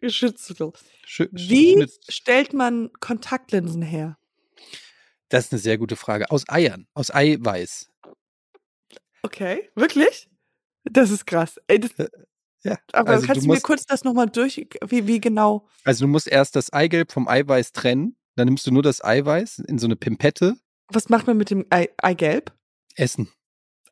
Ihr 0.00 0.10
Schützel. 0.10 0.72
Schü- 1.06 1.28
Wie 1.32 1.86
stellt 2.08 2.52
man 2.52 2.90
Kontaktlinsen 3.00 3.82
her? 3.82 4.18
Das 5.28 5.46
ist 5.46 5.52
eine 5.52 5.60
sehr 5.60 5.78
gute 5.78 5.96
Frage. 5.96 6.30
Aus 6.30 6.44
Eiern, 6.48 6.86
aus 6.94 7.12
Eiweiß. 7.12 7.90
Okay, 9.22 9.70
wirklich? 9.74 10.28
Das 10.84 11.10
ist 11.10 11.26
krass. 11.26 11.58
Ey, 11.66 11.80
das, 11.80 11.90
Ja, 12.62 12.78
aber 12.92 13.10
also 13.10 13.26
kannst 13.26 13.38
du 13.38 13.40
du, 13.42 13.46
mir 13.48 13.54
musst- 13.54 13.64
kurz 13.64 13.86
das 13.86 14.04
nochmal 14.04 14.28
durch, 14.28 14.68
wie, 14.86 15.06
wie 15.06 15.20
genau? 15.20 15.68
Also 15.84 16.04
du 16.04 16.08
musst 16.08 16.28
erst 16.28 16.54
das 16.56 16.72
Eigelb 16.72 17.10
vom 17.12 17.26
Eiweiß 17.28 17.72
trennen. 17.72 18.16
Dann 18.36 18.46
nimmst 18.48 18.66
du 18.66 18.70
nur 18.70 18.82
das 18.82 19.02
Eiweiß 19.02 19.60
in 19.60 19.78
so 19.78 19.86
eine 19.86 19.96
Pimpette. 19.96 20.56
Was 20.88 21.08
macht 21.08 21.26
man 21.26 21.36
mit 21.38 21.50
dem 21.50 21.64
Ei, 21.70 21.88
Eigelb? 21.98 22.54
Essen. 22.94 23.32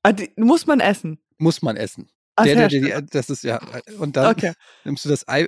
Die, 0.07 0.31
muss 0.37 0.66
man 0.66 0.81
essen. 0.81 1.18
Muss 1.38 1.62
man 1.62 1.77
essen. 1.77 2.11
Als 2.37 2.47
Der, 2.49 2.57
der, 2.57 2.68
der, 2.68 2.81
der, 2.81 3.03
das 3.03 3.31
ist 3.31 3.44
ja. 3.44 3.61
Und 3.99 4.16
dann 4.16 4.31
okay. 4.35 4.53
nimmst 4.85 5.05
du 5.05 5.09
das 5.09 5.27
Ei, 5.29 5.47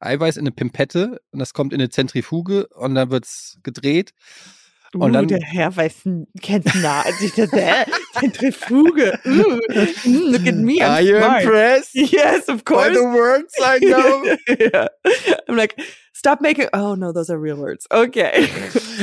Eiweiß 0.00 0.36
in 0.36 0.42
eine 0.42 0.50
Pimpette 0.52 1.20
und 1.30 1.38
das 1.38 1.52
kommt 1.54 1.72
in 1.72 1.80
eine 1.80 1.90
Zentrifuge 1.90 2.66
und 2.68 2.94
dann 2.94 3.10
wird's 3.10 3.58
gedreht. 3.62 4.12
Und 4.94 5.10
uh, 5.10 5.12
dann- 5.12 5.26
der 5.28 5.40
Herr 5.40 5.74
weiß, 5.76 6.02
kennt 6.40 6.72
nah. 6.82 7.02
Also 7.02 7.24
ich 7.24 7.32
dachte, 7.34 7.56
hä? 7.60 7.84
Zentrifuge. 8.20 9.18
Uh, 9.24 9.28
mm, 10.08 10.32
look 10.32 10.46
at 10.46 10.54
me, 10.54 10.74
I'm 10.74 10.88
Are 10.88 11.00
you 11.02 11.16
smart. 11.18 11.42
impressed 11.42 11.94
Yes, 11.94 12.48
of 12.48 12.64
by 12.64 12.74
course. 12.74 12.94
the 12.94 13.04
words 13.04 13.54
I 13.60 13.78
know? 13.84 14.24
yeah. 14.60 14.86
I'm 15.48 15.56
like, 15.56 15.74
stop 16.12 16.40
making. 16.40 16.68
Oh 16.72 16.94
no, 16.94 17.12
those 17.12 17.28
are 17.32 17.40
real 17.40 17.56
words. 17.58 17.86
Okay. 17.90 18.48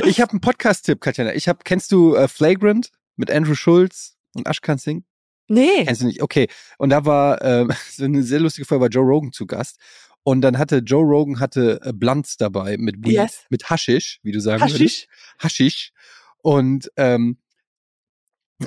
Ich 0.05 0.21
habe 0.21 0.31
einen 0.31 0.39
Podcast-Tipp, 0.41 1.01
Katjana. 1.01 1.33
Ich 1.33 1.47
habe, 1.49 1.59
kennst 1.65 1.91
du 1.91 2.15
äh, 2.15 2.27
Flagrant 2.29 2.89
mit 3.17 3.29
Andrew 3.29 3.55
Schulz 3.55 4.15
und 4.33 4.47
Ashkan 4.47 4.77
Singh? 4.77 5.03
Nee. 5.51 5.83
Kennst 5.85 6.01
du 6.01 6.05
nicht? 6.05 6.21
Okay. 6.21 6.47
Und 6.77 6.91
da 6.91 7.05
war 7.05 7.41
ähm, 7.43 7.71
so 7.91 8.05
eine 8.05 8.23
sehr 8.23 8.39
lustige 8.39 8.65
Folge, 8.65 8.83
war 8.83 8.89
Joe 8.89 9.03
Rogan 9.03 9.31
zu 9.33 9.45
Gast. 9.45 9.77
Und 10.23 10.41
dann 10.41 10.57
hatte 10.57 10.77
Joe 10.77 11.03
Rogan 11.03 11.39
hatte 11.39 11.79
äh, 11.83 11.91
Blunts 11.93 12.37
dabei 12.37 12.77
mit 12.77 12.97
Weed, 13.05 13.13
Yes. 13.13 13.45
mit 13.49 13.69
Haschisch, 13.69 14.19
wie 14.23 14.31
du 14.31 14.39
sagen 14.39 14.61
Haschisch. 14.61 14.79
würdest. 14.79 15.07
Haschisch. 15.39 15.91
Und 16.37 16.91
ähm, 16.95 17.37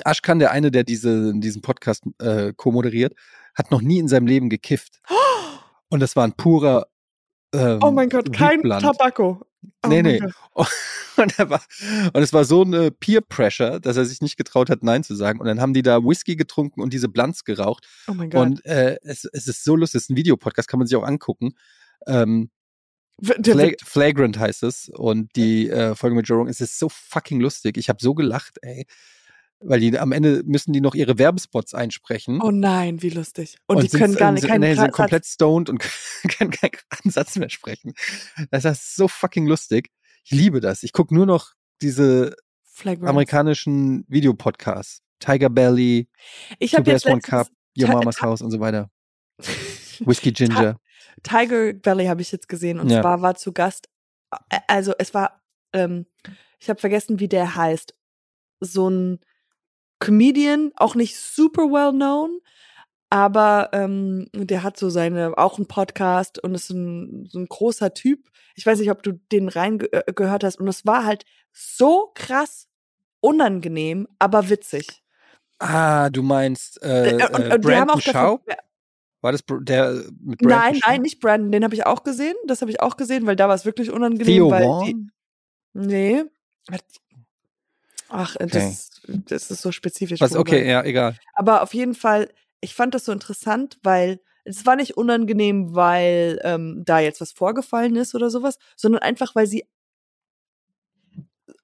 Ashkan, 0.03 0.39
der 0.39 0.51
eine, 0.51 0.71
der 0.71 0.83
diese, 0.83 1.33
diesen 1.35 1.61
Podcast 1.61 2.03
äh, 2.19 2.53
co-moderiert, 2.55 3.13
hat 3.55 3.71
noch 3.71 3.81
nie 3.81 3.99
in 3.99 4.07
seinem 4.07 4.27
Leben 4.27 4.49
gekifft. 4.49 5.01
Und 5.89 6.01
das 6.01 6.15
war 6.15 6.25
ein 6.25 6.33
purer 6.33 6.87
ähm, 7.55 7.79
Oh 7.81 7.91
mein 7.91 8.09
Gott, 8.09 8.31
kein 8.33 8.57
Weed-Blunt. 8.57 8.81
Tabakko. 8.81 9.41
Oh 9.83 9.87
Nee, 9.87 10.01
nee. 10.01 10.19
Gott. 10.53 10.67
Und, 11.17 11.39
er 11.39 11.49
war, 11.49 11.61
und 12.11 12.21
es 12.21 12.33
war 12.33 12.43
so 12.43 12.63
eine 12.63 12.91
Peer 12.91 13.21
Pressure, 13.21 13.79
dass 13.79 13.95
er 13.95 14.03
sich 14.03 14.19
nicht 14.19 14.35
getraut 14.35 14.69
hat, 14.69 14.83
Nein 14.83 15.01
zu 15.01 15.15
sagen. 15.15 15.39
Und 15.39 15.47
dann 15.47 15.61
haben 15.61 15.73
die 15.73 15.81
da 15.81 16.03
Whisky 16.03 16.35
getrunken 16.35 16.81
und 16.81 16.91
diese 16.91 17.07
Blunts 17.07 17.45
geraucht. 17.45 17.87
Oh 18.09 18.13
mein 18.13 18.29
Gott. 18.29 18.45
Und 18.45 18.65
äh, 18.65 18.97
es, 19.01 19.23
es 19.31 19.47
ist 19.47 19.63
so 19.63 19.77
lustig, 19.77 19.99
es 19.99 20.03
ist 20.03 20.09
ein 20.09 20.17
Videopodcast, 20.17 20.67
kann 20.67 20.77
man 20.77 20.87
sich 20.87 20.97
auch 20.97 21.05
angucken. 21.05 21.53
Ähm, 22.05 22.49
Flag 23.23 23.75
Flagrant 23.81 24.37
heißt 24.37 24.63
es. 24.63 24.89
Und 24.89 25.33
die 25.37 25.69
äh, 25.69 25.95
Folge 25.95 26.17
mit 26.17 26.27
Joe 26.27 26.39
Rogan, 26.39 26.51
es 26.51 26.59
ist 26.59 26.77
so 26.77 26.89
fucking 26.89 27.39
lustig. 27.39 27.77
Ich 27.77 27.87
habe 27.87 27.99
so 28.01 28.13
gelacht, 28.13 28.57
ey. 28.61 28.85
Weil 29.59 29.79
die 29.79 29.97
am 29.97 30.11
Ende 30.11 30.43
müssen 30.45 30.73
die 30.73 30.81
noch 30.81 30.95
ihre 30.95 31.17
Werbespots 31.17 31.73
einsprechen. 31.73 32.41
Oh 32.41 32.51
nein, 32.51 33.01
wie 33.01 33.09
lustig. 33.09 33.57
Und, 33.67 33.81
die 33.83 33.87
sind- 33.87 33.99
können 34.01 34.15
gar 34.15 34.31
nicht 34.31 34.41
sind, 34.41 34.49
keinen 34.51 34.61
nee, 34.61 34.75
sind 34.75 34.91
komplett 34.91 35.25
stoned 35.25 35.69
und 35.69 35.79
können 36.37 36.51
keinen 36.51 37.11
Satz 37.11 37.35
mehr 37.37 37.49
sprechen. 37.49 37.93
Das 38.51 38.65
ist 38.65 38.95
so 38.95 39.07
fucking 39.07 39.47
lustig. 39.47 39.89
Ich 40.25 40.31
liebe 40.31 40.59
das. 40.59 40.83
Ich 40.83 40.91
gucke 40.93 41.13
nur 41.15 41.25
noch 41.25 41.53
diese 41.81 42.35
Flagrant. 42.63 43.09
amerikanischen 43.09 44.05
Videopodcasts. 44.07 45.01
Tiger 45.19 45.49
Belly, 45.49 46.09
Ich 46.59 46.75
habe 46.75 46.91
jetzt 46.91 47.05
One 47.05 47.21
Cup, 47.21 47.47
Your 47.77 47.87
Mama's 47.87 48.21
House 48.21 48.41
und 48.41 48.51
so 48.51 48.59
weiter. 48.59 48.89
Whiskey 49.99 50.31
Ginger. 50.33 50.77
Tiger 51.23 51.73
Valley 51.83 52.05
habe 52.07 52.21
ich 52.21 52.31
jetzt 52.31 52.49
gesehen 52.49 52.79
und 52.79 52.89
Ja. 52.89 53.01
zwar 53.01 53.21
war 53.21 53.35
zu 53.35 53.53
Gast, 53.53 53.87
äh, 54.49 54.59
also 54.67 54.93
es 54.99 55.13
war, 55.13 55.41
ähm, 55.73 56.05
ich 56.59 56.69
habe 56.69 56.79
vergessen, 56.79 57.19
wie 57.19 57.29
der 57.29 57.55
heißt, 57.55 57.93
so 58.59 58.89
ein 58.89 59.19
Comedian, 59.99 60.71
auch 60.75 60.95
nicht 60.95 61.17
super 61.17 61.63
well 61.63 61.91
known, 61.91 62.39
aber 63.09 63.69
ähm, 63.73 64.27
der 64.33 64.63
hat 64.63 64.77
so 64.77 64.89
seine, 64.89 65.37
auch 65.37 65.57
einen 65.57 65.67
Podcast 65.67 66.43
und 66.43 66.55
ist 66.55 66.69
ein, 66.69 67.27
so 67.29 67.39
ein 67.39 67.47
großer 67.47 67.93
Typ. 67.93 68.27
Ich 68.55 68.65
weiß 68.65 68.79
nicht, 68.79 68.91
ob 68.91 69.03
du 69.03 69.13
den 69.31 69.49
reingehört 69.49 70.07
äh, 70.07 70.13
gehört 70.13 70.43
hast 70.43 70.59
und 70.59 70.67
es 70.67 70.85
war 70.85 71.05
halt 71.05 71.23
so 71.51 72.11
krass 72.13 72.67
unangenehm, 73.21 74.07
aber 74.19 74.49
witzig. 74.49 75.03
Ah, 75.59 76.09
du 76.09 76.21
meinst 76.23 76.81
äh, 76.83 77.11
Äh, 77.11 77.13
und, 77.13 77.21
äh, 77.21 77.25
und 77.27 77.51
haben 77.51 77.61
Brandon 77.61 78.01
Schaub? 78.01 78.45
War 79.21 79.31
das 79.31 79.43
der 79.61 79.89
äh, 79.91 79.95
mit 80.21 80.39
Brandon 80.39 80.59
Nein, 80.59 80.75
Schaub? 80.75 80.89
nein, 80.89 81.01
nicht 81.01 81.19
Brandon. 81.19 81.51
Den 81.51 81.63
habe 81.63 81.73
ich 81.73 81.85
auch 81.85 82.03
gesehen. 82.03 82.35
Das 82.47 82.61
habe 82.61 82.71
ich 82.71 82.81
auch 82.81 82.97
gesehen, 82.97 83.25
weil 83.25 83.35
da 83.35 83.47
war 83.47 83.55
es 83.55 83.65
wirklich 83.65 83.91
unangenehm. 83.91 84.25
Theo 84.25 84.51
weil 84.51 84.63
Vaughn? 84.63 84.85
Die, 84.85 85.07
nee. 85.73 86.23
Ach, 88.09 88.35
Okay. 88.35 88.47
das, 88.51 88.89
das 89.07 89.51
ist 89.51 89.61
so 89.61 89.71
spezifisch. 89.71 90.21
Was, 90.21 90.31
worüber- 90.31 90.41
okay, 90.51 90.69
ja, 90.69 90.83
egal. 90.83 91.17
Aber 91.33 91.61
auf 91.63 91.73
jeden 91.73 91.95
Fall, 91.95 92.29
ich 92.61 92.73
fand 92.75 92.93
das 92.93 93.05
so 93.05 93.11
interessant, 93.11 93.77
weil 93.83 94.19
es 94.43 94.65
war 94.65 94.75
nicht 94.75 94.95
unangenehm, 94.97 95.73
weil 95.75 96.39
ähm, 96.43 96.83
da 96.85 96.99
jetzt 96.99 97.19
was 97.21 97.31
vorgefallen 97.31 97.95
ist 97.95 98.13
oder 98.15 98.29
sowas, 98.29 98.57
sondern 98.75 99.01
einfach, 99.01 99.33
weil 99.35 99.47
sie 99.47 99.65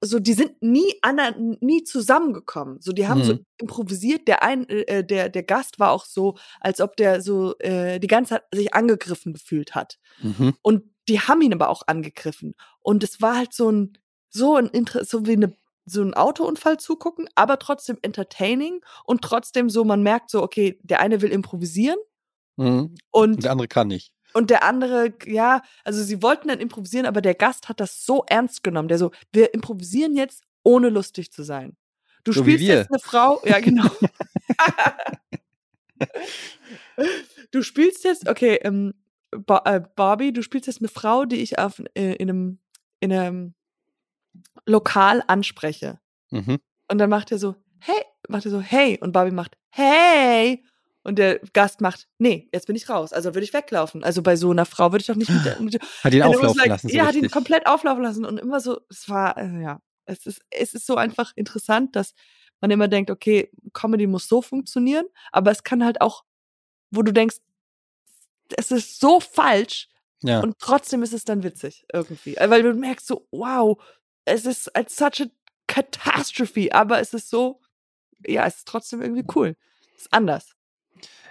so, 0.03 0.19
die 0.19 0.33
sind 0.33 0.61
nie 0.61 0.95
aner, 1.01 1.35
nie 1.37 1.83
zusammengekommen. 1.83 2.81
So, 2.81 2.91
die 2.91 3.07
haben 3.07 3.23
so 3.23 3.33
Mhm. 3.33 3.45
improvisiert. 3.59 4.27
Der 4.27 4.43
ein, 4.43 4.67
äh, 4.69 5.03
der 5.03 5.29
der 5.29 5.43
Gast 5.43 5.79
war 5.79 5.91
auch 5.91 6.05
so, 6.05 6.37
als 6.59 6.81
ob 6.81 6.95
der 6.97 7.21
so 7.21 7.55
äh, 7.59 7.99
die 7.99 8.07
ganze 8.07 8.35
Zeit 8.35 8.43
sich 8.53 8.73
angegriffen 8.73 9.33
gefühlt 9.33 9.75
hat. 9.75 9.99
Mhm. 10.21 10.53
Und 10.61 10.83
die 11.07 11.19
haben 11.19 11.41
ihn 11.41 11.53
aber 11.53 11.69
auch 11.69 11.83
angegriffen. 11.87 12.55
Und 12.79 13.03
es 13.03 13.21
war 13.21 13.37
halt 13.37 13.53
so 13.53 13.71
ein, 13.71 13.97
so 14.29 14.55
ein 14.55 14.69
so 15.03 15.25
wie 15.27 15.33
eine, 15.33 15.53
so 15.91 16.01
ein 16.01 16.13
Autounfall 16.13 16.77
zugucken, 16.77 17.27
aber 17.35 17.59
trotzdem 17.59 17.97
entertaining 18.01 18.81
und 19.05 19.21
trotzdem 19.21 19.69
so, 19.69 19.83
man 19.83 20.03
merkt 20.03 20.29
so, 20.31 20.41
okay, 20.43 20.79
der 20.83 20.99
eine 20.99 21.21
will 21.21 21.31
improvisieren 21.31 21.97
Mhm. 22.57 22.95
und, 23.11 23.35
Und 23.35 23.43
der 23.43 23.51
andere 23.51 23.67
kann 23.67 23.87
nicht. 23.87 24.13
und 24.33 24.49
der 24.49 24.63
andere, 24.63 25.13
ja, 25.25 25.61
also 25.83 26.03
sie 26.03 26.21
wollten 26.21 26.49
dann 26.49 26.59
improvisieren, 26.59 27.05
aber 27.05 27.21
der 27.21 27.33
Gast 27.33 27.69
hat 27.69 27.79
das 27.79 28.05
so 28.05 28.23
ernst 28.27 28.63
genommen. 28.63 28.87
Der 28.89 28.97
so, 28.97 29.11
wir 29.31 29.53
improvisieren 29.53 30.15
jetzt, 30.15 30.43
ohne 30.63 30.89
lustig 30.89 31.31
zu 31.31 31.43
sein. 31.43 31.75
Du 32.23 32.33
So 32.33 32.43
spielst 32.43 32.63
jetzt 32.65 32.91
eine 32.91 32.99
Frau, 32.99 33.41
ja, 33.45 33.59
genau. 33.59 33.89
du 37.51 37.61
spielst 37.63 38.03
jetzt, 38.03 38.27
okay, 38.29 38.55
ähm, 38.63 38.93
äh, 39.31 39.79
Barbie, 39.95 40.33
du 40.33 40.41
spielst 40.43 40.67
jetzt 40.67 40.81
eine 40.81 40.89
Frau, 40.89 41.25
die 41.25 41.37
ich 41.37 41.57
auf, 41.59 41.81
äh, 41.95 42.13
in 42.15 42.29
einem, 42.29 42.59
in 42.99 43.13
einem 43.13 43.53
Lokal 44.65 45.23
anspreche. 45.27 45.99
Mhm. 46.29 46.59
Und 46.87 46.97
dann 46.97 47.09
macht 47.09 47.31
er 47.31 47.37
so, 47.37 47.55
hey, 47.79 48.03
macht 48.27 48.45
er 48.45 48.51
so, 48.51 48.61
hey. 48.61 48.99
Und 49.01 49.11
Barbie 49.11 49.31
macht, 49.31 49.57
hey. 49.69 50.63
Und 51.03 51.17
der 51.17 51.39
Gast 51.53 51.81
macht, 51.81 52.07
nee, 52.19 52.47
jetzt 52.53 52.67
bin 52.67 52.75
ich 52.75 52.89
raus. 52.89 53.11
Also 53.11 53.33
würde 53.33 53.43
ich 53.43 53.53
weglaufen. 53.53 54.03
Also 54.03 54.21
bei 54.21 54.35
so 54.35 54.51
einer 54.51 54.65
Frau 54.65 54.91
würde 54.91 55.01
ich 55.01 55.07
doch 55.07 55.15
nicht 55.15 55.29
mit, 55.29 55.59
mit 55.59 55.81
Hat 56.03 56.13
ihn 56.13 56.21
auflaufen 56.21 56.59
like, 56.59 56.69
lassen. 56.69 56.89
So 56.89 56.95
ja, 56.95 57.07
hat 57.07 57.15
ihn 57.15 57.31
komplett 57.31 57.65
auflaufen 57.65 58.03
lassen 58.03 58.25
und 58.25 58.39
immer 58.39 58.59
so, 58.59 58.81
es 58.89 59.09
war, 59.09 59.35
also 59.35 59.55
ja, 59.57 59.81
es 60.05 60.25
ist, 60.25 60.41
es 60.51 60.73
ist 60.73 60.85
so 60.85 60.95
einfach 60.95 61.31
interessant, 61.35 61.95
dass 61.95 62.13
man 62.59 62.69
immer 62.69 62.87
denkt, 62.87 63.09
okay, 63.09 63.51
Comedy 63.73 64.05
muss 64.05 64.27
so 64.27 64.41
funktionieren, 64.41 65.05
aber 65.31 65.51
es 65.51 65.63
kann 65.63 65.83
halt 65.83 66.01
auch, 66.01 66.23
wo 66.91 67.01
du 67.01 67.11
denkst, 67.11 67.37
es 68.57 68.69
ist 68.69 68.99
so 68.99 69.19
falsch 69.19 69.89
ja. 70.21 70.41
und 70.41 70.59
trotzdem 70.59 71.01
ist 71.01 71.13
es 71.13 71.25
dann 71.25 71.43
witzig 71.43 71.85
irgendwie. 71.91 72.35
Äh, 72.35 72.49
Weil 72.49 72.63
du 72.63 72.73
merkst 72.73 73.07
so, 73.07 73.27
wow, 73.31 73.81
es 74.31 74.45
ist 74.45 74.75
als 74.75 74.95
such 74.95 75.21
a 75.21 75.25
catastrophe, 75.67 76.73
aber 76.73 76.99
es 76.99 77.13
ist 77.13 77.29
so, 77.29 77.59
ja, 78.25 78.45
es 78.45 78.57
ist 78.57 78.67
trotzdem 78.67 79.01
irgendwie 79.01 79.25
cool. 79.35 79.55
Es 79.95 80.03
ist 80.03 80.13
anders. 80.13 80.55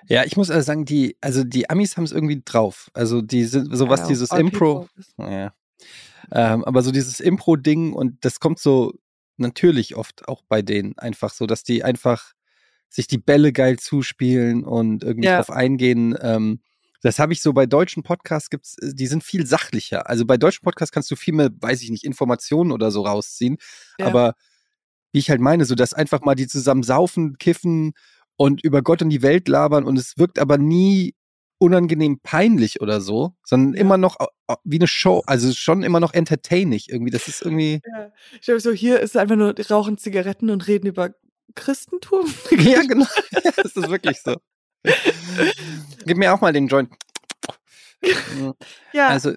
ja, 0.07 0.24
ich 0.24 0.36
muss 0.36 0.51
also 0.51 0.64
sagen, 0.64 0.84
die, 0.84 1.16
also 1.20 1.44
die 1.44 1.68
Amis 1.70 1.96
haben 1.96 2.05
es 2.05 2.12
irgendwie 2.12 2.42
drauf. 2.44 2.90
Also 2.94 3.22
die 3.22 3.44
sind, 3.44 3.76
so 3.76 3.88
was 3.88 4.01
Ja, 4.01 4.07
dieses 4.09 4.30
Impro, 4.32 4.88
Ja. 5.18 5.55
Ähm, 6.32 6.64
aber 6.64 6.82
so 6.82 6.92
dieses 6.92 7.18
Impro-Ding 7.20 7.92
und 7.92 8.24
das 8.24 8.38
kommt 8.40 8.59
so 8.59 8.94
natürlich 9.36 9.96
oft 9.96 10.28
auch 10.28 10.42
bei 10.48 10.62
denen 10.62 10.96
einfach 10.98 11.32
so, 11.32 11.46
dass 11.46 11.64
die 11.64 11.82
einfach 11.82 12.32
sich 12.88 13.07
die 13.07 13.18
Bälle 13.18 13.53
geil 13.53 13.78
zuspielen 13.78 14.64
und 14.64 15.03
irgendwie 15.03 15.28
Ja. 15.28 15.36
drauf 15.36 15.51
eingehen. 15.51 16.16
Ähm, 16.20 16.61
das 17.03 17.18
habe 17.18 17.32
ich 17.32 17.42
so 17.42 17.53
bei 17.53 17.66
deutschen 17.66 18.03
Podcasts 18.03 18.51
gibt's, 18.51 18.76
äh, 18.78 18.92
die 18.94 19.07
sind 19.07 19.24
viel 19.24 19.46
sachlicher. 19.46 20.09
Also 20.09 20.26
bei 20.26 20.36
deutschen 20.36 20.62
Podcasts 20.64 20.92
kannst 20.92 21.11
du 21.11 21.16
viel 21.16 21.34
mehr, 21.34 21.51
weiß 21.61 21.82
ich 21.82 21.90
nicht, 21.90 22.05
Informationen 22.05 22.72
oder 22.72 22.90
so 22.90 23.03
rausziehen. 23.03 23.57
Ja. 23.98 24.07
Aber 24.07 24.34
wie 25.12 25.18
ich 25.20 25.30
halt 25.30 25.40
meine, 25.40 25.64
so 25.64 25.74
dass 25.74 25.94
einfach 25.94 26.20
mal 26.22 26.34
die 26.34 26.46
zusammen 26.46 26.82
saufen, 26.82 27.36
kiffen 27.38 27.92
und 28.36 28.62
über 28.64 28.82
Gott 28.82 29.03
und 29.03 29.11
die 29.11 29.22
Welt 29.22 29.48
labern 29.48 29.84
und 29.84 29.98
es 29.98 30.16
wirkt 30.18 30.38
aber 30.38 30.59
nie 30.59 31.14
unangenehm 31.59 32.20
peinlich 32.22 32.80
oder 32.80 33.01
so, 33.03 33.34
sondern 33.44 33.74
Ja. 33.74 33.80
immer 33.80 33.98
noch 33.98 34.16
wie 34.64 34.78
eine 34.78 34.86
Show, 34.88 35.22
also 35.26 35.53
schon 35.53 35.82
immer 35.82 36.01
noch 36.01 36.14
entertaining 36.14 36.80
irgendwie. 36.88 37.11
Das 37.11 37.28
ist 37.28 37.42
irgendwie, 37.42 37.80
Ja. 37.92 38.11
Ich 38.34 38.42
glaube 38.42 38.61
so, 38.61 38.72
hier 38.72 39.01
ist 39.01 39.16
einfach 39.16 39.36
nur, 39.36 39.55
rauchen 39.70 39.98
Zigaretten 39.98 40.48
und 40.51 40.66
reden 40.68 40.86
über 40.86 41.11
Christentum. 41.55 42.26
ja 42.78 42.82
genau, 42.82 43.07
das 43.57 43.76
ist 43.76 43.90
wirklich 43.90 44.20
so. 44.22 44.36
Gib 46.07 46.16
mir 46.16 46.33
auch 46.33 46.41
mal 46.41 46.53
den 46.53 46.68
Joint. 46.68 46.91
Ja, 48.93 49.09
Also 49.09 49.35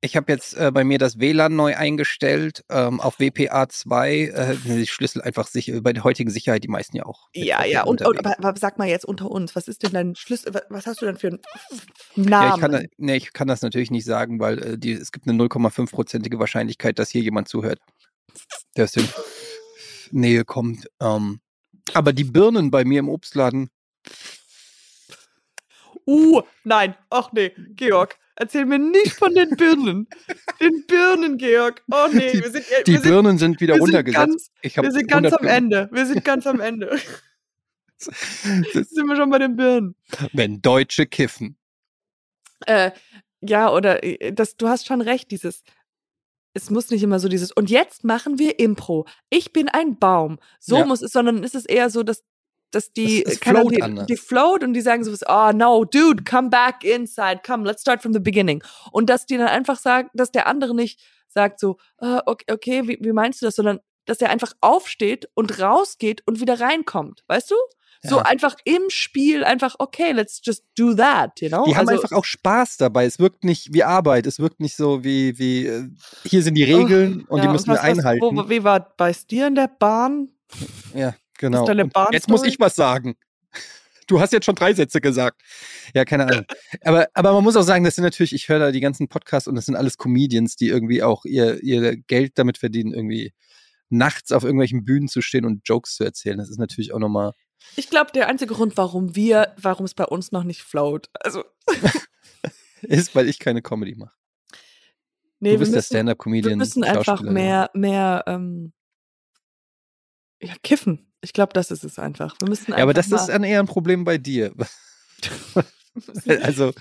ich 0.00 0.16
habe 0.16 0.30
jetzt 0.30 0.54
äh, 0.56 0.70
bei 0.72 0.84
mir 0.84 0.98
das 0.98 1.18
WLAN 1.18 1.56
neu 1.56 1.74
eingestellt 1.76 2.64
ähm, 2.68 3.00
auf 3.00 3.18
WPA2. 3.18 4.30
Äh, 4.30 4.56
die 4.58 4.86
Schlüssel 4.86 5.22
einfach 5.22 5.46
sicher 5.48 5.80
bei 5.80 5.92
der 5.92 6.04
heutigen 6.04 6.30
Sicherheit 6.30 6.62
die 6.62 6.68
meisten 6.68 6.96
ja 6.96 7.04
auch. 7.06 7.28
ja, 7.34 7.64
ja. 7.64 7.82
Und, 7.82 8.02
und 8.02 8.18
aber, 8.18 8.38
aber 8.38 8.58
sag 8.58 8.78
mal 8.78 8.88
jetzt 8.88 9.04
unter 9.04 9.30
uns, 9.30 9.56
was 9.56 9.66
ist 9.66 9.82
denn 9.82 9.92
dein 9.92 10.14
Schlüssel? 10.14 10.54
wa- 10.54 10.62
Was 10.68 10.86
hast 10.86 11.02
du 11.02 11.06
denn 11.06 11.16
für 11.16 11.28
einen 11.28 11.40
Ja, 12.16 12.22
Namen? 12.30 12.54
ich 12.54 12.60
kann, 12.60 12.72
da- 12.72 12.82
nee, 12.96 13.16
ich 13.16 13.32
kann 13.32 13.48
das 13.48 13.62
natürlich 13.62 13.90
nicht 13.90 14.04
sagen, 14.04 14.38
weil 14.38 14.58
äh, 14.62 14.78
die, 14.78 14.92
es 14.92 15.10
gibt 15.10 15.26
eine 15.26 15.36
0,5-prozentige 15.42 16.38
Wahrscheinlichkeit, 16.38 16.98
dass 16.98 17.10
hier 17.10 17.22
jemand 17.22 17.48
zuhört, 17.48 17.80
der 18.76 18.84
aus 18.84 18.92
der 18.92 19.04
Nähe 20.12 20.44
kommt. 20.44 20.88
Ähm, 21.00 21.40
aber 21.94 22.12
die 22.12 22.24
Birnen 22.24 22.70
bei 22.70 22.84
mir 22.84 23.00
im 23.00 23.08
Obstladen, 23.08 23.70
Uh, 26.08 26.42
nein. 26.64 26.94
Ach 27.10 27.30
nee, 27.32 27.52
Georg. 27.74 28.16
Erzähl 28.36 28.64
mir 28.64 28.78
nicht 28.78 29.12
von 29.12 29.34
den 29.34 29.50
Birnen. 29.56 30.08
den 30.60 30.86
Birnen, 30.86 31.36
Georg. 31.36 31.82
Oh 31.92 32.06
nee, 32.12 32.32
Die- 32.32 32.40
wir 32.42 32.50
sind, 32.50 32.64
äh, 32.70 32.84
die 32.84 32.92
wir 32.92 33.00
sind, 33.00 33.10
Birnen 33.10 33.36
sind 33.38 33.60
wieder 33.60 33.74
wir 33.74 33.82
sind 33.84 33.94
runtergesetzt. 33.94 34.26
ganz- 34.26 34.50
ich 34.62 34.76
wir 34.76 34.90
sind 34.92 35.08
ganz 35.08 35.26
100 35.26 35.40
am 35.40 35.46
Ende. 35.46 35.88
Wir 35.92 36.06
sind 36.06 36.24
ganz 36.24 36.46
am 36.46 36.60
Ende. 36.60 36.86
Birnen. 36.86 37.02
Jetzt 38.74 38.94
sind 38.94 39.06
wir 39.06 39.16
schon 39.16 39.28
bei 39.30 39.38
den 39.38 39.56
Birnen. 39.56 39.96
Wenn 40.32 40.62
Deutsche 40.62 41.06
kiffen. 41.06 41.56
Äh, 42.66 42.92
ja, 43.40 43.70
oder 43.72 44.02
äh, 44.02 44.32
das, 44.32 44.56
du 44.56 44.68
hast 44.68 44.86
schon 44.86 45.00
recht, 45.00 45.30
dieses. 45.30 45.62
Es 46.54 46.70
muss 46.70 46.90
nicht 46.90 47.02
immer 47.02 47.20
so 47.20 47.28
dieses, 47.28 47.52
und 47.52 47.70
jetzt 47.70 48.02
machen 48.04 48.38
wir 48.38 48.58
Impro. 48.58 49.06
Ich 49.30 49.52
bin 49.52 49.68
ein 49.68 49.98
Baum. 49.98 50.38
So 50.58 50.78
Ja. 50.78 50.84
muss 50.86 51.02
es, 51.02 51.12
sondern 51.12 51.42
ist 51.44 51.54
es 51.54 51.66
eher 51.66 51.90
so, 51.90 52.02
dass, 52.02 52.24
dass 52.70 52.92
die, 52.92 53.22
keine 53.40 53.58
Ahnung, 53.60 53.70
float 53.70 53.76
die, 53.78 53.82
anders. 53.82 54.06
die 54.06 54.16
float 54.16 54.64
und 54.64 54.74
die 54.74 54.80
sagen 54.80 55.04
so, 55.04 55.12
oh 55.26 55.50
no, 55.54 55.84
dude, 55.84 56.24
come 56.24 56.50
back 56.50 56.84
inside, 56.84 57.40
come, 57.46 57.64
let's 57.66 57.80
start 57.82 58.02
from 58.02 58.12
the 58.12 58.20
beginning. 58.20 58.62
Und 58.92 59.08
dass 59.10 59.26
die 59.26 59.36
dann 59.36 59.48
einfach 59.48 59.78
sagen, 59.78 60.08
dass 60.14 60.30
der 60.32 60.46
andere 60.46 60.74
nicht 60.74 61.00
sagt 61.28 61.60
so, 61.60 61.76
äh, 62.00 62.18
okay, 62.26 62.44
okay 62.52 62.88
wie, 62.88 62.98
wie 63.00 63.12
meinst 63.12 63.40
du 63.42 63.46
das, 63.46 63.56
sondern 63.56 63.80
dass 64.06 64.18
der 64.18 64.30
einfach 64.30 64.52
aufsteht 64.62 65.28
und 65.34 65.60
rausgeht 65.60 66.22
und 66.26 66.40
wieder 66.40 66.60
reinkommt, 66.60 67.24
weißt 67.26 67.50
du? 67.50 67.54
So 68.02 68.16
Ja. 68.18 68.22
einfach 68.22 68.54
im 68.64 68.82
Spiel, 68.90 69.42
einfach, 69.44 69.74
okay, 69.80 70.12
let's 70.12 70.40
just 70.44 70.62
do 70.78 70.94
that, 70.94 71.40
you 71.40 71.48
know? 71.48 71.64
Die 71.64 71.74
haben 71.76 71.88
Also- 71.88 72.00
einfach 72.02 72.16
auch 72.16 72.24
Spaß 72.24 72.76
dabei. 72.76 73.04
Es 73.06 73.18
wirkt 73.18 73.42
nicht 73.44 73.74
wie 73.74 73.82
Arbeit. 73.82 74.26
Es 74.26 74.38
wirkt 74.38 74.60
nicht 74.60 74.76
so 74.76 75.02
wie, 75.02 75.36
wie 75.38 75.66
äh, 75.66 75.88
hier 76.24 76.42
sind 76.44 76.54
die 76.54 76.62
Regeln 76.64 77.24
und 77.24 77.40
die 77.42 77.46
Ja, 77.46 77.52
müssen 77.52 77.66
was- 77.68 77.82
wir 77.82 77.88
was- 77.90 77.98
einhalten. 77.98 78.22
Wo, 78.36 78.48
wie 78.48 78.62
war 78.62 78.94
bei 78.96 79.12
dir 79.28 79.48
in 79.48 79.56
der 79.56 79.66
Bahn? 79.68 80.28
Ja, 80.94 81.14
genau. 81.38 81.66
jetzt 82.12 82.28
muss 82.28 82.44
ich 82.44 82.60
was 82.60 82.76
sagen. 82.76 83.16
Du 84.10 84.20
hast 84.20 84.32
jetzt 84.32 84.46
schon 84.46 84.54
drei 84.54 84.72
Sätze 84.72 85.02
gesagt. 85.02 85.42
Ja, 85.92 86.06
keine 86.06 86.26
Ahnung. 86.26 86.46
Aber, 86.80 87.08
aber 87.12 87.34
man 87.34 87.44
muss 87.44 87.56
auch 87.56 87.62
sagen, 87.62 87.84
das 87.84 87.94
sind 87.94 88.04
natürlich, 88.04 88.32
ich 88.32 88.48
höre 88.48 88.58
da 88.58 88.70
die 88.70 88.80
ganzen 88.80 89.08
Podcasts 89.08 89.46
und 89.46 89.54
das 89.54 89.66
sind 89.66 89.76
alles 89.76 89.98
Comedians, 89.98 90.56
die 90.56 90.68
irgendwie 90.68 91.02
auch 91.02 91.26
ihr, 91.26 91.62
ihr 91.62 91.98
Geld 91.98 92.38
damit 92.38 92.56
verdienen, 92.56 92.94
irgendwie 92.94 93.34
nachts 93.90 94.32
auf 94.32 94.44
irgendwelchen 94.44 94.86
Bühnen 94.86 95.08
zu 95.08 95.20
stehen 95.20 95.44
und 95.44 95.60
Jokes 95.68 95.96
zu 95.96 96.04
erzählen. 96.04 96.38
Das 96.38 96.48
ist 96.48 96.58
natürlich 96.58 96.94
auch 96.94 96.98
nochmal. 96.98 97.32
Ich 97.76 97.90
glaube, 97.90 98.12
der 98.12 98.28
einzige 98.28 98.54
Grund, 98.54 98.78
warum 98.78 99.14
wir, 99.14 99.54
warum 99.60 99.84
es 99.84 99.92
bei 99.92 100.06
uns 100.06 100.32
noch 100.32 100.44
nicht 100.44 100.62
float. 100.62 101.10
Also, 101.12 101.44
Ist, 102.82 103.14
weil 103.14 103.28
ich 103.28 103.38
keine 103.38 103.62
Comedy 103.62 103.96
mache. 103.96 104.14
nee, 105.40 105.50
du 105.50 105.52
wir 105.52 105.58
bist 105.58 105.72
der 105.72 105.78
müssen, 105.78 105.94
Stand-Up-Comedian. 105.94 106.50
wir 106.50 106.56
müssen 106.56 106.84
einfach 106.84 107.22
mehr, 107.22 107.70
mehr, 107.74 108.24
ähm, 108.26 108.72
ja, 110.40 110.54
kiffen. 110.62 111.07
Ich 111.20 111.32
glaube, 111.32 111.52
das 111.52 111.70
ist 111.70 111.84
es 111.84 111.98
einfach. 111.98 112.36
Wir 112.40 112.48
müssen 112.48 112.70
Ja, 112.72 112.78
aber 112.78 112.90
einfach 112.96 113.10
das 113.10 113.22
ist 113.22 113.30
ein 113.30 113.44
eher 113.44 113.60
ein 113.60 113.66
Problem 113.66 114.04
bei 114.04 114.18
dir. 114.18 114.54
also 116.42 116.72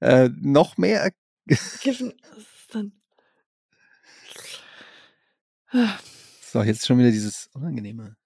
äh, 0.00 0.28
noch 0.40 0.76
mehr. 0.76 1.10
kiffen. 1.80 2.12
das 2.30 2.38
ist 2.38 2.74
Dann, 2.74 2.92
So, 6.42 6.62
jetzt 6.62 6.86
schon 6.86 6.98
wieder 6.98 7.10
dieses 7.10 7.48
Unangenehme. 7.54 8.16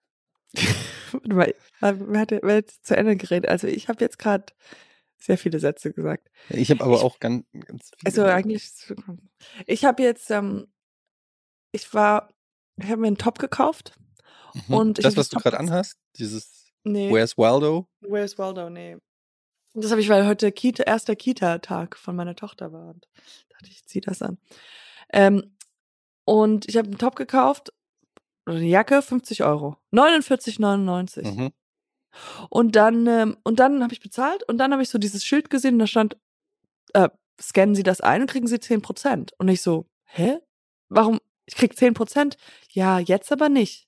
Warte 1.12 1.34
mal, 1.34 1.55
wer 1.80 2.20
hat, 2.20 2.30
wer 2.30 2.57
hat 2.57 2.66
jetzt 2.66 2.86
zu 2.86 2.97
Ende 2.97 3.16
geredet? 3.16 3.49
Also 3.49 3.68
ich 3.68 3.88
habe 3.88 4.03
jetzt 4.03 4.18
gerade 4.18 4.47
sehr 5.18 5.38
viele 5.38 5.61
Sätze 5.61 5.92
gesagt. 5.92 6.28
Ich 6.49 6.70
habe 6.70 6.82
aber 6.84 6.97
Ich- 6.97 7.03
auch 7.03 7.20
ganz, 7.20 7.44
ganz 7.53 7.90
viele 7.99 8.07
Also 8.07 8.24
eigentlich, 8.24 8.72
ich 9.66 9.84
habe 9.84 10.03
jetzt, 10.03 10.30
ähm, 10.30 10.66
ich 11.72 11.92
war, 11.94 12.32
ich 12.78 12.86
habe 12.86 12.97
mir 13.01 13.07
einen 13.07 13.18
Top 13.18 13.38
gekauft. 13.38 13.97
Mhm. 14.68 14.74
und 14.74 15.04
das, 15.04 15.16
was 15.16 15.28
du 15.28 15.38
gerade 15.38 15.59
anhast, 15.59 15.96
dieses 16.16 16.66
Nee. 16.86 17.12
Where's 17.12 17.36
Waldo? 17.36 17.88
Where's 18.00 18.38
Waldo? 18.38 18.70
Nee. 18.70 18.96
Das 19.74 19.90
habe 19.90 20.00
ich, 20.00 20.09
weil 20.09 20.24
heute 20.24 20.52
Kita, 20.52 20.84
erster 20.84 21.16
Kita-Tag 21.16 21.96
von 21.96 22.14
meiner 22.14 22.36
Tochter 22.36 22.72
war. 22.72 22.90
Und 22.90 23.09
dachte 23.48 23.66
ich, 23.68 23.84
zieh 23.86 24.00
das 24.00 24.22
an. 24.22 24.38
Ähm, 25.12 25.57
und 26.24 26.68
ich 26.68 26.76
habe 26.76 26.86
einen 26.86 26.98
Top 26.98 27.16
gekauft, 27.16 27.72
oder 28.46 28.57
eine 28.57 28.66
Jacke, 28.66 29.02
50 29.02 29.42
Euro. 29.42 29.76
49,99. 29.92 31.24
Mhm. 31.24 31.52
Und 32.50 32.76
dann, 32.76 33.07
ähm, 33.09 33.36
und 33.42 33.59
dann 33.59 33.82
habe 33.82 33.92
ich 33.92 34.00
bezahlt 34.00 34.44
und 34.44 34.59
dann 34.59 34.72
habe 34.72 34.82
ich 34.82 34.88
so 34.88 34.98
dieses 34.98 35.24
Schild 35.24 35.50
gesehen 35.50 35.74
und 35.74 35.80
da 35.80 35.86
stand, 35.88 36.16
äh, 36.94 37.09
scannen 37.40 37.74
Sie 37.74 37.82
das 37.82 38.00
ein 38.00 38.22
und 38.22 38.30
kriegen 38.30 38.46
Sie 38.46 38.61
10%. 38.61 39.32
Und 39.38 39.48
ich 39.48 39.61
so, 39.61 39.86
hä? 40.04 40.38
Warum? 40.88 41.18
Ich 41.46 41.57
krieg 41.57 41.74
10%? 41.74 42.36
Ja, 42.70 43.00
jetzt 43.00 43.32
aber 43.32 43.48
nicht. 43.48 43.86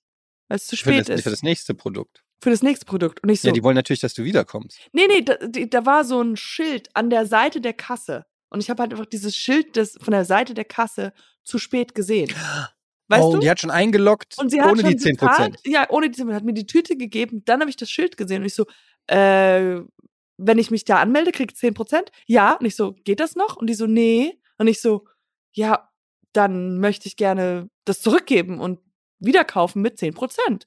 Weil 0.49 0.57
es 0.57 0.66
zu 0.66 0.76
Für 0.76 0.90
spät 0.90 1.09
das, 1.09 1.18
ist. 1.18 1.22
für 1.24 1.30
das 1.30 1.42
nächste 1.42 1.74
Produkt. 1.74 2.24
für 2.42 2.51
das 2.51 2.62
nächste 2.62 2.86
Produkt. 2.86 3.22
Und 3.22 3.28
ich 3.28 3.40
so, 3.40 3.49
Ja, 3.49 3.55
die 3.55 3.62
wollen 3.62 3.76
natürlich, 3.76 4.01
dass 4.01 4.14
du 4.14 4.24
wiederkommst. 4.24 4.78
Nee, 4.92 5.07
nee, 5.09 5.22
da, 5.22 5.36
da 5.36 5.86
war 5.86 6.05
so 6.05 6.20
ein 6.20 6.36
Schild 6.36 6.88
an 6.94 7.11
der 7.11 7.26
Seite 7.26 7.61
der 7.61 7.74
Kasse. 7.74 8.24
Und 8.51 8.61
ich 8.61 8.70
habe 8.70 8.82
halt 8.82 8.92
einfach 8.92 9.07
dieses 9.07 9.36
Schild 9.36 9.76
des, 9.76 9.99
von 10.01 10.12
der 10.12 10.24
Seite 10.24 10.55
der 10.55 10.64
Kasse 10.64 11.12
zu 11.44 11.59
spät 11.59 11.94
gesehen. 11.94 12.30
Weißt 13.09 13.24
oh, 13.24 13.30
du? 13.30 13.34
und 13.34 13.42
die 13.42 13.51
hat 13.51 13.61
schon 13.61 13.70
eingeloggt 13.70 14.36
und 14.38 14.51
sie 14.51 14.61
hat 14.61 14.70
ohne 14.70 14.82
die 14.82 14.96
10%. 14.96 15.12
bezahlt. 15.12 15.61
Ja, 15.64 15.88
ohne 15.90 16.11
die 16.11 16.22
10%. 16.22 16.34
Hat 16.34 16.44
mir 16.44 16.53
die 16.53 16.66
Tüte 16.66 16.96
gegeben. 16.96 17.42
Dann 17.44 17.61
habe 17.61 17.70
ich 17.70 17.76
das 17.76 17.90
Schild 17.90 18.16
gesehen 18.16 18.42
und 18.42 18.46
ich 18.46 18.55
so, 18.55 18.66
äh, 19.07 19.80
wenn 20.36 20.59
ich 20.59 20.70
mich 20.70 20.84
da 20.84 20.99
anmelde, 21.01 21.32
krieg 21.32 21.53
ich 21.53 21.59
10%? 21.59 22.09
Ja. 22.26 22.55
Und 22.55 22.66
ich 22.66 22.76
so, 22.76 22.92
geht 23.05 23.20
das 23.20 23.34
noch? 23.34 23.57
Und 23.57 23.66
die 23.68 23.74
so, 23.74 23.86
nee. 23.86 24.38
Und 24.59 24.68
ich 24.68 24.80
so, 24.80 25.07
ja, 25.53 25.88
dann 26.32 26.78
möchte 26.78 27.09
ich 27.09 27.16
gerne 27.16 27.70
das 27.84 28.03
zurückgeben 28.03 28.61
und 28.61 28.80
wiederkaufen 29.20 29.82
mit 29.82 29.98
10%. 29.98 30.64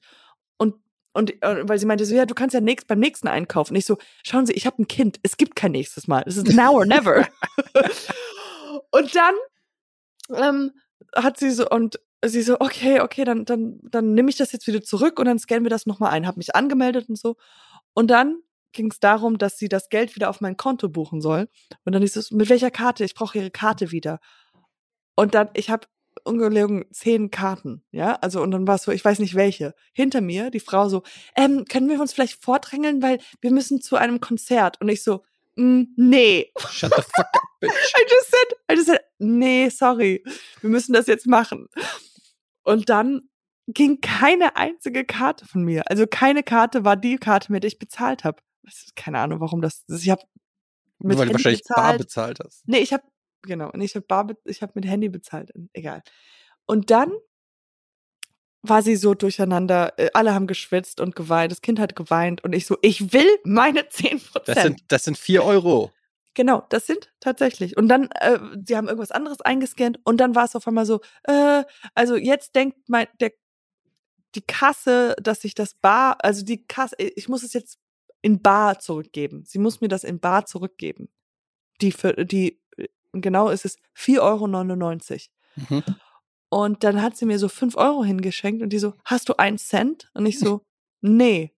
Und, 0.58 0.76
und 1.12 1.42
äh, 1.42 1.68
weil 1.68 1.78
sie 1.78 1.86
meinte 1.86 2.04
so, 2.04 2.14
ja, 2.14 2.26
du 2.26 2.34
kannst 2.34 2.54
ja 2.54 2.60
nächst, 2.60 2.86
beim 2.86 2.98
nächsten 2.98 3.28
einkaufen. 3.28 3.72
Und 3.72 3.78
ich 3.78 3.86
so, 3.86 3.98
schauen 4.24 4.46
Sie, 4.46 4.52
ich 4.52 4.66
habe 4.66 4.82
ein 4.82 4.88
Kind. 4.88 5.18
Es 5.22 5.36
gibt 5.36 5.56
kein 5.56 5.72
nächstes 5.72 6.08
Mal. 6.08 6.22
Es 6.26 6.36
ist 6.36 6.52
now 6.54 6.72
or 6.72 6.86
never. 6.86 7.26
und 8.90 9.14
dann 9.14 9.34
ähm, 10.34 10.72
hat 11.14 11.38
sie 11.38 11.50
so, 11.50 11.68
und 11.68 12.00
sie 12.24 12.42
so, 12.42 12.60
okay, 12.60 13.00
okay, 13.00 13.24
dann, 13.24 13.44
dann, 13.44 13.80
dann 13.82 14.14
nehme 14.14 14.30
ich 14.30 14.36
das 14.36 14.52
jetzt 14.52 14.66
wieder 14.66 14.82
zurück 14.82 15.18
und 15.18 15.26
dann 15.26 15.38
scannen 15.38 15.64
wir 15.64 15.70
das 15.70 15.86
nochmal 15.86 16.12
ein. 16.12 16.26
Hab 16.26 16.36
mich 16.36 16.54
angemeldet 16.54 17.08
und 17.08 17.18
so. 17.18 17.36
Und 17.94 18.10
dann 18.10 18.38
ging 18.72 18.90
es 18.90 19.00
darum, 19.00 19.38
dass 19.38 19.58
sie 19.58 19.68
das 19.68 19.88
Geld 19.88 20.14
wieder 20.16 20.30
auf 20.30 20.40
mein 20.40 20.56
Konto 20.56 20.88
buchen 20.88 21.20
soll. 21.20 21.48
Und 21.84 21.92
dann 21.92 22.02
ist 22.02 22.16
es, 22.16 22.30
mit 22.30 22.48
welcher 22.48 22.70
Karte? 22.70 23.04
Ich 23.04 23.14
brauche 23.14 23.38
ihre 23.38 23.50
Karte 23.50 23.90
wieder. 23.90 24.18
Und 25.14 25.34
dann, 25.34 25.50
ich 25.54 25.70
habe 25.70 25.86
ungelogen 26.24 26.84
zehn 26.92 27.30
Karten, 27.30 27.82
ja, 27.90 28.14
also 28.16 28.42
und 28.42 28.50
dann 28.50 28.66
war 28.66 28.76
es 28.76 28.82
so, 28.82 28.92
ich 28.92 29.04
weiß 29.04 29.18
nicht 29.18 29.34
welche. 29.34 29.74
Hinter 29.92 30.20
mir 30.20 30.50
die 30.50 30.60
Frau 30.60 30.88
so, 30.88 31.02
ähm, 31.36 31.64
können 31.64 31.88
wir 31.88 32.00
uns 32.00 32.12
vielleicht 32.12 32.42
vordrängeln, 32.42 33.02
weil 33.02 33.18
wir 33.40 33.50
müssen 33.50 33.80
zu 33.80 33.96
einem 33.96 34.20
Konzert. 34.20 34.80
Und 34.80 34.88
ich 34.88 35.02
so, 35.02 35.22
mm, 35.56 35.82
nee. 35.96 36.52
Shut 36.70 36.92
the 36.94 37.02
fuck 37.02 37.26
up, 37.26 37.42
bitch. 37.60 37.70
I 37.70 38.02
just 38.10 38.30
said, 38.30 38.58
I 38.70 38.74
just 38.74 38.86
said, 38.86 39.00
nee, 39.18 39.68
sorry, 39.68 40.24
wir 40.60 40.70
müssen 40.70 40.92
das 40.92 41.06
jetzt 41.06 41.26
machen. 41.26 41.68
Und 42.62 42.88
dann 42.88 43.28
ging 43.66 44.00
keine 44.00 44.56
einzige 44.56 45.04
Karte 45.04 45.46
von 45.46 45.64
mir. 45.64 45.82
Also 45.86 46.06
keine 46.06 46.42
Karte 46.42 46.84
war 46.84 46.96
die 46.96 47.16
Karte, 47.16 47.52
mit 47.52 47.62
der 47.62 47.68
ich 47.68 47.78
bezahlt 47.78 48.24
habe. 48.24 48.42
Keine 48.96 49.18
Ahnung, 49.18 49.40
warum 49.40 49.60
das. 49.60 49.84
Ich 49.88 50.10
habe 50.10 50.22
Nur 50.98 51.18
weil 51.18 51.26
du 51.26 51.32
wahrscheinlich 51.34 51.62
bar 51.68 51.96
bezahlt 51.96 52.38
hast. 52.44 52.66
Nee, 52.66 52.78
ich 52.78 52.92
habe 52.92 53.02
genau, 53.42 53.70
und 53.70 53.80
ich 53.80 53.94
habe 53.94 54.06
bar, 54.06 54.26
be- 54.26 54.38
ich 54.44 54.62
habe 54.62 54.72
mit 54.74 54.86
Handy 54.86 55.08
bezahlt, 55.08 55.52
egal. 55.72 56.02
Und 56.66 56.90
dann 56.90 57.12
war 58.62 58.82
sie 58.82 58.94
so 58.96 59.14
durcheinander, 59.14 59.92
äh, 59.98 60.10
alle 60.14 60.34
haben 60.34 60.46
geschwitzt 60.46 61.00
und 61.00 61.16
geweint, 61.16 61.50
das 61.50 61.62
Kind 61.62 61.80
hat 61.80 61.96
geweint 61.96 62.44
und 62.44 62.52
ich 62.54 62.66
so, 62.66 62.76
ich 62.82 63.12
will 63.12 63.28
meine 63.44 63.88
10 63.90 64.20
Das 64.46 64.62
sind, 64.62 64.84
das 64.88 65.04
sind 65.04 65.18
vier 65.18 65.44
Euro. 65.44 65.90
Genau, 66.34 66.64
das 66.70 66.86
sind 66.86 67.12
tatsächlich. 67.20 67.76
Und 67.76 67.88
dann, 67.88 68.08
äh, 68.12 68.38
sie 68.64 68.76
haben 68.76 68.86
irgendwas 68.88 69.10
anderes 69.10 69.40
eingescannt 69.42 69.98
und 70.04 70.16
dann 70.18 70.34
war 70.34 70.44
es 70.44 70.56
auf 70.56 70.66
einmal 70.66 70.86
so, 70.86 71.00
äh, 71.24 71.64
also 71.94 72.16
jetzt 72.16 72.54
denkt 72.54 72.78
mein, 72.88 73.06
der, 73.20 73.32
die 74.34 74.40
Kasse, 74.40 75.14
dass 75.20 75.44
ich 75.44 75.54
das 75.54 75.74
Bar, 75.74 76.16
also 76.24 76.42
die 76.44 76.64
Kasse, 76.66 76.94
ich 76.98 77.28
muss 77.28 77.42
es 77.42 77.52
jetzt 77.52 77.78
in 78.22 78.40
Bar 78.40 78.78
zurückgeben. 78.78 79.44
Sie 79.44 79.58
muss 79.58 79.80
mir 79.82 79.88
das 79.88 80.04
in 80.04 80.20
Bar 80.20 80.46
zurückgeben. 80.46 81.10
Die 81.82 81.92
für, 81.92 82.14
die, 82.24 82.62
genau 83.20 83.50
ist 83.50 83.64
es 83.66 83.76
4,99 83.96 84.20
Euro. 84.20 85.68
Mhm. 85.68 85.84
Und 86.48 86.84
dann 86.84 87.00
hat 87.00 87.16
sie 87.16 87.24
mir 87.24 87.38
so 87.38 87.48
5 87.48 87.76
Euro 87.76 88.04
hingeschenkt 88.04 88.62
und 88.62 88.70
die 88.74 88.78
so, 88.78 88.94
hast 89.04 89.28
du 89.28 89.38
einen 89.38 89.56
Cent? 89.56 90.10
Und 90.12 90.26
ich 90.26 90.38
so, 90.38 90.66
nee. 91.00 91.54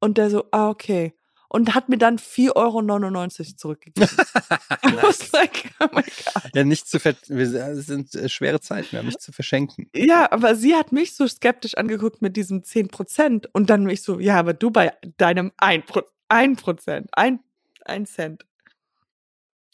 Und 0.00 0.18
der 0.18 0.30
so, 0.30 0.46
ah, 0.50 0.68
okay. 0.68 1.14
Und 1.48 1.74
hat 1.74 1.88
mir 1.88 1.96
dann 1.98 2.18
4,99 2.18 2.56
Euro 2.56 3.56
zurückgegeben. 3.56 4.08
I 4.84 5.02
was 5.02 5.30
like, 5.32 5.70
oh 5.80 5.86
my 5.92 6.02
God. 6.02 6.50
Ja, 6.54 6.64
nicht 6.64 6.88
zu 6.88 6.98
ver 6.98 7.14
wir 7.28 7.54
es 7.54 7.86
sind 7.86 8.12
äh, 8.14 8.28
schwere 8.28 8.60
Zeiten, 8.60 8.92
wir 8.92 8.98
haben 9.00 9.06
nicht 9.06 9.20
zu 9.20 9.30
verschenken. 9.30 9.88
Ja, 9.94 10.30
aber 10.32 10.56
sie 10.56 10.74
hat 10.74 10.90
mich 10.90 11.14
so 11.14 11.28
skeptisch 11.28 11.76
angeguckt 11.76 12.22
mit 12.22 12.36
diesem 12.36 12.64
10 12.64 12.88
Prozent. 12.88 13.48
Und 13.52 13.70
dann 13.70 13.84
mich 13.84 14.02
so, 14.02 14.18
ja, 14.18 14.38
aber 14.38 14.54
du 14.54 14.70
bei 14.70 14.92
deinem 15.18 15.52
1 15.56 15.86
Prozent, 15.86 16.12
1 16.28 16.62
Prozent, 16.62 17.10
1 17.12 18.12
Cent. 18.12 18.44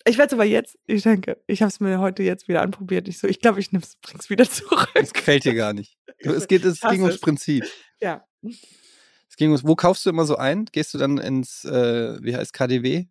Ich 0.07 0.19
werde 0.19 0.29
es 0.29 0.33
aber 0.35 0.45
jetzt, 0.45 0.79
ich 0.87 1.03
denke, 1.03 1.43
ich 1.47 1.63
habe 1.63 1.69
es 1.69 1.81
mir 1.81 1.99
heute 1.99 2.23
jetzt 2.23 2.47
wieder 2.49 2.63
anprobiert. 2.63 3.09
Ich 3.09 3.19
so, 3.19 3.27
ich 3.27 3.41
glaube, 3.41 3.59
ich 3.61 3.73
nehm's, 3.73 3.97
bring's 3.97 4.31
wieder 4.31 4.49
zurück. 4.49 4.89
Es 4.95 5.13
gefällt 5.13 5.45
dir 5.45 5.55
gar 5.55 5.73
nicht. 5.73 5.97
Es 6.19 6.49
geht, 6.49 6.65
es 6.65 6.81
ging 6.81 7.03
ums 7.03 7.17
es. 7.17 7.21
Prinzip. 7.21 7.65
Ja. 8.01 8.27
Es 8.43 9.37
ging 9.37 9.51
ums, 9.51 9.65
wo 9.67 9.77
kaufst 9.77 10.07
du 10.07 10.11
immer 10.11 10.25
so 10.25 10.37
ein? 10.37 10.65
Gehst 10.73 10.95
du 10.95 10.99
dann 10.99 11.19
ins, 11.19 11.65
äh, 11.67 12.19
wie 12.23 12.35
heißt 12.35 12.55
KDW? 12.55 13.05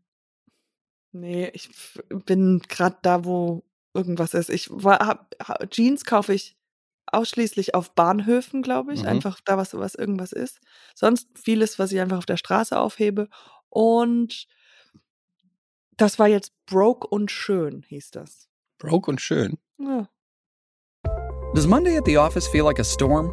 Nee, 1.11 1.49
ich 1.53 1.69
bin 2.25 2.61
gerade 2.67 2.97
da, 3.03 3.23
wo 3.23 3.63
irgendwas 3.93 4.33
ist. 4.33 4.49
Ich 4.49 4.69
war, 4.71 4.99
hab, 5.05 5.35
ha- 5.47 5.65
Jeans 5.69 6.03
kaufe 6.03 6.33
ich 6.33 6.57
ausschließlich 7.05 7.75
auf 7.75 7.93
Bahnhöfen, 7.93 8.63
glaube 8.63 8.93
ich. 8.93 9.03
Mhm. 9.03 9.07
Einfach 9.09 9.39
da, 9.45 9.55
was, 9.57 9.73
was 9.75 9.93
irgendwas 9.95 10.31
ist. 10.31 10.59
Sonst 10.95 11.27
vieles, 11.35 11.77
was 11.77 11.91
ich 11.91 11.99
einfach 11.99 12.17
auf 12.17 12.25
der 12.25 12.37
Straße 12.37 12.77
aufhebe. 12.77 13.29
Und 13.69 14.47
das 15.97 16.19
war 16.19 16.27
jetzt 16.27 16.51
Broke 16.65 17.07
und 17.07 17.31
Schön, 17.31 17.83
hieß 17.87 18.11
das. 18.11 18.47
Broke 18.77 19.09
und 19.09 19.21
schön. 19.21 19.57
Ja. 19.79 20.07
Does 21.53 21.67
Monday 21.67 21.97
at 21.97 22.05
the 22.05 22.17
office 22.17 22.47
feel 22.47 22.65
like 22.65 22.79
a 22.79 22.83
storm? 22.83 23.31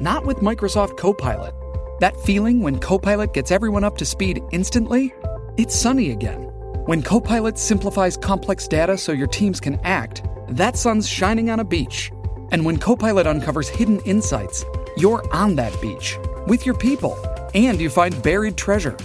Not 0.00 0.24
with 0.24 0.38
Microsoft 0.38 0.96
Copilot. 0.96 1.52
That 2.00 2.16
feeling 2.24 2.62
when 2.62 2.78
Copilot 2.78 3.32
gets 3.32 3.50
everyone 3.50 3.84
up 3.84 3.96
to 3.98 4.04
speed 4.04 4.40
instantly? 4.52 5.12
It's 5.56 5.74
sunny 5.74 6.12
again. 6.12 6.42
When 6.86 7.02
Copilot 7.02 7.58
simplifies 7.58 8.16
complex 8.16 8.68
data 8.68 8.96
so 8.96 9.12
your 9.12 9.26
teams 9.26 9.60
can 9.60 9.80
act, 9.84 10.22
that 10.50 10.76
sun's 10.76 11.08
shining 11.08 11.50
on 11.50 11.60
a 11.60 11.64
beach. 11.64 12.12
And 12.52 12.64
when 12.64 12.78
Copilot 12.78 13.26
uncovers 13.26 13.68
hidden 13.68 14.00
insights, 14.00 14.64
you're 14.96 15.24
on 15.32 15.56
that 15.56 15.80
beach 15.80 16.18
with 16.46 16.66
your 16.66 16.76
people 16.76 17.16
and 17.54 17.80
you 17.80 17.90
find 17.90 18.22
buried 18.22 18.56
treasure. 18.56 18.96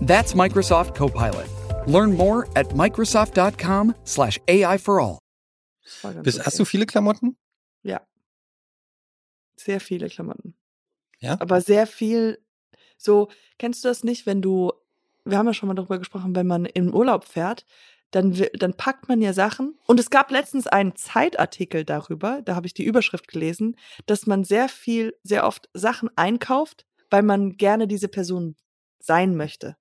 That's 0.00 0.34
Microsoft 0.34 0.94
Copilot. 0.94 1.48
Learn 1.90 2.16
more 2.16 2.46
at 2.54 2.74
Microsoft.com 2.76 3.94
slash 4.04 4.38
AI 4.48 4.78
for 4.78 5.00
all. 5.00 5.18
Bist, 6.22 6.38
okay. 6.38 6.46
Hast 6.46 6.58
du 6.58 6.64
viele 6.64 6.86
Klamotten? 6.86 7.36
Ja. 7.82 8.00
Sehr 9.56 9.80
viele 9.80 10.08
Klamotten. 10.08 10.54
Ja? 11.18 11.36
Aber 11.40 11.60
sehr 11.60 11.88
viel, 11.88 12.38
so, 12.96 13.28
kennst 13.58 13.84
du 13.84 13.88
das 13.88 14.04
nicht, 14.04 14.24
wenn 14.24 14.40
du, 14.40 14.72
wir 15.24 15.36
haben 15.36 15.46
ja 15.46 15.54
schon 15.54 15.66
mal 15.66 15.74
darüber 15.74 15.98
gesprochen, 15.98 16.36
wenn 16.36 16.46
man 16.46 16.64
im 16.64 16.94
Urlaub 16.94 17.24
fährt, 17.24 17.66
dann, 18.12 18.40
dann 18.54 18.74
packt 18.74 19.08
man 19.08 19.20
ja 19.20 19.32
Sachen. 19.32 19.76
Und 19.86 19.98
es 19.98 20.10
gab 20.10 20.30
letztens 20.30 20.68
einen 20.68 20.94
Zeitartikel 20.94 21.84
darüber, 21.84 22.40
da 22.42 22.54
habe 22.54 22.68
ich 22.68 22.74
die 22.74 22.84
Überschrift 22.84 23.26
gelesen, 23.26 23.76
dass 24.06 24.26
man 24.26 24.44
sehr 24.44 24.68
viel, 24.68 25.16
sehr 25.24 25.44
oft 25.44 25.68
Sachen 25.74 26.08
einkauft, 26.16 26.86
weil 27.10 27.22
man 27.22 27.56
gerne 27.56 27.88
diese 27.88 28.08
Person 28.08 28.54
sein 29.00 29.36
möchte. 29.36 29.76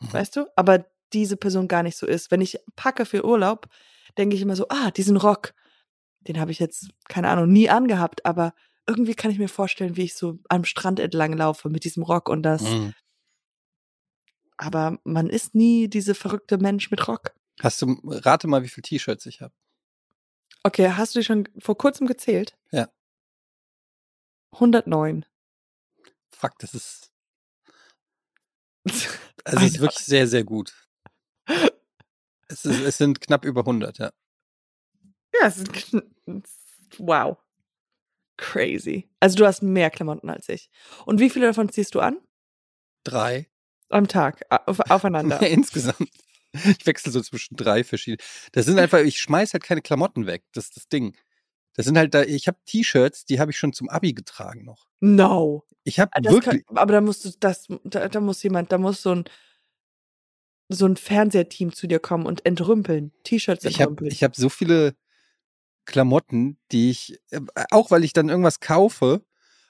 Mhm. 0.00 0.12
Weißt 0.12 0.36
du? 0.36 0.46
Aber 0.56 0.86
diese 1.20 1.36
Person 1.36 1.68
gar 1.68 1.82
nicht 1.82 1.96
so 1.96 2.06
ist. 2.06 2.30
Wenn 2.30 2.40
ich 2.40 2.58
packe 2.76 3.04
für 3.04 3.24
Urlaub, 3.24 3.68
denke 4.18 4.36
ich 4.36 4.42
immer 4.42 4.56
so, 4.56 4.66
ah, 4.68 4.90
diesen 4.90 5.16
Rock, 5.16 5.54
den 6.20 6.40
habe 6.40 6.50
ich 6.50 6.58
jetzt, 6.58 6.88
keine 7.08 7.28
Ahnung, 7.28 7.52
nie 7.52 7.68
angehabt, 7.68 8.24
aber 8.24 8.54
irgendwie 8.86 9.14
kann 9.14 9.30
ich 9.30 9.38
mir 9.38 9.48
vorstellen, 9.48 9.96
wie 9.96 10.04
ich 10.04 10.14
so 10.14 10.38
am 10.48 10.64
Strand 10.64 11.00
entlang 11.00 11.32
laufe 11.32 11.68
mit 11.68 11.84
diesem 11.84 12.02
Rock 12.02 12.28
und 12.28 12.42
das. 12.42 12.62
Mhm. 12.62 12.94
Aber 14.56 14.98
man 15.04 15.28
ist 15.28 15.54
nie 15.54 15.88
diese 15.88 16.14
verrückte 16.14 16.58
Mensch 16.58 16.90
mit 16.90 17.06
Rock. 17.08 17.34
Hast 17.60 17.82
du, 17.82 18.00
rate 18.04 18.46
mal, 18.46 18.62
wie 18.62 18.68
viele 18.68 18.82
T-Shirts 18.82 19.26
ich 19.26 19.40
habe. 19.40 19.52
Okay, 20.62 20.90
hast 20.90 21.14
du 21.14 21.20
die 21.20 21.24
schon 21.24 21.48
vor 21.58 21.76
kurzem 21.76 22.06
gezählt? 22.06 22.56
Ja. 22.70 22.88
109. 24.52 25.24
Fuck, 26.30 26.58
das 26.58 26.74
ist, 26.74 27.12
also 29.44 29.58
es 29.58 29.74
ist 29.74 29.80
wirklich 29.80 30.04
sehr, 30.04 30.26
sehr 30.26 30.44
gut. 30.44 30.74
Es, 32.48 32.64
ist, 32.64 32.80
es 32.80 32.98
sind 32.98 33.20
knapp 33.20 33.44
über 33.44 33.60
100, 33.62 33.98
ja. 33.98 34.10
Ja, 35.40 35.46
es 35.48 35.58
ist 35.58 35.72
kn- 35.72 36.02
wow. 36.98 37.36
Crazy. 38.38 39.08
Also 39.20 39.36
du 39.36 39.46
hast 39.46 39.62
mehr 39.62 39.90
Klamotten 39.90 40.28
als 40.28 40.48
ich. 40.48 40.70
Und 41.06 41.20
wie 41.20 41.30
viele 41.30 41.46
davon 41.46 41.68
ziehst 41.70 41.94
du 41.94 42.00
an? 42.00 42.18
Drei. 43.04 43.48
Am 43.88 44.08
Tag, 44.08 44.42
auf, 44.66 44.80
aufeinander. 44.90 45.40
Insgesamt. 45.48 46.08
Ich 46.52 46.86
wechsle 46.86 47.12
so 47.12 47.20
zwischen 47.20 47.56
drei 47.56 47.84
verschiedene. 47.84 48.18
Das 48.52 48.66
sind 48.66 48.78
einfach, 48.78 48.98
ich 49.00 49.18
schmeiß 49.20 49.52
halt 49.52 49.62
keine 49.62 49.82
Klamotten 49.82 50.26
weg. 50.26 50.44
Das 50.52 50.64
ist 50.66 50.76
das 50.76 50.88
Ding. 50.88 51.16
Das 51.74 51.84
sind 51.86 51.98
halt 51.98 52.14
da, 52.14 52.22
ich 52.22 52.48
habe 52.48 52.58
T-Shirts, 52.64 53.26
die 53.26 53.38
habe 53.38 53.50
ich 53.50 53.58
schon 53.58 53.72
zum 53.74 53.88
Abi 53.90 54.12
getragen 54.14 54.64
noch. 54.64 54.86
No. 55.00 55.64
Ich 55.84 56.00
habe 56.00 56.10
Ah, 56.14 56.22
wirklich, 56.22 56.64
kann, 56.66 56.76
aber 56.78 56.92
da 56.94 57.00
musst 57.02 57.24
du, 57.24 57.30
das, 57.38 57.66
da, 57.84 58.08
da 58.08 58.20
muss 58.20 58.42
jemand, 58.42 58.72
da 58.72 58.78
muss 58.78 59.02
so 59.02 59.14
ein, 59.14 59.24
so 60.68 60.86
ein 60.86 60.96
Fernsehteam 60.96 61.72
zu 61.72 61.86
dir 61.86 61.98
kommen 61.98 62.26
und 62.26 62.44
entrümpeln. 62.44 63.12
T-Shirts 63.24 63.64
ich 63.64 63.74
habe 63.74 63.90
entrümpeln. 63.90 64.10
ich 64.10 64.24
hab 64.24 64.36
so 64.36 64.48
viele 64.48 64.94
Klamotten, 65.84 66.58
die 66.72 66.90
ich, 66.90 67.18
äh, 67.30 67.40
auch 67.70 67.90
weil 67.90 68.04
ich 68.04 68.12
dann 68.12 68.28
irgendwas 68.28 68.60
kaufe 68.60 69.22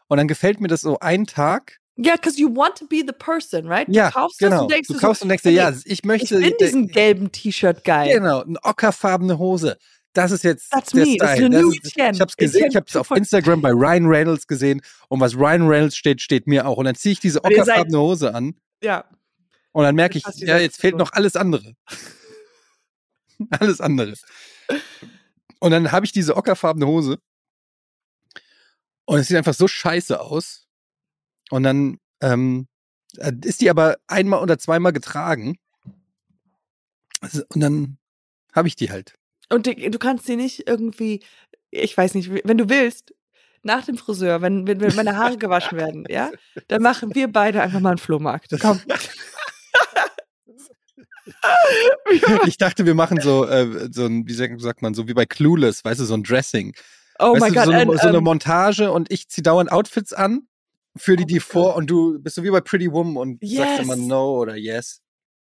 und 0.09 0.17
dann 0.17 0.29
gefällt 0.29 0.61
mir 0.61 0.69
das 0.69 0.81
so 0.81 0.99
einen 0.99 1.27
Tag. 1.27 1.79
Ja, 1.97 2.15
because 2.15 2.39
you 2.39 2.55
want 2.55 2.77
to 2.77 2.87
be 2.87 3.03
the 3.07 3.13
person, 3.13 3.67
right? 3.67 3.87
Ja, 3.89 4.09
du 4.09 4.15
kaufst 4.15 4.39
genau. 4.39 4.51
das 4.51 4.63
und 4.63 4.73
denkst 4.73 4.89
du 4.89 4.99
kaufst 4.99 5.21
so, 5.21 5.25
und 5.25 5.29
denkst 5.31 5.45
dir, 5.45 5.53
ja, 5.53 5.71
ich 5.71 5.87
ich 5.87 6.05
möchte. 6.05 6.39
bin 6.39 6.55
diesen 6.61 6.89
gelben 6.89 7.33
T-Shirt 7.33 7.85
geil. 7.85 8.19
Genau, 8.19 8.43
eine 8.43 8.59
ockerfarbene 8.63 9.39
Hose. 9.39 9.79
Das 10.13 10.31
ist 10.31 10.45
jetzt 10.45 10.71
That's 10.71 10.93
der 10.93 11.07
me. 11.07 11.13
Style. 11.13 11.51
new 11.51 11.71
ist, 11.71 11.95
ich 11.95 12.03
habe 12.03 12.25
es 12.25 12.37
gesehen, 12.37 12.69
ich 12.71 12.77
habe 12.77 12.87
es 12.89 12.97
auf 12.97 13.11
Instagram 13.11 13.61
bei 13.61 13.71
Ryan 13.71 14.07
Reynolds 14.07 14.47
gesehen 14.47 14.81
und 15.09 15.21
was 15.21 15.35
Ryan 15.35 15.69
Reynolds 15.69 15.97
steht, 15.97 16.23
steht 16.23 16.47
mir 16.47 16.67
auch. 16.67 16.79
Und 16.79 16.87
dann 16.87 16.95
ziehe 16.95 17.13
ich 17.13 17.21
diese 17.21 17.45
ockerfarbene 17.45 17.99
Hose 17.99 18.35
an 18.35 18.55
Ja. 18.83 19.05
Und 19.77 19.83
dann 19.83 19.95
merke 19.95 20.17
ich, 20.17 20.25
ja, 20.37 20.57
jetzt 20.57 20.81
fehlt 20.81 20.97
noch 20.97 21.13
alles 21.13 21.37
andere. 21.37 21.75
alles 23.51 23.83
andere. 23.83 24.15
Und 25.59 25.71
dann 25.71 25.93
habe 25.93 26.07
ich 26.07 26.13
diese 26.13 26.35
ockerfarbene 26.35 26.87
Hose 26.87 27.19
und 29.05 29.19
es 29.19 29.29
sieht 29.29 29.37
einfach 29.37 29.53
so 29.53 29.69
scheiße 29.69 30.19
aus. 30.19 30.67
Und 31.51 31.65
dann 31.65 31.99
ähm, 32.23 32.69
äh, 33.19 33.33
ist 33.45 33.61
die 33.61 33.69
aber 33.69 33.99
einmal 34.07 34.41
oder 34.41 34.59
zweimal 34.59 34.95
getragen. 34.95 35.59
Also, 37.21 37.43
Und 37.51 37.61
dann 37.61 37.99
habe 38.55 38.69
ich 38.69 38.77
die 38.77 38.91
halt. 38.91 39.13
Und 39.51 39.67
du 39.67 39.99
kannst 39.99 40.25
sie 40.25 40.37
nicht 40.37 40.67
irgendwie, 40.67 41.23
ich 41.71 41.95
weiß 41.95 42.15
nicht, 42.15 42.31
wenn 42.33 42.57
du 42.57 42.71
willst, 42.71 43.15
nach 43.63 43.85
dem 43.85 43.99
Friseur, 43.99 44.41
wenn, 44.41 44.67
wenn, 44.67 44.81
wenn 44.81 44.97
meine 44.97 45.19
Haare 45.19 45.37
gewaschen 45.37 45.77
werden, 45.77 46.07
ja, 46.09 46.31
dann 46.69 46.81
machen 46.81 47.15
wir 47.15 47.31
beide 47.31 47.61
einfach 47.61 47.81
mal 47.81 47.91
einen 47.91 47.99
Flohmarkt. 47.99 48.57
Komm. 48.59 48.81
Ich 52.47 52.57
dachte, 52.59 52.87
wir 52.87 52.95
machen 52.95 53.21
so, 53.21 53.45
äh, 53.47 53.89
so 53.93 54.07
ein, 54.07 54.27
wie 54.27 54.33
sagt 54.35 54.83
man, 54.83 54.95
so 54.95 55.09
wie 55.09 55.15
bei 55.15 55.27
Clueless, 55.27 55.85
weißt 55.85 56.01
du, 56.01 56.05
so 56.05 56.15
ein 56.15 56.23
Dressing. 56.23 56.75
Oh 57.19 57.33
weißt 57.33 57.41
mein 57.41 57.55
Gott. 57.55 57.65
so, 57.65 57.71
eine, 57.71 57.81
ein, 57.93 57.99
so 57.99 58.09
eine 58.09 58.19
ähm, 58.19 58.25
Montage 58.25 58.93
und 58.93 59.11
ich 59.11 59.29
zieh 59.29 59.43
dauernd 59.43 59.73
Outfits 59.73 60.13
an, 60.13 60.49
führe 60.97 61.25
die 61.25 61.35
Oh 61.35 61.37
mein 61.37 61.41
vor 61.41 61.77
und 61.77 61.89
du 61.91 62.19
bist 62.21 62.37
so 62.37 62.43
wie 62.43 62.51
bei 62.51 62.61
Pretty 62.61 62.93
Woman 62.93 63.17
und 63.17 63.41
sagst 63.49 63.81
immer 63.81 63.97
Yes. 63.97 64.07
No 64.07 64.37
oder 64.39 64.57
Yes. 64.57 65.01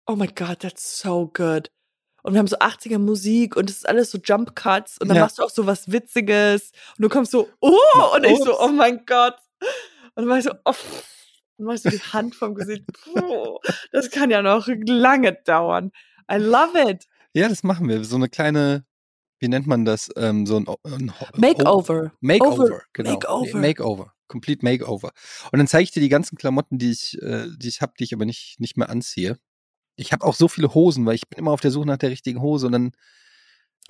oh 0.06 0.16
my 0.16 0.26
God, 0.26 0.60
that's 0.60 1.00
so 1.00 1.28
good. 1.32 1.70
Und 2.22 2.34
wir 2.34 2.38
haben 2.40 2.48
so 2.48 2.56
80er 2.58 2.98
Musik 2.98 3.56
und 3.56 3.70
es 3.70 3.76
ist 3.78 3.88
alles 3.88 4.10
so 4.10 4.18
Jump 4.22 4.54
Cuts 4.54 4.98
und 5.00 5.08
dann 5.08 5.16
Ja. 5.16 5.22
machst 5.24 5.38
du 5.38 5.42
auch 5.42 5.50
so 5.50 5.66
was 5.66 5.90
Witziges 5.90 6.72
und 6.98 7.02
du 7.02 7.08
kommst 7.08 7.30
so, 7.32 7.48
oh, 7.60 7.72
und 8.14 8.24
ich 8.24 8.36
so, 8.38 8.52
Ups. 8.52 8.60
oh 8.60 8.68
mein 8.68 9.06
Gott. 9.06 9.36
Und 10.14 10.24
dann 10.24 10.26
mach 10.26 10.36
ich 10.36 10.44
so, 10.44 10.50
oh, 10.64 10.74
dann 11.60 11.66
mach 11.66 11.74
ich 11.74 11.82
so 11.82 11.90
die 11.90 12.00
Hand 12.00 12.34
vom 12.34 12.54
Gesicht. 12.54 12.84
Puh, 13.04 13.58
das 13.92 14.10
kann 14.10 14.30
ja 14.30 14.42
noch 14.42 14.66
lange 14.68 15.38
dauern. 15.44 15.92
I 16.30 16.36
love 16.36 16.90
it. 16.90 17.06
Ja, 17.34 17.48
das 17.48 17.62
machen 17.62 17.88
wir. 17.88 18.02
So 18.04 18.16
eine 18.16 18.28
kleine, 18.28 18.84
wie 19.38 19.48
nennt 19.48 19.66
man 19.66 19.84
das? 19.84 20.10
Ähm, 20.16 20.46
so 20.46 20.58
ein, 20.58 20.66
ein 20.84 21.12
Makeover. 21.36 22.12
Makeover, 22.20 22.64
Over- 22.64 22.82
genau. 22.92 23.10
Makeover. 23.12 23.58
Makeover. 23.58 24.12
Complete 24.26 24.64
Makeover. 24.64 25.10
Und 25.50 25.58
dann 25.58 25.66
zeige 25.66 25.84
ich 25.84 25.90
dir 25.90 26.00
die 26.00 26.08
ganzen 26.08 26.36
Klamotten, 26.36 26.78
die 26.78 26.92
ich, 26.92 27.20
äh, 27.20 27.46
die 27.56 27.68
ich 27.68 27.80
habe, 27.80 27.92
die 27.98 28.04
ich 28.04 28.14
aber 28.14 28.24
nicht, 28.24 28.60
nicht 28.60 28.76
mehr 28.76 28.88
anziehe. 28.88 29.38
Ich 29.96 30.12
habe 30.12 30.24
auch 30.24 30.34
so 30.34 30.48
viele 30.48 30.72
Hosen, 30.72 31.04
weil 31.04 31.16
ich 31.16 31.28
bin 31.28 31.38
immer 31.38 31.50
auf 31.50 31.60
der 31.60 31.72
Suche 31.72 31.86
nach 31.86 31.98
der 31.98 32.10
richtigen 32.10 32.40
Hose 32.40 32.66
und 32.66 32.72
dann, 32.72 32.92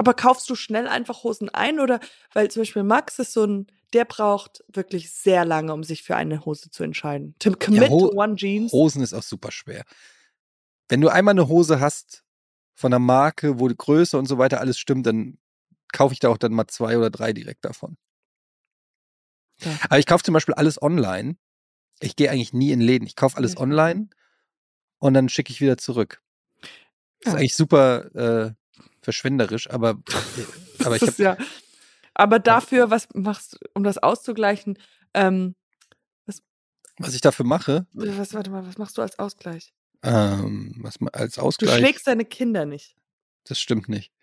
Aber 0.01 0.15
kaufst 0.15 0.49
du 0.51 0.55
schnell 0.55 0.89
einfach 0.89 1.23
Hosen 1.25 1.49
ein 1.51 1.79
oder, 1.81 2.01
weil 2.33 2.51
zum 2.51 2.63
Beispiel 2.63 2.83
Max 2.83 3.19
ist 3.19 3.33
so 3.33 3.45
ein, 3.45 3.67
der 3.93 4.05
braucht 4.05 4.65
wirklich 4.69 5.13
sehr 5.13 5.45
lange, 5.45 5.73
um 5.73 5.85
sich 5.85 6.03
für 6.03 6.17
eine 6.17 6.45
Hose 6.45 6.71
zu 6.71 6.83
entscheiden. 6.85 7.35
To 7.41 7.53
commit 7.53 7.91
Ho- 7.91 8.09
to 8.11 8.17
one 8.17 8.37
jeans. 8.37 8.73
Hosen 8.73 9.03
ist 9.03 9.13
auch 9.15 9.23
super 9.23 9.51
schwer. 9.53 9.85
Wenn 10.89 11.01
du 11.01 11.09
einmal 11.09 11.33
eine 11.33 11.49
Hose 11.49 11.81
hast 11.81 12.25
von 12.75 12.93
einer 12.93 12.99
Marke, 13.01 13.61
wo 13.61 13.69
die 13.69 13.77
Größe 13.77 14.17
und 14.19 14.27
so 14.27 14.39
weiter 14.39 14.61
alles 14.61 14.79
stimmt, 14.79 15.07
dann 15.07 15.39
kaufe 15.93 16.15
ich 16.15 16.21
da 16.21 16.29
auch 16.29 16.39
dann 16.39 16.53
mal 16.53 16.67
zwei 16.69 16.97
oder 16.97 17.11
drei 17.11 17.33
direkt 17.33 17.65
davon. 17.65 17.97
Ja. 19.61 19.77
Aber 19.85 19.99
ich 19.99 20.07
kaufe 20.07 20.25
zum 20.25 20.33
Beispiel 20.35 20.55
alles 20.55 20.81
online. 20.81 21.37
Ich 22.01 22.17
gehe 22.17 22.31
eigentlich 22.31 22.53
nie 22.53 22.73
in 22.73 22.81
Läden. 22.81 23.07
Ich 23.07 23.17
kaufe 23.17 23.37
alles 23.37 23.55
Ja. 23.55 23.61
online 23.61 24.09
und 24.99 25.15
dann 25.15 25.29
schicke 25.29 25.53
ich 25.53 25.61
wieder 25.61 25.77
zurück. 25.77 26.23
Das 26.63 26.71
ist 27.21 27.33
Ja. 27.33 27.35
eigentlich 27.35 27.55
super 27.55 28.15
äh, 28.15 28.53
verschwenderisch, 29.03 29.71
aber, 29.71 30.01
aber 30.85 30.97
ich 30.97 31.03
ist 31.03 31.19
ja. 31.19 31.37
Aber 32.15 32.39
dafür, 32.39 32.91
was 32.91 33.09
machst 33.15 33.55
du, 33.55 33.59
um 33.75 33.83
das 33.85 33.99
auszugleichen? 33.99 34.79
Ähm, 35.15 35.55
was 36.99 37.15
ich 37.15 37.23
dafür 37.23 37.47
mache, 37.47 37.87
was, 37.93 38.35
warte 38.35 38.51
mal, 38.51 38.67
was 38.67 38.77
machst 38.77 38.99
du 38.99 39.03
als 39.03 39.19
Ausgleich? 39.19 39.73
ähm, 40.03 40.75
was 40.79 40.97
als 41.13 41.35
Du 41.37 41.41
Ausgleich, 41.43 41.79
schlägst 41.79 42.07
deine 42.07 42.25
Kinder 42.25 42.67
nicht. 42.67 42.97
das 43.45 43.61
stimmt 43.61 43.89
nicht. 43.89 44.13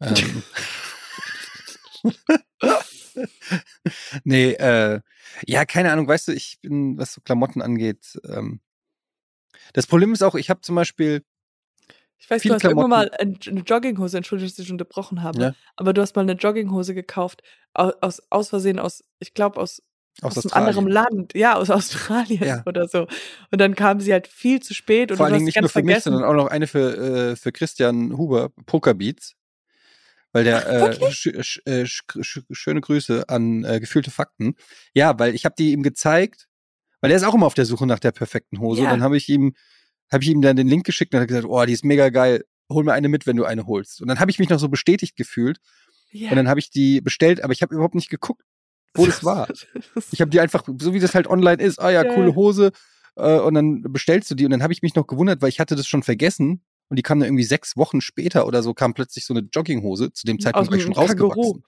Ähm, 0.00 0.42
nee, 4.24 4.52
äh, 4.54 5.00
ja, 5.46 5.64
keine 5.64 5.92
Ahnung, 5.92 6.08
weißt 6.08 6.26
du, 6.26 6.32
ich 6.32 6.58
bin, 6.60 6.98
was 6.98 7.12
so 7.12 7.20
Klamotten 7.20 7.62
angeht, 7.62 8.18
ähm, 8.24 8.60
das 9.74 9.86
Problem 9.86 10.12
ist 10.12 10.22
auch, 10.22 10.34
ich 10.34 10.50
habe 10.50 10.60
zum 10.60 10.74
Beispiel, 10.74 11.24
Ich 12.22 12.30
weiß, 12.30 12.42
du 12.42 12.54
hast 12.54 12.64
irgendwann 12.64 12.88
mal 12.90 13.08
Klamotten- 13.10 13.48
ein- 13.48 13.52
eine 13.56 13.60
Jogginghose, 13.60 14.16
entschuldige, 14.16 14.46
dass 14.48 14.58
ich 14.58 14.64
dich 14.64 14.72
unterbrochen 14.72 15.22
habe, 15.22 15.40
Ja. 15.42 15.54
aber 15.76 15.92
du 15.92 16.00
hast 16.00 16.14
mal 16.16 16.22
eine 16.22 16.32
Jogginghose 16.32 16.94
gekauft, 16.94 17.42
aus, 17.74 18.22
aus, 18.30 18.48
Versehen 18.50 18.78
aus, 18.78 19.02
ich 19.18 19.34
glaube, 19.34 19.58
aus, 19.60 19.82
aus, 20.20 20.38
aus 20.38 20.52
einem 20.52 20.66
anderen. 20.68 20.88
Land, 20.88 21.34
ja, 21.34 21.56
aus 21.56 21.68
Australien 22.30 22.44
Ja. 22.44 22.62
oder 22.66 22.86
so. 22.86 23.06
Und 23.50 23.60
dann 23.60 23.74
kam 23.74 24.00
sie 24.00 24.12
halt 24.12 24.28
viel 24.28 24.60
zu 24.60 24.72
spät 24.74 25.10
und 25.10 25.16
Vor 25.16 25.26
allen 25.26 25.34
Dingen 25.34 25.46
nicht 25.46 25.60
nur 25.60 25.68
für 25.68 25.82
mich, 25.82 25.86
vergessen. 25.94 26.12
sondern 26.12 26.30
auch 26.30 26.34
noch 26.34 26.48
eine 26.48 26.66
für, 26.66 27.30
äh, 27.32 27.36
für 27.36 27.50
Christian 27.52 28.16
Huber, 28.16 28.50
Pokerbeats. 28.66 29.34
Weil 30.34 30.44
der, 30.44 30.66
äh, 30.66 31.12
sch, 31.12 31.28
sch, 31.40 31.60
äh, 31.66 31.84
sch, 31.84 32.04
sch, 32.22 32.40
schöne 32.52 32.80
Grüße 32.80 33.28
an 33.28 33.64
äh, 33.64 33.80
gefühlte 33.80 34.10
Fakten. 34.10 34.54
Ja, 34.94 35.18
weil 35.18 35.34
ich 35.34 35.44
habe 35.44 35.54
die 35.58 35.72
ihm 35.72 35.82
gezeigt, 35.82 36.48
weil 37.02 37.10
er 37.10 37.16
ist 37.18 37.24
auch 37.24 37.34
immer 37.34 37.44
auf 37.46 37.52
der 37.54 37.66
Suche 37.66 37.86
nach 37.86 37.98
der 37.98 38.12
perfekten 38.12 38.58
Hose. 38.60 38.80
Ja. 38.82 38.86
Und 38.88 38.92
dann 38.94 39.02
habe 39.02 39.16
ich 39.18 39.28
ihm, 39.28 39.54
habe 40.12 40.22
ich 40.24 40.30
ihm 40.30 40.42
dann 40.42 40.56
den 40.56 40.68
Link 40.68 40.84
geschickt 40.84 41.12
und 41.12 41.18
er 41.18 41.22
hat 41.22 41.28
gesagt, 41.28 41.46
oh, 41.48 41.64
die 41.64 41.72
ist 41.72 41.84
mega 41.84 42.08
geil. 42.10 42.44
Hol 42.70 42.84
mir 42.84 42.92
eine 42.92 43.08
mit, 43.08 43.26
wenn 43.26 43.36
du 43.36 43.44
eine 43.44 43.66
holst. 43.66 44.00
Und 44.00 44.08
dann 44.08 44.20
habe 44.20 44.30
ich 44.30 44.38
mich 44.38 44.48
noch 44.48 44.58
so 44.58 44.68
bestätigt 44.68 45.16
gefühlt 45.16 45.58
ja. 46.10 46.30
und 46.30 46.36
dann 46.36 46.48
habe 46.48 46.60
ich 46.60 46.70
die 46.70 47.00
bestellt, 47.00 47.42
aber 47.42 47.52
ich 47.52 47.62
habe 47.62 47.74
überhaupt 47.74 47.94
nicht 47.94 48.10
geguckt, 48.10 48.42
wo 48.94 49.06
das 49.06 49.24
war. 49.24 49.48
Ich 50.12 50.20
habe 50.20 50.30
die 50.30 50.40
einfach, 50.40 50.64
so 50.78 50.94
wie 50.94 51.00
das 51.00 51.14
halt 51.14 51.26
online 51.26 51.62
ist, 51.62 51.78
ah 51.80 51.90
ja, 51.90 52.04
Ja, 52.04 52.14
coole. 52.14 52.34
Hose. 52.34 52.72
Äh, 53.16 53.38
und 53.40 53.54
dann 53.54 53.82
bestellst 53.82 54.30
du 54.30 54.34
die 54.34 54.44
und 54.44 54.50
dann 54.50 54.62
habe 54.62 54.72
ich 54.72 54.82
mich 54.82 54.94
noch 54.94 55.06
gewundert, 55.06 55.42
weil 55.42 55.48
ich 55.48 55.60
hatte 55.60 55.76
das 55.76 55.86
schon 55.86 56.02
vergessen. 56.02 56.62
Und 56.88 56.96
die 56.96 57.02
kam 57.02 57.20
dann 57.20 57.28
irgendwie 57.28 57.44
sechs 57.44 57.76
Wochen 57.76 58.02
später 58.02 58.46
oder 58.46 58.62
so, 58.62 58.74
kam 58.74 58.92
plötzlich 58.92 59.24
so 59.24 59.32
eine 59.32 59.48
Jogginghose. 59.50 60.12
Zu 60.12 60.26
dem 60.26 60.38
Zeitpunkt 60.40 60.70
war 60.70 60.76
ich 60.76 60.82
schon 60.82 60.92
rausgewachsen. 60.92 61.64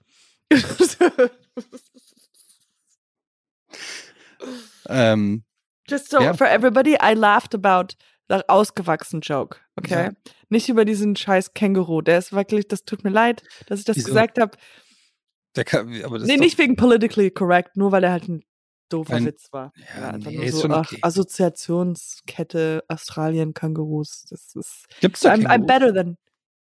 Ähm, 4.87 5.43
Just 5.87 6.09
so 6.09 6.19
Ja. 6.19 6.33
for 6.33 6.47
everybody, 6.47 6.97
I 7.01 7.13
laughed 7.13 7.53
about 7.53 7.95
ausgewachsen 8.47 9.21
Joke, 9.21 9.59
okay? 9.75 10.05
Ja. 10.05 10.31
Nicht 10.49 10.69
über 10.69 10.85
diesen 10.85 11.15
scheiß 11.15 11.53
Känguru. 11.53 12.01
Der 12.01 12.17
ist 12.17 12.33
wirklich, 12.33 12.67
das 12.67 12.83
tut 12.85 13.03
mir 13.03 13.09
leid, 13.11 13.43
dass 13.67 13.79
ich 13.79 13.85
das 13.85 13.97
Wieso? 13.97 14.07
gesagt 14.07 14.39
habe. 14.39 14.57
der 15.55 15.63
kann, 15.65 16.03
aber 16.03 16.19
das 16.19 16.27
Nee, 16.27 16.37
nicht 16.37 16.57
wegen 16.57 16.75
politically 16.75 17.31
correct, 17.31 17.77
nur 17.77 17.91
weil 17.91 18.03
er 18.03 18.11
halt 18.11 18.27
ein 18.27 18.43
doofer 18.89 19.15
Ein- 19.15 19.25
Witz 19.25 19.51
war. 19.51 19.71
Ja, 19.97 20.09
einfach 20.11 20.29
nee, 20.31 20.37
nur 20.37 20.51
so, 20.51 20.67
ach, 20.69 20.91
okay. 20.91 20.99
Assoziationskette 21.01 22.83
Australien 22.87 23.53
Kängurus. 23.53 24.25
Das 24.29 24.55
ist 24.55 24.85
gibt's 25.01 25.21
da 25.21 25.33
I'm, 25.33 25.45
I'm 25.47 25.65
better 25.65 25.93
than 25.93 26.17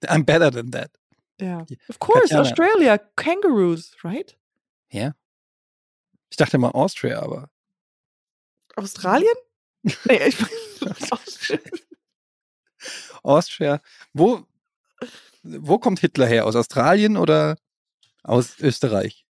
I'm 0.06 0.24
better 0.26 0.52
than 0.52 0.72
that. 0.72 0.92
yeah. 1.42 1.66
Of 1.90 2.00
course, 2.00 2.30
Katjana. 2.30 2.42
Australia 2.42 2.98
kangaroos, 3.16 3.96
right? 4.04 4.38
Ja. 4.90 5.14
Ich 6.30 6.38
dachte 6.38 6.58
mal 6.58 6.72
Austria, 6.72 7.22
aber 7.22 7.50
Australien? 8.76 9.34
nee, 10.06 10.28
ich 10.28 10.40
meine 10.40 10.96
Australien. 11.12 11.72
Austria. 13.24 13.82
Wo, 14.14 14.46
wo 15.44 15.78
kommt 15.80 16.00
Hitler 16.00 16.28
her? 16.28 16.46
Aus 16.46 16.56
Australien 16.56 17.18
oder 17.18 17.58
aus 18.24 18.60
Österreich? 18.60 19.26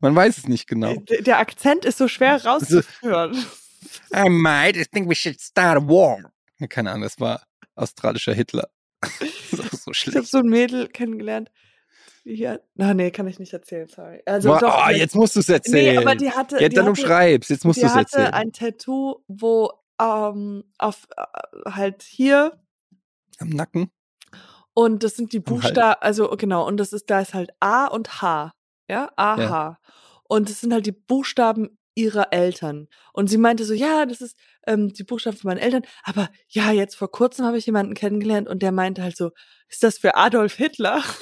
Man 0.00 0.16
weiß 0.16 0.38
es 0.38 0.48
nicht 0.48 0.66
genau. 0.66 0.96
Der, 0.96 1.22
der 1.22 1.38
Akzent 1.38 1.84
ist 1.84 1.98
so 1.98 2.08
schwer 2.08 2.44
rauszuführen. 2.44 3.44
I 4.14 4.28
might, 4.28 4.76
I 4.76 4.84
think 4.84 5.08
we 5.08 5.14
should 5.14 5.40
start 5.40 5.76
a 5.78 5.86
war. 5.86 6.32
Keine 6.68 6.90
Ahnung, 6.90 7.02
das 7.02 7.18
war 7.20 7.42
australischer 7.74 8.34
Hitler. 8.34 8.68
das 9.00 9.20
ist 9.20 9.60
auch 9.60 9.64
so 9.64 9.66
Ich 9.70 9.86
habe 9.86 9.94
schlecht. 9.94 10.30
so 10.30 10.38
ein 10.38 10.46
Mädel 10.46 10.88
kennengelernt. 10.88 11.50
Die 12.24 12.48
hat, 12.48 12.62
na 12.74 12.94
nee, 12.94 13.10
kann 13.10 13.26
ich 13.26 13.38
nicht 13.40 13.52
erzählen, 13.52 13.88
sorry. 13.88 14.22
Also 14.26 14.50
Boah, 14.50 14.60
doch, 14.60 14.84
oh, 14.86 14.90
jetzt 14.90 15.14
musst 15.16 15.34
du 15.34 15.40
es 15.40 15.48
nee, 15.48 15.54
erzählen. 15.54 15.98
aber 15.98 16.14
die 16.14 16.30
hatte, 16.30 16.56
jetzt 16.58 16.72
die 16.72 16.76
dann 16.76 16.84
hatte, 16.86 16.90
umschreibst, 16.90 17.50
jetzt 17.50 17.64
musst 17.64 17.78
die 17.78 17.82
du 17.82 17.86
es 17.88 17.94
hatte 17.94 18.16
erzählen. 18.18 18.32
ein 18.34 18.52
Tattoo, 18.52 19.16
wo 19.26 19.72
ähm, 20.00 20.64
auf 20.78 21.06
äh, 21.16 21.70
halt 21.70 22.02
hier 22.02 22.52
Am 23.38 23.48
Nacken? 23.48 23.90
und 24.74 25.02
das 25.02 25.16
sind 25.16 25.32
die. 25.32 25.40
Buchstaben, 25.40 26.00
also 26.00 26.28
genau, 26.36 26.66
und 26.66 26.76
das 26.76 26.92
ist, 26.92 27.10
da 27.10 27.20
ist 27.20 27.34
halt 27.34 27.50
A 27.60 27.86
und 27.86 28.22
H, 28.22 28.52
ja, 28.88 29.10
A, 29.16 29.40
Ja. 29.40 29.50
H. 29.50 29.78
Und 30.28 30.48
das 30.48 30.60
sind 30.60 30.72
halt 30.72 30.86
die 30.86 30.92
Buchstaben 30.92 31.76
ihrer 31.94 32.32
Eltern. 32.32 32.88
Und 33.12 33.28
sie 33.28 33.36
meinte 33.36 33.64
so, 33.66 33.74
ja, 33.74 34.06
das 34.06 34.22
ist 34.22 34.34
ähm, 34.66 34.92
die 34.94 35.04
Buchstaben 35.04 35.36
von 35.36 35.48
meinen 35.48 35.58
Eltern, 35.58 35.82
aber 36.04 36.30
ja, 36.48 36.70
jetzt 36.70 36.94
vor 36.96 37.10
kurzem 37.10 37.44
habe 37.44 37.58
ich 37.58 37.66
jemanden 37.66 37.92
kennengelernt 37.94 38.48
und 38.48 38.62
der 38.62 38.72
meinte 38.72 39.02
halt 39.02 39.16
so, 39.16 39.32
ist 39.68 39.82
das 39.82 39.98
für 39.98 40.14
Adolf 40.14 40.54
Hitler? 40.54 41.02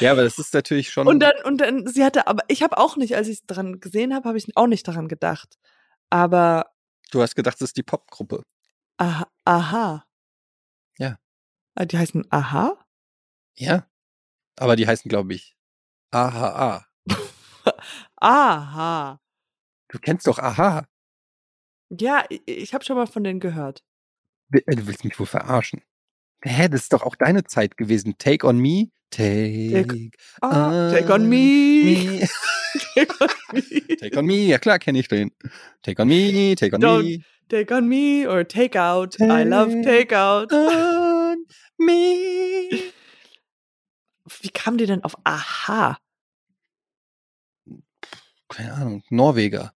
Ja, 0.00 0.12
aber 0.12 0.22
das 0.22 0.38
ist 0.38 0.52
natürlich 0.54 0.90
schon. 0.90 1.06
Und 1.06 1.20
dann, 1.20 1.34
und 1.44 1.58
dann, 1.60 1.86
sie 1.86 2.04
hatte, 2.04 2.26
aber 2.26 2.42
ich 2.48 2.62
habe 2.62 2.78
auch 2.78 2.96
nicht, 2.96 3.16
als 3.16 3.28
ich 3.28 3.38
es 3.40 3.46
dran 3.46 3.80
gesehen 3.80 4.14
habe, 4.14 4.28
habe 4.28 4.38
ich 4.38 4.56
auch 4.56 4.66
nicht 4.66 4.86
daran 4.86 5.08
gedacht. 5.08 5.58
Aber 6.10 6.70
du 7.10 7.22
hast 7.22 7.34
gedacht, 7.34 7.56
das 7.60 7.70
ist 7.70 7.76
die 7.76 7.82
Popgruppe. 7.82 8.44
aha. 8.98 9.26
aha. 9.44 10.04
Ja. 10.98 11.18
Ah, 11.74 11.84
Die 11.84 11.98
heißen 11.98 12.26
Aha? 12.30 12.76
Ja. 13.56 13.86
Aber 14.56 14.76
die 14.76 14.86
heißen, 14.86 15.08
glaube 15.08 15.34
ich, 15.34 15.56
AHA. 16.10 16.86
Aha. 18.16 19.20
Du 19.88 19.98
kennst 19.98 20.26
doch 20.26 20.38
AHA. 20.38 20.86
Ja, 21.90 22.24
ich, 22.28 22.74
habe 22.74 22.84
schon 22.84 22.96
mal 22.96 23.06
von 23.06 23.24
denen 23.24 23.40
gehört. 23.40 23.82
Äh, 24.52 24.76
Du 24.76 24.86
willst 24.86 25.04
mich 25.04 25.18
wohl 25.18 25.26
verarschen. 25.26 25.82
Hä, 26.42 26.68
das 26.68 26.82
ist 26.82 26.92
doch 26.92 27.02
auch 27.02 27.16
deine 27.16 27.44
Zeit 27.44 27.76
gewesen. 27.76 28.18
Take 28.18 28.46
on 28.46 28.58
me. 28.58 28.90
Take, 29.10 30.10
Ah, 30.42 30.68
on 30.68 30.92
take 30.92 31.10
on 31.10 31.28
me. 31.28 31.84
me. 31.84 32.26
Take 32.94 33.20
on 33.20 33.28
me. 33.52 33.96
Take 33.96 34.16
on 34.18 34.26
me. 34.26 34.46
Ja 34.48 34.58
klar, 34.58 34.78
kenne 34.78 34.98
ich 34.98 35.08
den. 35.08 35.30
Take 35.82 36.00
on 36.02 36.08
me. 36.08 36.54
Take 36.54 36.74
on 36.74 36.80
Don't 36.80 37.04
me. 37.04 37.24
Take 37.48 37.74
on 37.74 37.88
me 37.88 38.26
or 38.28 38.44
take 38.44 38.76
out. 38.76 39.16
I 39.20 39.44
love 39.44 39.72
take 39.82 40.12
out. 40.14 40.52
On 40.52 41.46
me. 41.78 42.92
Wie 44.42 44.50
kam 44.50 44.76
die 44.76 44.84
denn 44.86 45.02
auf 45.02 45.16
Aha? 45.24 45.96
Keine 48.48 48.74
Ahnung. 48.74 49.02
Norweger. 49.08 49.72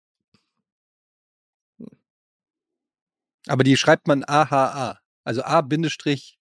Aber 3.47 3.63
die 3.63 3.75
schreibt 3.77 4.07
man 4.07 4.23
AHA. 4.23 4.99
Also 5.23 5.43
A-Bindestrich 5.43 6.37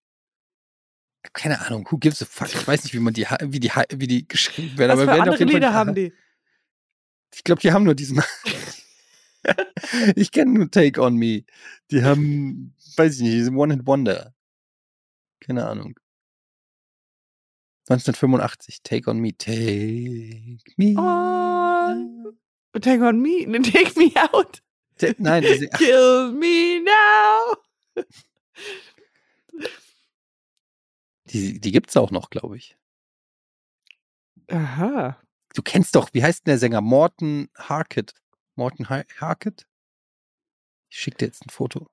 keine 1.33 1.61
Ahnung, 1.61 1.87
who 1.91 1.99
gives 1.99 2.23
a 2.23 2.25
fuck? 2.25 2.49
Ich 2.49 2.67
weiß 2.67 2.85
nicht, 2.85 2.95
wie 2.95 2.99
man 3.01 3.15
die, 3.15 3.27
wie 3.41 3.61
die, 3.61 3.71
wie 3.71 4.07
die 4.07 4.27
geschrieben 4.27 4.77
werden. 4.79 4.93
Was 4.93 5.01
aber 5.01 5.13
für 5.13 5.19
werden 5.19 5.33
andere 5.33 5.45
Lieder 5.45 5.73
haben 5.73 5.95
die? 5.95 6.13
Ich 7.35 7.45
glaube, 7.45 7.61
die 7.61 7.73
haben 7.73 7.85
nur 7.85 7.95
diesen. 7.95 8.23
ich 10.17 10.31
kenne 10.31 10.53
nur 10.53 10.71
Take 10.71 11.01
on 11.01 11.17
Me. 11.17 11.45
Die 11.91 12.03
haben, 12.03 12.75
weiß 12.97 13.17
ich 13.17 13.23
nicht, 13.23 13.35
diesen 13.35 13.57
One 13.57 13.75
Hit 13.75 13.87
Wonder. 13.87 14.35
Keine 15.41 15.67
Ahnung. 15.67 15.99
1985, 17.89 18.83
Take 18.83 19.11
on 19.11 19.19
Me, 19.19 19.33
Take 19.37 20.59
Me. 20.77 20.95
On. 20.97 22.39
Take 22.81 23.05
on 23.05 23.21
me, 23.21 23.45
take 23.61 23.99
me 23.99 24.13
out. 24.17 24.63
Ta- 24.97 25.13
Nein, 25.19 25.43
das 25.43 25.61
ist, 25.61 25.75
ach, 25.75 25.79
Kill 25.79 26.33
me 26.33 26.83
now. 26.83 27.57
die, 31.33 31.61
die 31.61 31.73
gibt's 31.73 31.97
auch 31.97 32.11
noch, 32.11 32.31
glaube 32.31 32.57
ich. 32.57 32.77
Aha. 34.49 35.21
Du 35.55 35.63
kennst 35.63 35.95
doch, 35.95 36.11
wie 36.13 36.23
heißt 36.23 36.47
denn 36.47 36.53
der 36.53 36.59
Sänger? 36.59 36.81
Morton 36.81 37.49
Harkett. 37.57 38.15
Morton 38.55 38.89
Har 38.89 39.05
Harkett? 39.19 39.67
Ich 40.91 40.99
schicke 40.99 41.19
dir 41.19 41.27
jetzt 41.27 41.45
ein 41.47 41.51
Foto. 41.51 41.89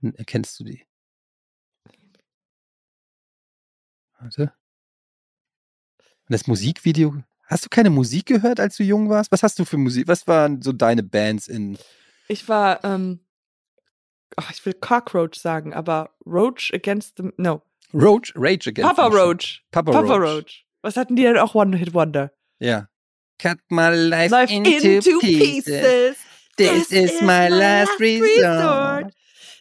Dann 0.00 0.14
erkennst 0.14 0.58
du 0.60 0.64
die. 0.64 0.84
Warte. 4.18 4.52
Und 5.98 6.32
das 6.32 6.46
Musikvideo. 6.46 7.22
Hast 7.44 7.64
du 7.64 7.68
keine 7.68 7.90
Musik 7.90 8.26
gehört, 8.26 8.58
als 8.58 8.76
du 8.76 8.82
jung 8.82 9.08
warst? 9.08 9.30
Was 9.30 9.42
hast 9.42 9.58
du 9.58 9.64
für 9.64 9.76
Musik? 9.76 10.08
Was 10.08 10.26
waren 10.26 10.60
so 10.62 10.72
deine 10.72 11.02
Bands 11.02 11.46
in. 11.46 11.78
Ich 12.28 12.48
war, 12.48 12.82
ähm, 12.84 13.20
ach, 14.36 14.50
ich 14.50 14.64
will 14.66 14.74
Cockroach 14.74 15.36
sagen, 15.38 15.72
aber 15.74 16.10
Roach 16.26 16.72
against 16.74 17.16
the, 17.18 17.30
no. 17.36 17.62
Roach? 17.94 18.32
Rage 18.36 18.66
Against 18.68 18.96
Papa. 18.96 19.06
Roach. 19.14 19.62
Papa, 19.70 19.92
Papa 19.92 20.14
Roach. 20.16 20.36
Roach. 20.36 20.66
Was 20.82 20.96
hatten 20.96 21.16
die 21.16 21.22
denn 21.22 21.38
auch 21.38 21.54
One 21.54 21.76
Hit 21.76 21.94
Wonder? 21.94 22.32
Ja. 22.58 22.88
Cut 23.38 23.58
my 23.68 23.88
life, 23.94 24.30
Life 24.30 24.52
into, 24.52 25.18
pieces. 25.20 26.16
This, 26.56 26.90
is 26.90 27.20
my 27.20 27.48
last 27.48 28.00
resort. 28.00 29.12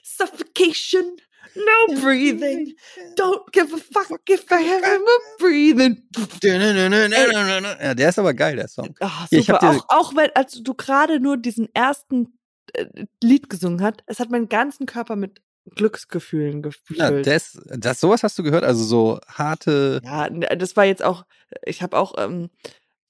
Suffocation, 0.01 1.17
no 1.55 2.01
breathing. 2.01 2.73
Don't 3.15 3.51
give 3.51 3.73
a 3.73 3.77
fuck 3.77 4.21
if 4.29 4.45
I 4.49 4.61
have 4.61 4.83
a 4.83 5.19
breathing. 5.37 6.03
Ja, 6.41 7.93
der 7.93 8.09
ist 8.09 8.19
aber 8.19 8.33
geil, 8.33 8.55
der 8.55 8.67
Song. 8.69 8.95
Ich 9.29 9.45
super. 9.45 9.53
hab 9.53 9.59
dir- 9.59 9.69
auch, 9.69 9.85
auch 9.89 10.15
wenn, 10.15 10.29
als 10.35 10.61
du 10.63 10.73
gerade 10.73 11.19
nur 11.19 11.35
diesen 11.37 11.67
ersten 11.75 12.34
äh, 12.73 13.05
Lied 13.23 13.49
gesungen 13.49 13.81
hast, 13.81 14.03
es 14.05 14.19
hat 14.19 14.29
meinen 14.31 14.49
ganzen 14.49 14.85
Körper 14.85 15.15
mit 15.15 15.41
Glücksgefühlen 15.75 16.61
Ja, 16.61 17.09
gefüllt. 17.09 17.25
das, 17.27 17.59
das, 17.65 17.99
sowas 17.99 18.23
hast 18.23 18.37
du 18.37 18.43
gehört? 18.43 18.63
Also 18.63 18.83
so 18.83 19.19
harte. 19.27 20.01
Ja, 20.03 20.27
n- 20.27 20.45
das 20.59 20.75
war 20.75 20.85
jetzt 20.85 21.03
auch, 21.03 21.25
ich 21.65 21.81
habe 21.81 21.97
auch, 21.97 22.13
ähm, 22.17 22.49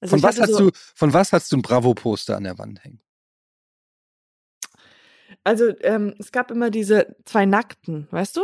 also 0.00 0.16
Von 0.16 0.22
was 0.22 0.40
hast 0.40 0.52
so, 0.52 0.58
du, 0.58 0.70
von 0.94 1.12
was 1.12 1.32
hast 1.32 1.52
du 1.52 1.56
ein 1.56 1.62
Bravo-Poster 1.62 2.36
an 2.36 2.44
der 2.44 2.58
Wand 2.58 2.82
hängen? 2.84 3.00
Also, 5.44 5.72
ähm, 5.80 6.14
es 6.18 6.32
gab 6.32 6.50
immer 6.50 6.70
diese 6.70 7.16
zwei 7.24 7.46
Nackten, 7.46 8.08
weißt 8.10 8.36
du? 8.36 8.42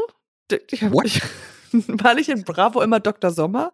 Ich 0.70 0.82
hab, 0.82 0.92
What? 0.92 1.06
ich, 1.06 1.22
war 1.88 2.14
nicht 2.14 2.28
in 2.28 2.44
Bravo 2.44 2.80
immer 2.82 3.00
Dr. 3.00 3.30
Sommer 3.30 3.72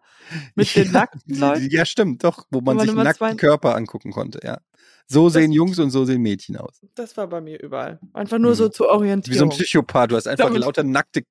mit 0.55 0.75
den 0.75 0.91
nackten 0.91 1.35
Leuten? 1.39 1.69
Ja, 1.69 1.85
stimmt, 1.85 2.23
doch, 2.23 2.45
wo 2.49 2.61
man 2.61 2.77
man 2.77 2.85
sich 2.87 2.95
nackten 2.95 3.27
zwei- 3.29 3.35
Körper 3.35 3.75
angucken 3.75 4.11
konnte, 4.11 4.39
ja. 4.43 4.59
So 5.07 5.29
sehen 5.29 5.51
Jungs 5.51 5.79
und 5.79 5.89
so 5.89 6.05
sehen 6.05 6.21
Mädchen 6.21 6.55
aus. 6.57 6.81
Das 6.93 7.17
war 7.17 7.25
bei 7.27 7.41
mir 7.41 7.59
überall. 7.61 7.99
Einfach 8.13 8.37
nur 8.37 8.53
so 8.55 8.65
Mhm. 8.65 8.71
zur 8.73 9.01
Wie 9.01 9.33
so 9.33 9.43
ein 9.45 9.49
Psychopath. 9.49 10.11
Du 10.11 10.15
hast 10.15 10.27
einfach 10.27 10.45
Damit- 10.45 10.61
lauter 10.61 10.83
nackte, 10.83 11.23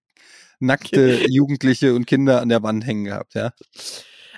nackte 0.58 1.24
Jugendliche 1.28 1.94
und 1.94 2.06
Kinder 2.06 2.40
an 2.40 2.48
der 2.48 2.62
Wand 2.64 2.84
hängen 2.86 3.04
gehabt, 3.04 3.34
ja. 3.34 3.52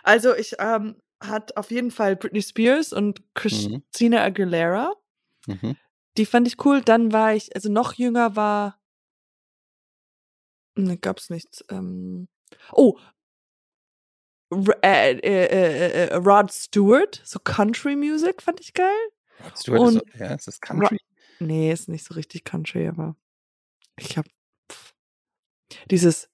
Also 0.03 0.35
ich 0.35 0.57
ähm, 0.59 0.97
hat 1.21 1.57
auf 1.57 1.71
jeden 1.71 1.91
Fall 1.91 2.17
Britney 2.17 2.43
Spears 2.43 2.93
und 2.93 3.23
Christina 3.35 4.23
Aguilera. 4.23 4.93
Mhm. 5.47 5.77
Die 6.17 6.27
fand 6.27 6.47
ich 6.49 6.63
cool. 6.65 6.83
Dann 6.83 7.13
war 7.13 7.35
ich, 7.35 7.55
also 7.55 7.71
noch 7.71 7.95
jünger 7.95 8.37
war. 8.37 8.80
Ne, 10.85 10.97
gab's 10.97 11.31
nichts. 11.31 11.65
Ähm, 11.69 12.29
oh. 12.73 12.99
R 14.51 14.85
äh, 14.85 15.19
äh, 15.19 15.45
äh, 15.47 16.07
äh, 16.09 16.15
Rod 16.17 16.53
Stewart, 16.53 17.21
so 17.25 17.39
Country 17.39 17.95
Music 17.95 18.43
fand 18.43 18.61
ich 18.61 18.75
geil. 18.75 18.97
Rod 19.45 19.59
Stewart 19.59 19.81
ist, 19.81 19.87
Und 19.87 19.93
so- 20.13 20.19
ja, 20.19 20.35
ist 20.35 20.47
das 20.49 20.61
Country? 20.61 20.99
Nee, 21.39 21.73
ist 21.73 21.89
nicht 21.89 22.05
so 22.05 22.15
richtig 22.15 22.45
Country, 22.45 22.89
aber 22.89 23.17
ich 23.97 24.19
hab 24.19 24.27
pff. 24.71 24.95
dieses 25.91 26.29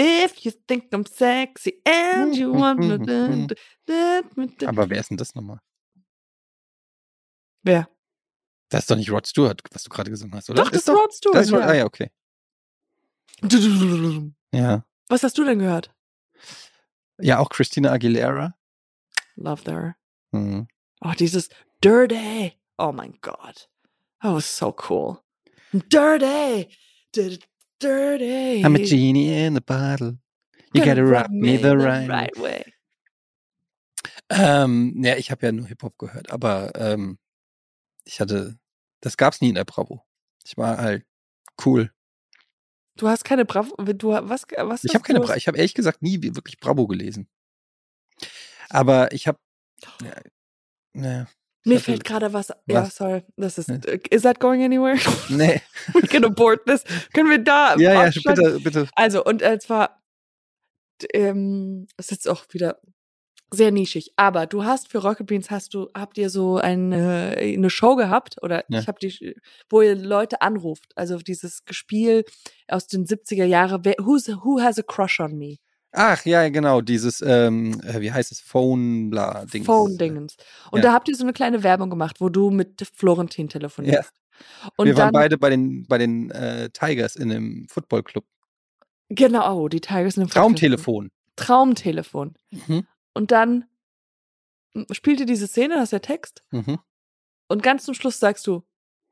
If 0.00 0.36
you 0.38 0.52
think 0.66 0.92
I'm 0.92 1.06
sexy 1.06 1.82
and 1.84 2.36
you 2.36 2.54
want 2.54 2.78
me 2.80 3.48
Aber 4.66 4.88
wer 4.88 5.00
ist 5.00 5.10
denn 5.10 5.16
das 5.16 5.34
nochmal? 5.34 5.60
Wer? 7.64 7.88
Das 8.70 8.82
ist 8.82 8.90
doch 8.90 8.96
nicht 8.96 9.10
Rod 9.10 9.26
Stewart, 9.26 9.60
was 9.72 9.82
du 9.82 9.90
gerade 9.90 10.10
gesungen 10.10 10.34
hast, 10.34 10.48
oder? 10.50 10.62
Doch, 10.62 10.70
das 10.70 10.82
ist 10.82 10.88
Rod 10.88 11.12
Stewart. 11.12 11.34
Das 11.36 11.46
ist 11.46 11.52
ja. 11.52 11.58
ah 11.60 11.74
ja, 11.74 11.84
okay. 11.84 12.10
Ja. 14.50 14.86
Was 15.08 15.22
hast 15.22 15.36
du 15.36 15.44
denn 15.44 15.58
gehört? 15.58 15.94
Ja, 17.20 17.38
auch 17.38 17.50
Christina 17.50 17.92
Aguilera. 17.92 18.54
Love 19.36 19.62
there. 19.64 19.96
Mhm. 20.32 20.68
Oh, 21.02 21.12
dieses 21.18 21.50
Dirty. 21.82 22.54
Oh 22.78 22.92
mein 22.92 23.18
Gott. 23.20 23.68
That 24.22 24.32
was 24.32 24.46
so 24.46 24.74
cool. 24.88 25.18
Dirty. 25.72 26.68
Dirty. 27.12 27.40
Dirty. 27.78 28.62
I'm 28.64 28.74
a 28.74 28.84
genie 28.84 29.44
in 29.44 29.54
the 29.54 29.60
bottle. 29.60 30.18
You 30.72 30.84
gotta 30.84 31.04
rub 31.04 31.30
me 31.30 31.56
the 31.56 31.76
right. 31.76 32.08
right 32.08 32.36
way. 32.36 32.64
Ähm, 34.30 34.94
ja, 35.02 35.16
ich 35.16 35.30
habe 35.30 35.46
ja 35.46 35.52
nur 35.52 35.66
Hip-Hop 35.66 35.96
gehört, 35.98 36.30
aber 36.30 36.72
ähm, 36.74 37.18
ich 38.04 38.20
hatte, 38.20 38.58
das 39.00 39.16
gab's 39.16 39.40
nie 39.40 39.48
in 39.48 39.54
der 39.54 39.64
Bravo. 39.64 40.04
Ich 40.44 40.56
war 40.56 40.78
halt 40.78 41.06
cool. 41.64 41.92
Du 42.98 43.08
hast 43.08 43.24
keine 43.24 43.44
Bravo. 43.44 43.74
Du, 43.94 44.10
was, 44.10 44.42
was 44.56 44.84
Ich 44.84 44.94
habe 44.94 45.04
keine? 45.04 45.20
Bravo, 45.20 45.34
ich 45.34 45.48
habe 45.48 45.56
ehrlich 45.56 45.74
gesagt 45.74 46.02
nie 46.02 46.20
wirklich 46.22 46.58
Bravo 46.60 46.86
gelesen. 46.86 47.28
Aber 48.68 49.12
ich 49.12 49.26
habe, 49.26 49.38
ja, 50.02 50.12
naja, 50.92 51.26
Mir 51.64 51.76
hatte- 51.76 51.84
fällt 51.84 52.04
gerade 52.04 52.32
was. 52.32 52.48
Ja, 52.66 52.82
Was? 52.82 52.96
sorry. 52.96 53.22
Das 53.36 53.56
ist. 53.56 53.68
Ja. 53.68 53.76
äh, 53.76 54.00
Is 54.10 54.22
that 54.22 54.40
going 54.40 54.62
anywhere? 54.62 54.98
nee, 55.30 55.62
We 55.94 56.06
can 56.08 56.24
abort 56.24 56.66
this. 56.66 56.84
Können 57.14 57.30
wir 57.30 57.38
da. 57.38 57.76
ja, 57.78 58.04
ja, 58.04 58.10
bitte, 58.24 58.60
bitte. 58.60 58.88
Also, 58.94 59.24
und 59.24 59.40
äh, 59.42 59.58
zwar, 59.58 60.02
ähm, 61.14 61.86
ist 61.96 62.10
jetzt 62.10 62.28
auch 62.28 62.44
wieder 62.50 62.80
sehr 63.50 63.70
nischig, 63.72 64.12
aber 64.16 64.46
du 64.46 64.64
hast 64.64 64.88
für 64.90 64.98
Rocket 64.98 65.26
Beans 65.26 65.50
hast 65.50 65.72
du, 65.74 65.88
habt 65.94 66.18
ihr 66.18 66.28
so 66.30 66.58
eine, 66.58 67.36
eine 67.38 67.70
Show 67.70 67.96
gehabt 67.96 68.36
oder 68.42 68.64
Ja. 68.68 68.80
ich 68.80 68.88
habe 68.88 68.98
die, 69.00 69.34
wo 69.70 69.80
ihr 69.82 69.94
Leute 69.94 70.42
anruft, 70.42 70.92
also 70.96 71.16
dieses 71.18 71.64
Gespiel 71.64 72.24
aus 72.68 72.86
den 72.86 73.06
70er 73.06 73.44
Jahren, 73.46 73.82
who's, 74.00 74.28
who 74.28 74.60
has 74.60 74.78
a 74.78 74.82
crush 74.82 75.20
on 75.20 75.38
me? 75.38 75.56
Ach, 75.92 76.22
ja, 76.26 76.46
genau, 76.50 76.82
dieses, 76.82 77.22
ähm, 77.22 77.80
äh, 77.80 78.00
wie 78.02 78.12
heißt 78.12 78.30
es, 78.30 78.40
Phone, 78.40 79.08
bla, 79.08 79.46
Dings. 79.46 79.64
Phone-Dingens. 79.64 80.36
Und 80.70 80.80
Ja. 80.80 80.88
da 80.90 80.92
habt 80.92 81.08
ihr 81.08 81.16
so 81.16 81.24
eine 81.24 81.32
kleine 81.32 81.62
Werbung 81.62 81.88
gemacht, 81.88 82.20
wo 82.20 82.28
du 82.28 82.50
mit 82.50 82.86
Florentin 82.94 83.48
telefonierst. 83.48 84.12
Und 84.76 84.86
Wir 84.86 84.96
waren 84.98 85.06
dann, 85.06 85.12
beide 85.14 85.38
bei 85.38 85.48
den, 85.48 85.86
bei 85.88 85.96
den 85.96 86.30
äh, 86.30 86.68
Tigers 86.70 87.16
in 87.16 87.32
einem 87.32 87.66
Footballclub. 87.70 88.24
genau, 89.08 89.68
die 89.68 89.80
Tigers 89.80 90.18
in 90.18 90.24
dem 90.24 90.30
Traumtelefon. 90.30 91.10
Traumtelefon. 91.36 92.34
Mhm. 92.50 92.86
Und 93.14 93.30
dann 93.30 93.64
spielt 94.92 95.20
ihr 95.20 95.26
diese 95.26 95.46
Szene, 95.46 95.74
das 95.74 95.84
ist 95.84 95.92
der 95.92 96.02
Text. 96.02 96.42
Mhm. 96.50 96.78
Und 97.48 97.62
ganz 97.62 97.84
zum 97.84 97.94
Schluss 97.94 98.18
sagst 98.20 98.46
du, 98.46 98.62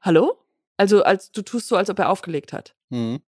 hallo? 0.01 0.43
Also 0.77 1.03
als 1.03 1.33
du 1.33 1.43
tust 1.43 1.69
so, 1.69 1.77
als 1.77 1.89
ob 1.91 1.99
er 1.99 2.11
aufgelegt 2.11 2.53
hat. 2.53 2.75
Mhm. 2.91 3.21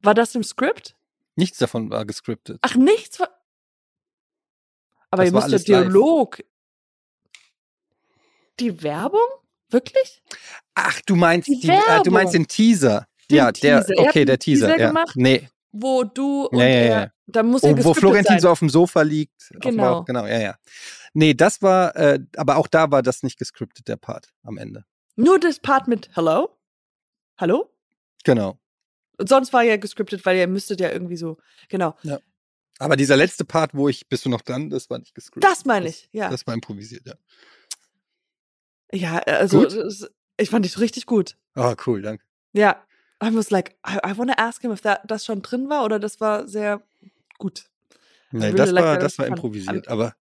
War 0.00 0.14
das 0.14 0.34
im 0.34 0.44
Skript? 0.44 0.96
Nichts 1.36 1.58
davon 1.58 1.90
war 1.90 2.04
gescriptet. 2.04 2.58
Ach, 2.62 2.74
nichts 2.76 3.18
war. 3.20 3.30
Aber 5.10 5.24
Das 5.24 5.30
ihr 5.30 5.34
müsst 5.34 5.48
ja 5.48 5.52
alles 5.52 5.66
live. 5.68 5.82
Dialog. 5.82 6.38
Die 8.60 8.82
Werbung? 8.82 9.20
Wirklich? 9.70 10.22
Ach, 10.74 11.00
du 11.06 11.16
meinst, 11.16 11.48
Die 11.48 11.58
die, 11.60 11.68
äh, 11.68 12.02
du 12.04 12.10
meinst 12.10 12.34
den 12.34 12.46
Teaser. 12.46 13.06
Den 13.30 13.36
ja, 13.38 13.52
der, 13.52 13.84
Teaser. 13.84 13.94
Habt 14.02 14.08
okay, 14.10 14.24
der 14.24 14.38
Teaser 14.38 14.66
Teaser. 14.68 14.80
ja. 14.80 14.88
gemacht? 14.88 15.12
Nee, 15.16 15.48
Wo 15.72 16.04
du 16.04 16.46
und 16.46 16.58
Ja, 16.58 16.64
ja, 16.66 16.70
er, 16.74 17.02
ja. 17.02 17.12
Da 17.32 17.42
muss 17.42 17.62
ja 17.62 17.76
wo, 17.76 17.84
wo 17.84 17.94
Florentin 17.94 18.34
sein. 18.34 18.40
so 18.40 18.50
auf 18.50 18.58
dem 18.60 18.68
Sofa 18.68 19.02
liegt. 19.02 19.42
auf 19.42 19.60
dem 19.60 19.60
Genau. 19.72 19.82
Bauch, 20.00 20.04
genau, 20.04 20.26
ja, 20.26 20.38
ja. 20.40 20.58
Nee, 21.14 21.34
das 21.34 21.60
war, 21.62 21.94
äh, 21.96 22.20
aber 22.36 22.56
auch 22.56 22.68
da 22.68 22.90
war 22.90 23.02
das 23.02 23.22
nicht 23.22 23.38
gescriptet, 23.38 23.88
der 23.88 23.96
Part 23.96 24.32
am 24.42 24.56
Ende. 24.58 24.84
Nur 25.16 25.38
das 25.38 25.58
Part 25.60 25.88
mit 25.88 26.10
Hello? 26.14 26.56
Hallo? 27.38 27.70
Genau. 28.24 28.58
Und 29.18 29.28
sonst 29.28 29.52
war 29.52 29.62
ja 29.62 29.76
gescriptet, 29.76 30.24
weil 30.24 30.36
ihr 30.38 30.46
müsstet 30.46 30.80
ja 30.80 30.90
irgendwie 30.90 31.16
so, 31.16 31.38
genau. 31.68 31.96
Aber 32.78 32.96
dieser 32.96 33.16
letzte 33.16 33.44
Part, 33.44 33.74
wo 33.74 33.88
ich, 33.88 34.08
bist 34.08 34.24
du 34.24 34.30
noch 34.30 34.40
dran, 34.40 34.70
das 34.70 34.88
war 34.90 34.98
nicht 34.98 35.14
gescriptet. 35.14 35.44
Das 35.50 35.64
meine 35.64 35.88
ich, 35.88 36.08
ja. 36.12 36.30
Das 36.30 36.46
war 36.46 36.54
improvisiert, 36.54 37.06
ja. 37.06 37.14
Ja, 38.92 39.18
also 39.18 39.60
Gut? 39.60 39.76
das, 39.76 40.10
ich 40.36 40.50
fand 40.50 40.64
dich 40.64 40.78
richtig 40.78 41.06
gut. 41.06 41.36
Oh, 41.56 41.74
cool, 41.86 42.02
danke. 42.02 42.24
Ja. 42.52 42.82
I 43.22 43.34
was 43.34 43.50
like, 43.50 43.76
I, 43.86 43.98
I 44.04 44.18
want 44.18 44.30
to 44.32 44.42
ask 44.42 44.60
him, 44.62 44.72
if 44.72 44.80
that, 44.80 45.02
das 45.06 45.24
schon 45.24 45.42
drin 45.42 45.68
war 45.68 45.84
oder 45.84 46.00
das 46.00 46.20
war 46.20 46.48
sehr 46.48 46.82
gut. 47.42 47.64
Really 48.32 48.54
das 48.54 48.72
war, 48.74 48.96
das 48.96 49.12
as 49.14 49.18
war 49.18 49.26
improvisiert, 49.26 49.88
aber. 49.88 50.14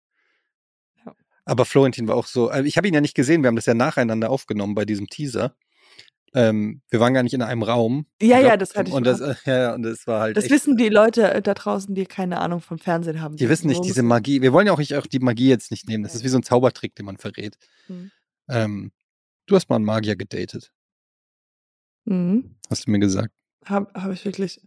Ja. 1.05 1.15
Aber 1.45 1.65
Florentin 1.67 2.09
war 2.09 2.17
auch 2.17 2.27
so. 2.27 2.49
also 2.49 2.65
Ich 2.67 2.77
habe 2.79 2.89
ihn 2.89 2.95
ja 2.95 3.01
nicht 3.03 3.15
gesehen, 3.15 3.43
wir 3.43 3.49
haben 3.49 3.57
das 3.57 3.67
ja 3.67 3.75
nacheinander 3.75 4.31
aufgenommen 4.31 4.75
bei 4.75 4.85
diesem 4.87 5.07
Teaser. 5.09 5.55
Ähm, 6.35 6.83
wir 6.91 7.01
waren 7.01 7.15
gar 7.15 7.23
nicht 7.23 7.33
in 7.35 7.41
einem 7.43 7.63
Raum. 7.63 8.07
Ja, 8.21 8.37
Ich 8.39 8.43
ja, 8.45 8.49
glaub, 8.49 8.59
das 8.61 8.75
hatte 8.75 8.89
ich 8.91 8.95
und 8.95 9.05
das, 9.05 9.21
äh, 9.21 9.35
ja, 9.47 9.59
ja, 9.59 9.75
und 9.75 9.83
das 9.83 10.07
war 10.07 10.21
halt. 10.21 10.37
Das 10.37 10.49
wissen 10.51 10.77
die 10.77 10.89
Leute 10.91 11.33
äh, 11.35 11.41
da 11.43 11.55
draußen, 11.55 11.95
die 11.95 12.05
keine 12.07 12.39
Ahnung 12.41 12.61
vom 12.61 12.79
Fernsehen 12.79 13.21
haben. 13.23 13.37
Die 13.37 13.49
wissen 13.49 13.67
nicht, 13.69 13.83
diese 13.85 14.01
es- 14.01 14.07
Magie. 14.07 14.43
Wir 14.43 14.53
wollen 14.53 14.67
ja 14.67 14.73
auch, 14.75 14.79
nicht, 14.79 14.95
auch 14.97 15.07
die 15.07 15.21
Magie 15.21 15.49
jetzt 15.49 15.71
nicht 15.71 15.89
nehmen. 15.89 16.03
Das 16.05 16.15
ist 16.15 16.25
wie 16.25 16.29
so 16.29 16.39
ein 16.39 16.43
Zaubertrick, 16.43 16.95
den 16.95 17.07
man 17.07 17.17
verrät. 17.17 17.57
Hm. 17.87 18.11
Ähm, 18.49 18.93
du 19.47 19.57
hast 19.57 19.69
mal 19.71 19.77
einen 19.77 19.85
Magier 19.87 20.17
gedatet, 20.17 20.71
Mhm. 22.05 22.57
hast 22.71 22.87
du 22.87 22.91
mir 22.91 22.99
gesagt. 23.01 23.33
Habe 23.65 23.91
hab 23.95 24.11
ich 24.13 24.25
wirklich. 24.25 24.61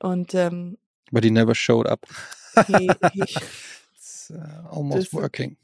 Und 0.00 0.34
ähm, 0.34 0.78
But 1.12 1.24
he 1.24 1.30
never 1.30 1.54
showed 1.54 1.86
up. 1.86 2.06
he, 2.66 2.90
he, 3.12 3.22
It's 3.96 4.30
uh, 4.30 4.68
almost 4.70 5.12
working. 5.12 5.56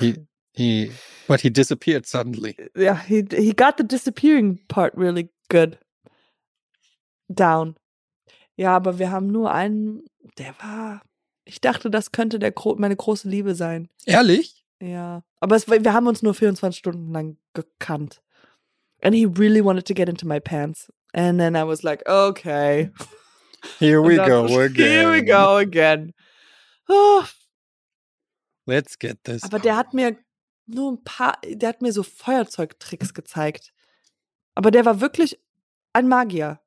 He, 0.00 0.16
he, 0.52 0.90
but 1.28 1.40
he 1.42 1.50
disappeared 1.50 2.06
suddenly. 2.06 2.56
ja, 2.74 2.94
he, 2.94 3.24
he 3.30 3.52
got 3.52 3.76
the 3.76 3.84
disappearing 3.84 4.58
part 4.68 4.94
really 4.96 5.28
good 5.48 5.78
down. 7.32 7.76
Ja, 8.56 8.74
aber 8.74 8.98
wir 8.98 9.10
haben 9.10 9.28
nur 9.28 9.52
einen, 9.52 10.04
der 10.38 10.54
war. 10.60 11.02
Ich 11.44 11.60
dachte, 11.60 11.90
das 11.90 12.10
könnte 12.10 12.38
der 12.38 12.52
meine 12.78 12.96
große 12.96 13.28
Liebe 13.28 13.54
sein. 13.54 13.88
Ehrlich? 14.06 14.64
Ja. 14.80 15.22
Aber 15.40 15.56
es, 15.56 15.68
wir 15.68 15.92
haben 15.92 16.06
uns 16.06 16.22
nur 16.22 16.34
24 16.34 16.78
Stunden 16.78 17.12
lang 17.12 17.36
gekannt. 17.54 18.22
And 19.02 19.14
he 19.14 19.26
really 19.26 19.62
wanted 19.62 19.86
to 19.86 19.94
get 19.94 20.08
into 20.08 20.26
my 20.26 20.40
pants. 20.40 20.90
And 21.12 21.38
then 21.38 21.54
I 21.54 21.64
was 21.64 21.82
like, 21.82 22.02
okay. 22.08 22.90
Here 23.78 24.02
we 24.02 24.16
go 24.16 24.44
again. 24.60 24.74
Here 24.76 25.12
we 25.12 25.22
go 25.24 25.56
again. 25.56 26.12
Oh, 26.88 27.24
Let's 28.66 28.98
get 28.98 29.22
this. 29.24 29.42
aber 29.42 29.58
der 29.58 29.76
hat 29.76 29.94
mir 29.94 30.16
nur 30.66 30.92
ein 30.92 31.04
paar, 31.04 31.38
der 31.44 31.68
hat 31.68 31.82
mir 31.82 31.92
so 31.92 32.02
Feuerzeugtricks 32.02 33.14
gezeigt. 33.14 33.72
Aber 34.54 34.70
der 34.70 34.84
war 34.84 35.00
wirklich 35.00 35.38
ein 35.92 36.08
Magier. 36.08 36.60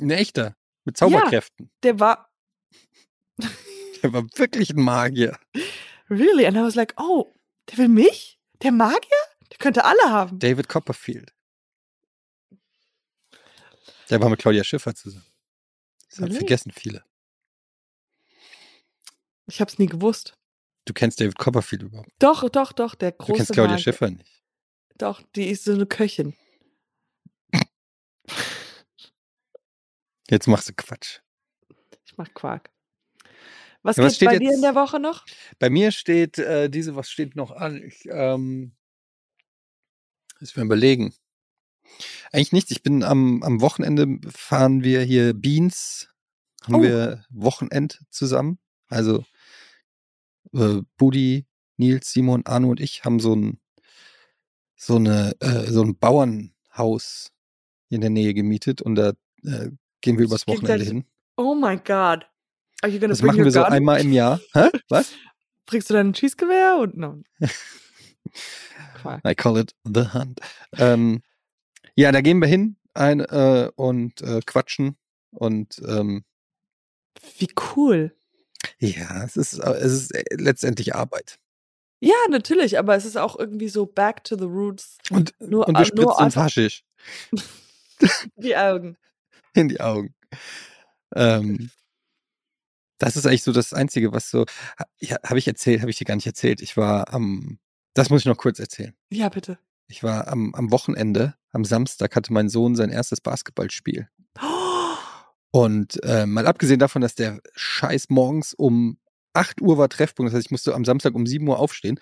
Ein 0.00 0.10
echter. 0.10 0.56
Mit 0.84 0.96
Zauberkräften. 0.96 1.70
Der 1.82 2.00
war 2.00 2.28
Der 4.02 4.12
war 4.12 4.24
wirklich 4.36 4.70
ein 4.70 4.82
Magier. 4.82 5.38
really. 6.08 6.46
And 6.46 6.56
I 6.56 6.60
was 6.60 6.74
like, 6.74 6.94
oh, 6.98 7.34
der 7.70 7.78
will 7.78 7.88
mich? 7.88 8.38
Der 8.62 8.72
Magier? 8.72 9.18
Der 9.50 9.58
könnte 9.58 9.84
alle 9.84 10.10
haben. 10.10 10.38
David 10.38 10.68
Copperfield. 10.68 11.32
Der 14.10 14.20
war 14.20 14.28
mit 14.30 14.40
Claudia 14.40 14.64
Schiffer 14.64 14.94
zusammen. 14.94 15.24
Das 16.18 16.26
Really? 16.26 16.38
vergessen 16.38 16.72
viele. 16.72 17.04
Ich 19.46 19.60
hab's 19.60 19.78
nie 19.78 19.86
gewusst. 19.86 20.34
Du 20.84 20.92
kennst 20.92 21.20
David 21.20 21.38
Copperfield 21.38 21.82
überhaupt. 21.82 22.10
Doch, 22.18 22.48
doch, 22.48 22.72
doch, 22.72 22.94
der 22.94 23.12
große 23.12 23.32
Du 23.32 23.36
kennst 23.36 23.52
Claudia 23.52 23.72
Magier. 23.72 23.82
Schiffer 23.84 24.10
nicht. 24.10 24.42
Doch, 24.96 25.22
die 25.36 25.48
ist 25.48 25.64
so 25.64 25.72
eine 25.72 25.86
Köchin. 25.86 26.34
Jetzt 30.30 30.46
machst 30.46 30.68
du 30.68 30.72
Quatsch. 30.74 31.20
Ich 32.04 32.16
mach 32.16 32.32
Quark. 32.34 32.70
Was 33.82 33.96
Ja, 33.96 34.04
was 34.04 34.16
steht 34.16 34.28
bei 34.28 34.38
dir 34.38 34.46
in 34.46 34.50
jetzt- 34.50 34.62
der 34.64 34.74
Woche 34.74 34.98
noch? 35.00 35.24
Bei 35.58 35.70
mir 35.70 35.92
steht 35.92 36.38
äh, 36.38 36.68
diese, 36.68 36.96
was 36.96 37.08
steht 37.10 37.36
noch 37.36 37.50
an? 37.52 37.82
Ich, 37.82 38.04
ähm, 38.10 38.72
muss 40.40 40.54
mir 40.56 40.64
überlegen. 40.64 41.14
Eigentlich 42.32 42.52
nichts. 42.52 42.70
Ich 42.70 42.82
bin 42.82 43.02
am, 43.02 43.42
am 43.42 43.60
Wochenende 43.60 44.18
fahren 44.30 44.82
wir 44.82 45.02
hier 45.02 45.34
Beans, 45.34 46.08
haben 46.64 46.76
Oh. 46.76 46.82
wir 46.82 47.24
Wochenend 47.30 48.00
zusammen. 48.10 48.58
Also 48.88 49.24
äh, 50.54 50.82
Budi, 50.96 51.46
Nils, 51.76 52.12
Simon, 52.12 52.44
Arno 52.46 52.70
und 52.70 52.80
ich 52.80 53.04
haben 53.04 53.20
so 53.20 53.34
ein 53.34 53.60
so 54.76 54.96
eine 54.96 55.34
äh, 55.40 55.70
so 55.70 55.82
ein 55.82 55.96
Bauernhaus 55.98 57.32
in 57.88 58.00
der 58.00 58.10
Nähe 58.10 58.32
gemietet 58.34 58.80
und 58.82 58.94
da 58.94 59.10
äh, 59.44 59.70
gehen 60.00 60.18
wir 60.18 60.24
übers 60.26 60.46
Wochenende 60.46 60.76
gleich- 60.76 60.88
hin. 60.88 61.04
Oh 61.36 61.54
my 61.54 61.76
God. 61.76 62.26
Are 62.82 62.90
you 62.92 62.98
gonna 63.00 63.08
Das 63.08 63.22
machen 63.22 63.42
wir 63.44 63.50
so 63.50 63.62
einmal 63.64 64.00
im 64.00 64.12
Jahr. 64.12 64.40
Hä? 64.52 64.68
Was? 64.88 65.12
Bringst 65.66 65.90
du 65.90 65.94
dein 65.94 66.14
Schießgewehr 66.14 66.78
und 66.80 66.96
no. 66.96 67.22
I 69.24 69.34
call 69.34 69.56
it 69.58 69.74
the 69.84 70.12
hunt. 70.12 70.40
Ähm, 70.76 71.22
ja, 71.98 72.12
da 72.12 72.20
gehen 72.20 72.40
wir 72.40 72.46
hin 72.46 72.76
ein, 72.94 73.18
äh, 73.20 73.70
und 73.74 74.22
äh, 74.22 74.40
quatschen 74.46 74.96
und 75.30 75.80
ähm, 75.84 76.24
Wie 77.38 77.48
cool. 77.74 78.14
ja, 78.78 79.24
es 79.24 79.36
ist, 79.36 79.58
äh, 79.58 79.70
es 79.72 79.92
ist 79.92 80.14
äh, 80.14 80.22
letztendlich 80.36 80.94
Arbeit. 80.94 81.40
Ja, 82.00 82.14
natürlich, 82.30 82.78
aber 82.78 82.94
es 82.94 83.04
ist 83.04 83.16
auch 83.16 83.36
irgendwie 83.36 83.68
so 83.68 83.84
back 83.84 84.22
to 84.22 84.36
the 84.36 84.44
roots. 84.44 84.98
Und, 85.10 85.34
Nur- 85.40 85.66
und 85.66 85.74
äh, 85.74 85.78
wir 85.80 85.80
nur 85.80 85.84
spritzen 85.86 86.08
uns 86.10 86.18
einfach- 86.20 86.42
Haschisch 86.44 86.84
Die 88.36 88.56
Augen. 88.56 88.96
in 89.54 89.68
die 89.68 89.80
Augen. 89.80 90.14
Ähm, 91.16 91.70
das 92.98 93.16
ist 93.16 93.26
eigentlich 93.26 93.42
so 93.42 93.50
das 93.52 93.72
Einzige, 93.72 94.12
was 94.12 94.30
so. 94.30 94.44
Ja, 95.00 95.16
habe 95.24 95.38
ich 95.40 95.48
erzählt, 95.48 95.80
habe 95.80 95.90
ich 95.90 95.98
dir 95.98 96.04
gar 96.04 96.14
nicht 96.14 96.26
erzählt. 96.26 96.62
Ich 96.62 96.76
war 96.76 97.12
am, 97.12 97.58
das 97.94 98.08
muss 98.10 98.20
ich 98.20 98.26
noch 98.26 98.36
kurz 98.36 98.60
erzählen. 98.60 98.94
Ja, 99.10 99.28
bitte. 99.28 99.58
Ich 99.88 100.04
war 100.04 100.28
am, 100.28 100.54
am 100.54 100.70
Wochenende, 100.70 101.34
am 101.52 101.64
Samstag 101.64 102.14
hatte 102.16 102.32
mein 102.32 102.48
Sohn 102.48 102.76
sein 102.76 102.90
erstes 102.90 103.20
Basketballspiel. 103.20 104.08
Und 105.50 106.02
äh, 106.04 106.26
mal 106.26 106.46
abgesehen 106.46 106.78
davon, 106.78 107.02
dass 107.02 107.14
der 107.14 107.40
Scheiß 107.54 108.10
morgens 108.10 108.52
um 108.54 108.98
8 109.32 109.60
Uhr 109.62 109.78
war 109.78 109.88
Treffpunkt, 109.88 110.30
das 110.30 110.36
heißt, 110.36 110.46
ich 110.46 110.50
musste 110.50 110.74
am 110.74 110.84
Samstag 110.84 111.14
um 111.14 111.26
7 111.26 111.46
Uhr 111.48 111.58
aufstehen. 111.58 112.00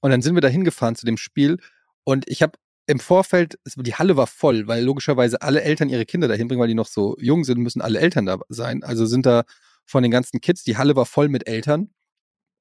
Und 0.00 0.10
dann 0.10 0.22
sind 0.22 0.34
wir 0.34 0.40
da 0.40 0.48
hingefahren 0.48 0.94
zu 0.94 1.06
dem 1.06 1.16
Spiel. 1.16 1.58
Und 2.04 2.28
ich 2.28 2.42
habe 2.42 2.52
im 2.86 3.00
Vorfeld, 3.00 3.58
die 3.76 3.94
Halle 3.94 4.16
war 4.16 4.26
voll, 4.26 4.66
weil 4.66 4.82
logischerweise 4.82 5.42
alle 5.42 5.62
Eltern 5.62 5.90
ihre 5.90 6.06
Kinder 6.06 6.28
dahin 6.28 6.48
bringen, 6.48 6.60
weil 6.60 6.68
die 6.68 6.74
noch 6.74 6.86
so 6.86 7.16
jung 7.18 7.44
sind, 7.44 7.58
müssen 7.58 7.82
alle 7.82 7.98
Eltern 7.98 8.26
da 8.26 8.38
sein. 8.48 8.82
Also 8.82 9.06
sind 9.06 9.26
da 9.26 9.44
von 9.84 10.02
den 10.02 10.12
ganzen 10.12 10.40
Kids, 10.40 10.62
die 10.62 10.76
Halle 10.76 10.96
war 10.96 11.06
voll 11.06 11.28
mit 11.28 11.46
Eltern. 11.46 11.90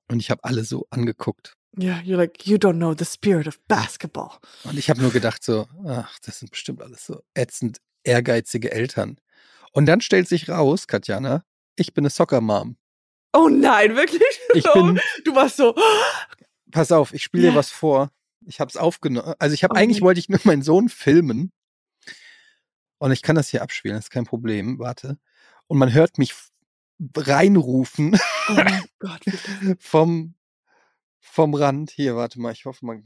Und 0.10 0.20
ich 0.20 0.32
habe 0.32 0.44
alle 0.44 0.64
so 0.64 0.88
angeguckt. 0.90 1.57
Ja, 1.76 1.98
you're 2.00 2.18
like, 2.18 2.46
you 2.48 2.58
don't 2.58 2.78
know 2.78 2.94
the 2.98 3.06
spirit 3.06 3.48
of 3.48 3.60
basketball. 3.68 4.32
Und 4.64 4.78
ich 4.78 4.90
habe 4.90 5.02
nur 5.02 5.12
gedacht 5.12 5.44
so, 5.44 5.68
ach, 5.86 6.18
das 6.20 6.40
sind 6.40 6.52
bestimmt 6.52 6.82
alles 6.82 7.06
so 7.06 7.22
ätzend 7.36 7.80
ehrgeizige 8.04 8.72
Eltern. 8.72 9.18
Und 9.74 9.86
dann 9.86 10.02
stellt 10.02 10.28
sich 10.28 10.50
raus, 10.50 10.88
Katjana, 10.88 11.44
ich 11.76 11.94
bin 11.94 12.04
eine 12.04 12.10
Soccer-Mom. 12.10 12.78
Oh 13.34 13.50
nein, 13.50 13.96
wirklich? 13.96 14.22
Ich 14.56 14.64
bin, 14.74 15.00
du 15.26 15.36
warst 15.36 15.58
so. 15.58 15.76
pass 16.72 16.92
auf, 16.92 17.14
ich 17.14 17.22
spiele 17.24 17.46
Ja. 17.46 17.52
dir 17.52 17.56
was 17.58 17.70
vor. 17.70 18.12
Ich 18.46 18.60
habe 18.60 18.70
es 18.70 18.78
aufgenommen. 18.78 19.34
Also 19.40 19.54
ich 19.54 19.64
habe 19.64 19.74
Oh 19.76 19.78
eigentlich 19.78 20.02
wollte 20.02 20.20
ich 20.20 20.30
nur 20.30 20.40
meinen 20.46 20.62
Sohn 20.64 20.90
filmen. 20.90 21.52
Und 22.98 23.12
ich 23.12 23.22
kann 23.22 23.36
das 23.36 23.50
hier 23.50 23.62
abspielen, 23.62 23.98
das 23.98 24.06
ist 24.06 24.10
kein 24.10 24.24
Problem. 24.26 24.80
Warte. 24.80 25.20
Und 25.68 25.78
man 25.78 25.94
hört 25.94 26.18
mich 26.18 26.34
reinrufen 27.16 28.18
Oh 28.50 28.54
mein 28.54 28.84
Gott, 29.00 29.20
bitte. 29.26 29.78
vom, 29.80 30.34
vom 31.38 31.54
Rand. 31.54 31.92
Hier, 31.92 32.16
warte 32.16 32.42
mal, 32.42 32.52
ich 32.52 32.66
hoffe, 32.66 32.84
man 32.84 33.04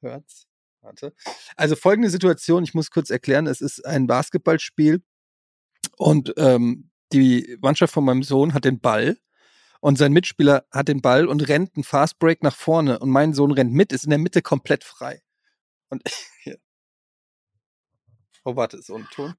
hört's. 0.00 0.46
Warte. 0.80 1.12
Also 1.54 1.76
folgende 1.76 2.08
Situation, 2.08 2.64
ich 2.64 2.72
muss 2.72 2.90
kurz 2.90 3.10
erklären, 3.10 3.46
es 3.46 3.60
ist 3.60 3.84
ein 3.84 4.06
Basketballspiel 4.06 5.02
und 5.98 6.32
ähm, 6.38 6.90
die 7.12 7.58
Mannschaft 7.60 7.92
von 7.92 8.06
meinem 8.06 8.22
Sohn 8.22 8.54
hat 8.54 8.64
den 8.64 8.80
Ball 8.80 9.18
und 9.80 9.98
sein 9.98 10.14
Mitspieler 10.14 10.64
hat 10.70 10.88
den 10.88 11.02
Ball 11.02 11.26
und 11.26 11.46
rennt 11.46 11.76
einen 11.76 11.84
Fast 11.84 12.18
Break 12.18 12.42
nach 12.42 12.56
vorne 12.56 13.00
und 13.00 13.10
mein 13.10 13.34
Sohn 13.34 13.50
rennt 13.50 13.74
mit, 13.74 13.92
ist 13.92 14.04
in 14.04 14.10
der 14.10 14.18
Mitte 14.18 14.40
komplett 14.40 14.82
frei. 14.82 15.20
Und 15.90 16.02
hier. 16.42 16.58
Oh, 18.44 18.56
warte, 18.56 18.78
ist 18.78 18.86
so 18.86 18.96
ein 18.96 19.06
Ton. 19.10 19.34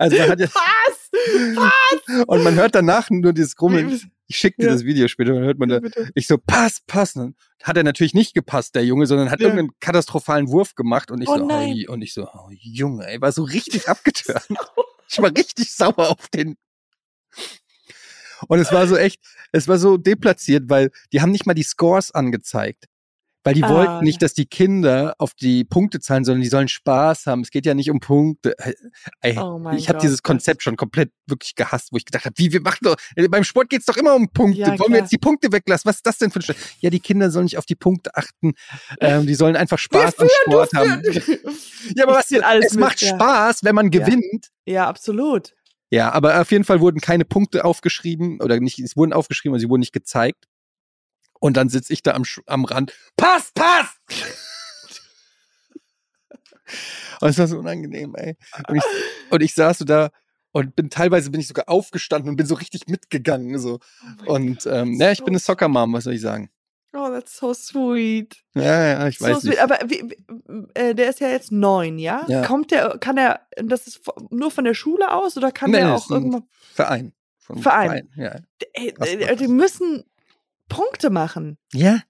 Also 0.00 0.16
man 0.16 0.28
hat 0.30 0.38
ja, 0.38 0.46
Was? 0.54 1.10
Was? 1.56 2.24
und 2.28 2.44
man 2.44 2.54
hört 2.54 2.76
danach 2.76 3.10
nur 3.10 3.32
dieses 3.32 3.56
Grummeln. 3.56 4.00
Ich 4.28 4.36
schicke 4.36 4.62
dir 4.62 4.68
Ja. 4.68 4.72
das 4.74 4.84
Video 4.84 5.08
später, 5.08 5.32
dann 5.34 5.42
hört 5.42 5.58
man 5.58 5.68
da, 5.70 5.80
Bitte. 5.80 6.08
ich 6.14 6.28
so, 6.28 6.38
pass, 6.38 6.80
pass. 6.86 7.16
Und 7.16 7.34
dann 7.58 7.66
hat 7.66 7.76
er 7.76 7.82
natürlich 7.82 8.14
nicht 8.14 8.32
gepasst, 8.32 8.76
der 8.76 8.84
Junge, 8.84 9.06
sondern 9.06 9.28
hat 9.30 9.40
Ja. 9.40 9.46
irgendeinen 9.48 9.72
katastrophalen 9.80 10.48
Wurf 10.50 10.76
gemacht 10.76 11.10
und 11.10 11.20
ich 11.20 11.28
Oh 11.28 11.38
so, 11.38 11.44
nein. 11.46 11.84
oh, 11.88 11.92
und 11.94 12.02
ich 12.02 12.14
so, 12.14 12.28
oh, 12.32 12.48
Junge, 12.50 13.08
ey, 13.08 13.20
war 13.20 13.32
so 13.32 13.42
richtig 13.42 13.88
abgetürnt. 13.88 14.46
Ich 15.10 15.18
war 15.20 15.30
richtig 15.34 15.74
sauer 15.74 16.10
auf 16.10 16.28
den. 16.28 16.56
Und 18.46 18.58
es 18.60 18.70
war 18.70 18.86
so 18.86 18.96
echt, 18.96 19.20
es 19.52 19.66
war 19.66 19.78
so 19.78 19.96
deplatziert, 19.96 20.64
weil 20.68 20.90
die 21.12 21.22
haben 21.22 21.32
nicht 21.32 21.46
mal 21.46 21.54
die 21.54 21.62
Scores 21.64 22.12
angezeigt. 22.12 22.84
Weil 23.48 23.54
die 23.54 23.64
Ah. 23.64 23.70
wollten 23.70 24.04
nicht, 24.04 24.20
dass 24.20 24.34
die 24.34 24.44
Kinder 24.44 25.14
auf 25.16 25.32
die 25.32 25.64
Punkte 25.64 26.00
zahlen, 26.00 26.22
sondern 26.24 26.42
die 26.42 26.50
sollen 26.50 26.68
Spaß 26.68 27.24
haben. 27.24 27.40
Es 27.40 27.50
geht 27.50 27.64
ja 27.64 27.72
nicht 27.72 27.90
um 27.90 27.98
Punkte. 27.98 28.54
Ey, 29.22 29.38
Oh 29.38 29.58
ich 29.74 29.88
habe 29.88 29.98
dieses 30.00 30.22
Konzept 30.22 30.62
schon 30.62 30.76
komplett 30.76 31.12
wirklich 31.26 31.54
gehasst, 31.54 31.88
wo 31.92 31.96
ich 31.96 32.04
gedacht 32.04 32.26
habe, 32.26 32.34
wie 32.36 32.52
wir 32.52 32.60
machen 32.60 32.80
doch, 32.82 32.96
beim 33.30 33.44
Sport 33.44 33.70
geht's 33.70 33.86
doch 33.86 33.96
immer 33.96 34.14
um 34.14 34.28
Punkte. 34.30 34.60
Ja, 34.60 34.66
Wollen 34.68 34.78
wir 34.78 34.86
klar. 34.86 34.98
jetzt 34.98 35.12
die 35.12 35.18
Punkte 35.18 35.50
weglassen? 35.50 35.88
Was 35.88 35.96
ist 35.96 36.06
das 36.06 36.18
denn 36.18 36.30
für 36.30 36.40
ein 36.40 36.42
Sch 36.42 36.52
Ja, 36.80 36.90
die 36.90 37.00
Kinder 37.00 37.30
sollen 37.30 37.44
nicht 37.44 37.56
auf 37.56 37.64
die 37.64 37.74
Punkte 37.74 38.14
achten. 38.14 38.52
Ähm, 39.00 39.26
die 39.26 39.34
sollen 39.34 39.56
einfach 39.56 39.78
Spaß 39.78 40.18
am 40.18 40.28
Sport 40.42 40.74
haben. 40.74 41.02
Ja, 41.96 42.04
aber 42.04 42.16
was 42.16 42.30
alles 42.42 42.66
es 42.66 42.72
mit, 42.72 42.80
macht 42.80 43.00
ja. 43.00 43.08
Spaß, 43.14 43.64
wenn 43.64 43.74
man 43.74 43.90
Ja. 43.90 44.04
gewinnt. 44.04 44.48
Ja, 44.66 44.86
absolut. 44.88 45.54
Ja, 45.90 46.12
aber 46.12 46.38
auf 46.42 46.50
jeden 46.50 46.64
Fall 46.64 46.80
wurden 46.80 47.00
keine 47.00 47.24
Punkte 47.24 47.64
aufgeschrieben 47.64 48.42
oder 48.42 48.60
nicht, 48.60 48.78
es 48.78 48.94
wurden 48.94 49.14
aufgeschrieben, 49.14 49.54
aber 49.54 49.60
sie 49.60 49.70
wurden 49.70 49.80
nicht 49.80 49.94
gezeigt. 49.94 50.44
Und 51.40 51.56
dann 51.56 51.68
sitze 51.68 51.92
ich 51.92 52.02
da 52.02 52.14
am, 52.14 52.24
am 52.46 52.64
Rand. 52.64 52.92
Pass, 53.16 53.52
pass! 53.54 53.86
und 57.20 57.28
es 57.28 57.38
war 57.38 57.46
so 57.46 57.58
unangenehm, 57.58 58.14
ey. 58.16 58.36
Und 58.68 58.76
ich, 58.76 58.82
und 59.30 59.42
ich 59.42 59.54
saß 59.54 59.78
so 59.78 59.84
da 59.84 60.10
und 60.52 60.76
bin 60.76 60.90
teilweise 60.90 61.30
bin 61.30 61.40
ich 61.40 61.48
sogar 61.48 61.68
aufgestanden 61.68 62.30
und 62.30 62.36
bin 62.36 62.46
so 62.46 62.54
richtig 62.54 62.88
mitgegangen. 62.88 63.58
So. 63.58 63.80
Und 64.26 64.66
ähm, 64.66 64.94
ja, 65.00 65.12
ich 65.12 65.18
bin 65.18 65.28
eine 65.28 65.38
Soccer 65.38 65.68
Mom, 65.68 65.92
was 65.92 66.04
soll 66.04 66.14
ich 66.14 66.20
sagen? 66.20 66.50
Oh, 66.94 67.10
that's 67.10 67.36
so 67.36 67.52
sweet. 67.52 68.42
Ja, 68.54 68.84
ja, 68.84 69.08
ich 69.08 69.18
so 69.18 69.26
weiß 69.26 69.40
sweet. 69.40 69.50
nicht. 69.50 69.62
Aber 69.62 69.78
wie, 69.84 70.10
wie, 70.10 70.68
äh, 70.74 70.94
der 70.94 71.10
ist 71.10 71.20
ja 71.20 71.28
jetzt 71.28 71.52
neun, 71.52 71.98
ja? 71.98 72.24
Ja. 72.28 72.46
Kommt 72.46 72.70
der, 72.70 72.96
kann 72.98 73.18
er, 73.18 73.46
das 73.56 73.86
ist 73.86 74.00
nur 74.30 74.50
von 74.50 74.64
der 74.64 74.74
Schule 74.74 75.12
aus 75.12 75.36
oder 75.36 75.52
kann 75.52 75.70
Nee, 75.70 75.78
der 75.78 75.94
auch 75.94 76.10
irgendwann. 76.10 76.44
Verein. 76.72 77.12
Von 77.38 77.58
Verein. 77.58 78.08
Ja. 78.16 78.36
Ey, 78.72 78.94
äh, 78.98 79.36
die 79.36 79.48
müssen 79.48 80.04
Punkte 80.68 81.10
machen. 81.10 81.58
ja. 81.72 82.00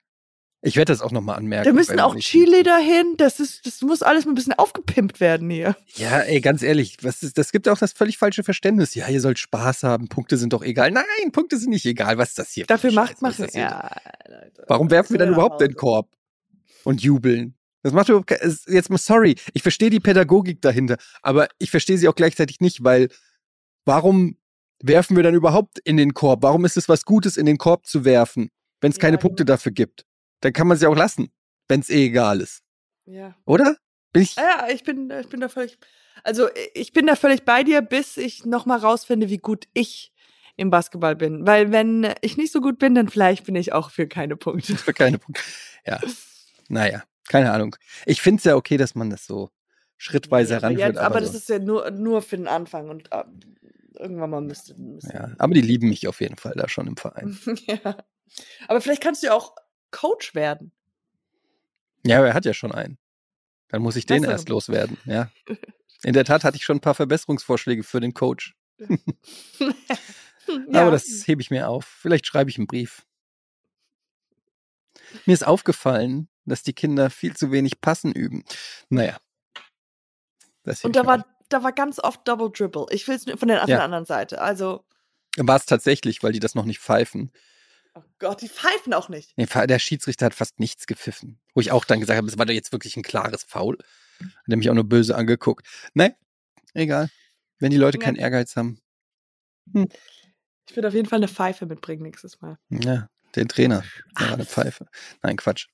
Ich 0.60 0.74
werde 0.74 0.90
das 0.92 1.02
auch 1.02 1.12
nochmal 1.12 1.36
anmerken. 1.38 1.66
Da 1.68 1.72
müssen 1.72 2.00
auch 2.00 2.14
nächsten- 2.14 2.32
Cheerleader 2.32 2.78
hin. 2.78 3.14
Das 3.16 3.38
ist, 3.38 3.64
das 3.64 3.80
muss 3.82 4.02
alles 4.02 4.24
mal 4.24 4.32
ein 4.32 4.34
bisschen 4.34 4.54
aufgepimpt 4.54 5.20
werden 5.20 5.48
hier. 5.48 5.76
Ja, 5.94 6.18
ey, 6.18 6.40
ganz 6.40 6.62
ehrlich, 6.64 6.96
was 7.02 7.22
ist, 7.22 7.38
das 7.38 7.52
gibt 7.52 7.68
auch 7.68 7.78
das 7.78 7.92
völlig 7.92 8.18
falsche 8.18 8.42
Verständnis. 8.42 8.92
Ja, 8.96 9.06
ihr 9.08 9.20
sollt 9.20 9.38
Spaß 9.38 9.84
haben, 9.84 10.08
Punkte 10.08 10.36
sind 10.36 10.52
doch 10.52 10.64
egal. 10.64 10.90
Nein, 10.90 11.04
Punkte 11.30 11.58
sind 11.58 11.70
nicht 11.70 11.86
egal. 11.86 12.18
Was 12.18 12.30
ist 12.30 12.40
das 12.40 12.50
hier? 12.50 12.64
für 12.64 12.66
Dafür 12.66 12.90
macht 12.90 13.22
man 13.22 13.32
hier? 13.32 13.48
ja. 13.54 13.88
Warum 14.66 14.90
werfen 14.90 15.12
wir 15.14 15.18
dann 15.20 15.28
überhaupt 15.32 15.60
den. 15.60 15.76
Korb 15.76 16.08
und 16.82 17.02
jubeln? 17.02 17.54
Das 17.84 17.92
macht 17.92 18.08
überhaupt 18.08 18.32
es- 18.32 18.64
jetzt 18.66 18.90
mal 18.90 18.98
sorry, 18.98 19.36
ich 19.54 19.62
verstehe 19.62 19.90
die 19.90 20.00
Pädagogik 20.00 20.60
dahinter, 20.60 20.96
aber 21.22 21.46
ich 21.60 21.70
verstehe 21.70 21.98
sie 21.98 22.08
auch 22.08 22.16
gleichzeitig 22.16 22.58
nicht, 22.60 22.82
weil 22.82 23.10
warum 23.84 24.36
werfen 24.82 25.16
wir 25.16 25.22
dann 25.22 25.34
überhaupt 25.34 25.78
in 25.80 25.96
den 25.96 26.14
Korb? 26.14 26.42
Warum 26.42 26.64
ist 26.64 26.76
es 26.76 26.88
was 26.88 27.04
Gutes, 27.04 27.36
in 27.36 27.46
den 27.46 27.58
Korb 27.58 27.86
zu 27.86 28.04
werfen, 28.04 28.50
wenn 28.80 28.90
es 28.90 28.96
Ja, 28.96 29.02
keine. 29.02 29.18
Punkte 29.18 29.44
dafür 29.44 29.72
gibt? 29.72 30.04
Dann 30.40 30.52
kann 30.52 30.66
man 30.68 30.76
sie 30.76 30.86
auch 30.86 30.96
lassen, 30.96 31.30
wenn 31.68 31.80
es 31.80 31.90
eh 31.90 32.06
egal 32.06 32.40
ist, 32.40 32.62
Ja. 33.06 33.34
oder? 33.44 33.76
Bin 34.12 34.22
ich? 34.22 34.36
Ja, 34.36 34.68
ich 34.72 34.84
bin, 34.84 35.10
ich 35.10 35.28
bin 35.28 35.40
da 35.40 35.48
völlig, 35.48 35.78
also 36.24 36.48
ich 36.74 36.92
bin 36.92 37.06
da 37.06 37.14
völlig 37.16 37.44
bei 37.44 37.62
dir, 37.62 37.82
bis 37.82 38.16
ich 38.16 38.44
nochmal 38.46 38.78
rausfinde, 38.78 39.28
wie 39.28 39.38
gut 39.38 39.66
ich 39.74 40.12
im 40.56 40.70
Basketball 40.70 41.14
bin. 41.14 41.46
Weil 41.46 41.70
wenn 41.72 42.14
ich 42.22 42.36
nicht 42.36 42.52
so 42.52 42.60
gut 42.60 42.78
bin, 42.78 42.94
dann 42.94 43.08
vielleicht 43.08 43.44
bin 43.44 43.54
ich 43.54 43.72
auch 43.72 43.90
für 43.90 44.08
keine 44.08 44.36
Punkte. 44.36 44.76
Für 44.76 44.92
keine 44.94 45.18
Punkte. 45.18 45.42
Ja. 45.86 46.00
Naja, 46.68 47.02
keine 47.28 47.52
Ahnung. 47.52 47.76
Ich 48.06 48.22
finde 48.22 48.38
es 48.38 48.44
ja 48.44 48.56
okay, 48.56 48.76
dass 48.76 48.94
man 48.94 49.10
das 49.10 49.26
so 49.26 49.50
schrittweise 49.96 50.56
aber, 50.56 50.62
heranführt. 50.68 50.88
jetzt, 50.94 50.98
aber 50.98 51.20
das 51.20 51.32
so. 51.32 51.38
ist 51.38 51.48
ja 51.48 51.58
nur, 51.58 51.90
nur 51.90 52.22
für 52.22 52.36
den 52.36 52.48
Anfang 52.48 52.88
und 52.88 53.10
äh, 53.12 53.24
irgendwann 53.98 54.30
mal 54.30 54.40
müsste. 54.40 54.74
müsste 54.74 55.12
ja, 55.12 55.34
aber 55.38 55.54
die 55.54 55.60
lieben 55.60 55.88
mich 55.88 56.06
auf 56.08 56.20
jeden 56.20 56.36
Fall 56.36 56.54
da 56.56 56.68
schon 56.68 56.86
im 56.86 56.96
Verein. 56.96 57.38
ja. 57.66 57.96
Aber 58.66 58.80
vielleicht 58.80 59.02
kannst 59.02 59.22
du 59.22 59.28
ja 59.28 59.34
auch 59.34 59.54
Coach 59.90 60.34
werden. 60.34 60.72
Ja, 62.04 62.18
aber 62.18 62.28
er 62.28 62.34
hat 62.34 62.44
ja 62.44 62.54
schon 62.54 62.72
einen. 62.72 62.98
Dann 63.68 63.82
muss 63.82 63.96
ich 63.96 64.06
den 64.06 64.24
erst 64.24 64.48
loswerden, 64.48 64.96
ja. 65.04 65.30
In 66.04 66.12
der 66.12 66.24
Tat 66.24 66.44
hatte 66.44 66.56
ich 66.56 66.64
schon 66.64 66.76
ein 66.76 66.80
paar 66.80 66.94
Verbesserungsvorschläge 66.94 67.82
für 67.82 68.00
den 68.00 68.14
Coach. 68.14 68.56
ja. 69.58 69.72
Aber 70.72 70.92
das 70.92 71.26
hebe 71.26 71.42
ich 71.42 71.50
mir 71.50 71.68
auf. 71.68 71.84
Vielleicht 71.86 72.26
schreibe 72.26 72.50
ich 72.50 72.56
einen 72.56 72.68
Brief. 72.68 73.04
Mir 75.26 75.32
ist 75.32 75.46
aufgefallen, 75.46 76.28
dass 76.44 76.62
die 76.62 76.72
Kinder 76.72 77.10
viel 77.10 77.36
zu 77.36 77.50
wenig 77.50 77.80
Passen 77.80 78.12
üben. 78.12 78.44
Naja. 78.88 79.18
Das 80.62 80.84
und 80.84 80.94
da 80.94 81.04
war, 81.04 81.24
da 81.48 81.62
war 81.62 81.72
ganz 81.72 81.98
oft 81.98 82.26
Double 82.26 82.50
Dribble. 82.50 82.86
Ich 82.90 83.06
will 83.08 83.14
es 83.16 83.24
von, 83.24 83.30
der- 83.30 83.38
von 83.38 83.48
Ja. 83.48 83.76
der 83.76 83.82
anderen 83.82 84.04
Seite. 84.04 84.40
Also, 84.40 84.84
war 85.36 85.56
es 85.56 85.66
tatsächlich, 85.66 86.22
weil 86.22 86.32
die 86.32 86.40
das 86.40 86.54
noch 86.54 86.64
nicht 86.64 86.80
pfeifen. 86.80 87.32
oh 87.94 88.02
Gott, 88.18 88.42
die 88.42 88.48
pfeifen 88.48 88.92
auch 88.94 89.08
nicht. 89.08 89.32
Nee, 89.36 89.46
Der 89.46 89.78
Schiedsrichter 89.78 90.26
hat 90.26 90.34
fast 90.34 90.60
nichts 90.60 90.86
gepfiffen. 90.86 91.40
Wo 91.54 91.60
ich 91.60 91.70
auch 91.72 91.84
dann 91.84 92.00
gesagt 92.00 92.16
habe, 92.16 92.26
es 92.28 92.38
war 92.38 92.46
doch 92.46 92.52
jetzt 92.54 92.72
wirklich 92.72 92.96
ein 92.96 93.02
klares 93.02 93.42
Foul. 93.44 93.78
Hat 94.20 94.28
er 94.48 94.56
mich 94.56 94.68
auch 94.70 94.74
nur 94.74 94.84
böse 94.88 95.14
angeguckt. 95.16 95.66
Ne, 95.94 96.16
egal. 96.74 97.08
Wenn 97.58 97.70
die 97.70 97.76
Leute 97.76 97.98
Ja. 97.98 98.04
keinen 98.04 98.16
Ehrgeiz 98.16 98.56
haben. 98.56 98.80
Ich 99.74 100.76
würde 100.76 100.88
auf 100.88 100.94
jeden 100.94 101.08
Fall 101.08 101.18
eine 101.18 101.28
Pfeife 101.28 101.66
mitbringen 101.66 102.02
nächstes 102.02 102.40
Mal. 102.40 102.58
Ja, 102.68 103.08
den 103.36 103.48
Trainer. 103.48 103.82
Der 104.18 104.32
eine 104.34 104.44
Pfeife. 104.44 104.86
Nein, 105.22 105.36
Quatsch. 105.36 105.66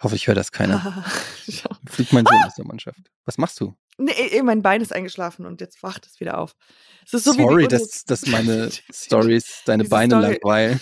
Hoffe, 0.00 0.16
ich 0.16 0.26
höre 0.26 0.34
das 0.34 0.52
keiner. 0.52 1.04
Fliegt 1.88 2.12
mein 2.12 2.24
Sohn 2.26 2.42
aus 2.46 2.54
der 2.54 2.66
Mannschaft. 2.66 3.00
Was 3.24 3.38
machst 3.38 3.60
du? 3.60 3.74
nee, 3.98 4.12
eh, 4.12 4.42
mein 4.42 4.62
Bein 4.62 4.80
ist 4.80 4.94
eingeschlafen 4.94 5.44
und 5.44 5.60
jetzt 5.60 5.82
wacht 5.82 6.06
es 6.06 6.20
wieder 6.20 6.38
auf. 6.38 6.56
Es 7.04 7.12
ist 7.12 7.24
so 7.24 7.32
Sorry, 7.34 7.68
dass, 7.68 8.04
dass 8.04 8.24
meine 8.26 8.70
Stories 8.92 9.62
deine 9.66 9.84
Beine 9.84 10.14
Story- 10.14 10.32
langweilen. 10.42 10.80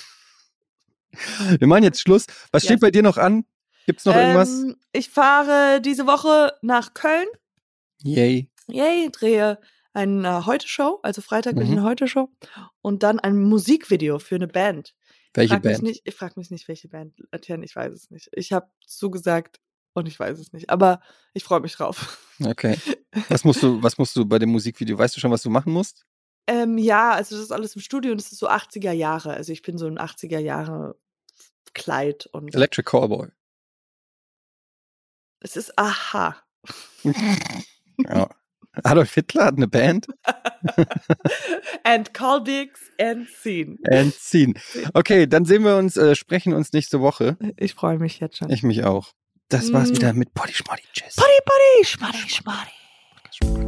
Wir 1.58 1.66
machen 1.66 1.82
jetzt 1.84 2.00
Schluss. 2.00 2.26
Was 2.52 2.62
Ja. 2.64 2.68
steht 2.68 2.80
bei 2.80 2.90
dir 2.90 3.02
noch 3.02 3.16
an? 3.16 3.44
Gibt's 3.86 4.04
noch 4.04 4.14
irgendwas? 4.14 4.50
Ähm, 4.50 4.76
ich 4.92 5.08
fahre 5.10 5.80
diese 5.80 6.06
Woche 6.06 6.52
nach 6.62 6.94
Köln. 6.94 7.26
Yay. 8.02 8.48
Yay, 8.68 9.10
drehe 9.10 9.58
eine 9.94 10.46
Heute-Show, 10.46 11.00
also 11.02 11.22
Freitag 11.22 11.54
bin 11.54 11.64
ich 11.64 11.70
Mhm. 11.70 11.78
eine 11.78 11.86
Heute-Show. 11.86 12.28
Und 12.82 13.02
dann 13.02 13.18
ein 13.18 13.36
Musikvideo 13.42 14.18
für 14.20 14.36
eine 14.36 14.46
Band. 14.46 14.94
Welche 15.38 15.54
frag 15.54 15.62
Band? 15.62 15.82
Nicht, 15.82 16.02
ich 16.04 16.14
frage 16.14 16.34
mich 16.36 16.50
nicht, 16.50 16.68
welche 16.68 16.88
Band. 16.88 17.14
Etienne, 17.30 17.64
ich 17.64 17.74
weiß 17.74 17.92
es 17.92 18.10
nicht. 18.10 18.28
Ich 18.32 18.52
habe 18.52 18.70
zugesagt 18.86 19.60
und 19.94 20.06
ich 20.06 20.18
weiß 20.18 20.38
es 20.38 20.52
nicht. 20.52 20.70
Aber 20.70 21.00
ich 21.34 21.44
freue 21.44 21.60
mich 21.60 21.74
drauf. 21.74 22.18
Okay. 22.44 22.78
Was 23.28 23.44
musst 23.44 23.62
du, 23.62 23.82
was 23.82 23.98
musst 23.98 24.14
du 24.14 24.24
bei 24.24 24.38
dem 24.38 24.50
Musikvideo? 24.50 24.96
Weißt 24.96 25.16
du 25.16 25.20
schon, 25.20 25.30
was 25.32 25.42
du 25.42 25.50
machen 25.50 25.72
musst? 25.72 26.06
Ähm, 26.46 26.78
ja, 26.78 27.12
also 27.12 27.34
das 27.34 27.44
ist 27.44 27.50
alles 27.50 27.74
im 27.74 27.82
Studio 27.82 28.12
und 28.12 28.20
es 28.20 28.30
ist 28.30 28.38
so 28.38 28.48
80er 28.48 28.92
Jahre. 28.92 29.34
Also 29.34 29.52
ich 29.52 29.62
bin 29.62 29.76
so 29.76 29.86
ein 29.86 29.98
80er 29.98 30.38
Jahre 30.38 30.96
Kleid 31.74 32.26
und 32.26 32.54
Electric 32.54 32.88
Callboy. 32.88 33.28
es 35.40 35.56
ist 35.56 35.76
aha. 35.78 36.36
Ja. 38.06 38.28
Adolf 38.84 39.14
Hitler 39.14 39.44
hat 39.46 39.56
eine 39.56 39.68
Band. 39.68 40.06
and 41.84 42.12
call 42.14 42.42
dicks 42.42 42.80
and 43.00 43.28
scene. 43.28 43.76
And 43.90 44.12
scene. 44.14 44.54
Okay, 44.94 45.26
dann 45.26 45.44
sehen 45.44 45.64
wir 45.64 45.76
uns, 45.76 45.96
äh, 45.96 46.14
sprechen 46.14 46.52
uns 46.54 46.72
nächste 46.72 47.00
Woche. 47.00 47.36
Ich 47.56 47.74
freue 47.74 47.98
mich 47.98 48.20
jetzt 48.20 48.38
schon. 48.38 48.50
Ich 48.50 48.62
mich 48.62 48.84
auch. 48.84 49.12
Das 49.48 49.72
war's 49.72 49.90
Mm. 49.90 49.94
wieder 49.96 50.12
mit 50.12 50.34
Potty 50.34 50.52
Schmoddy. 50.54 50.82
Tschüss. 50.92 51.16
Potty, 51.16 51.40
potty, 51.44 51.86
schmaddy, 51.86 52.28
schmaddy. 52.28 53.67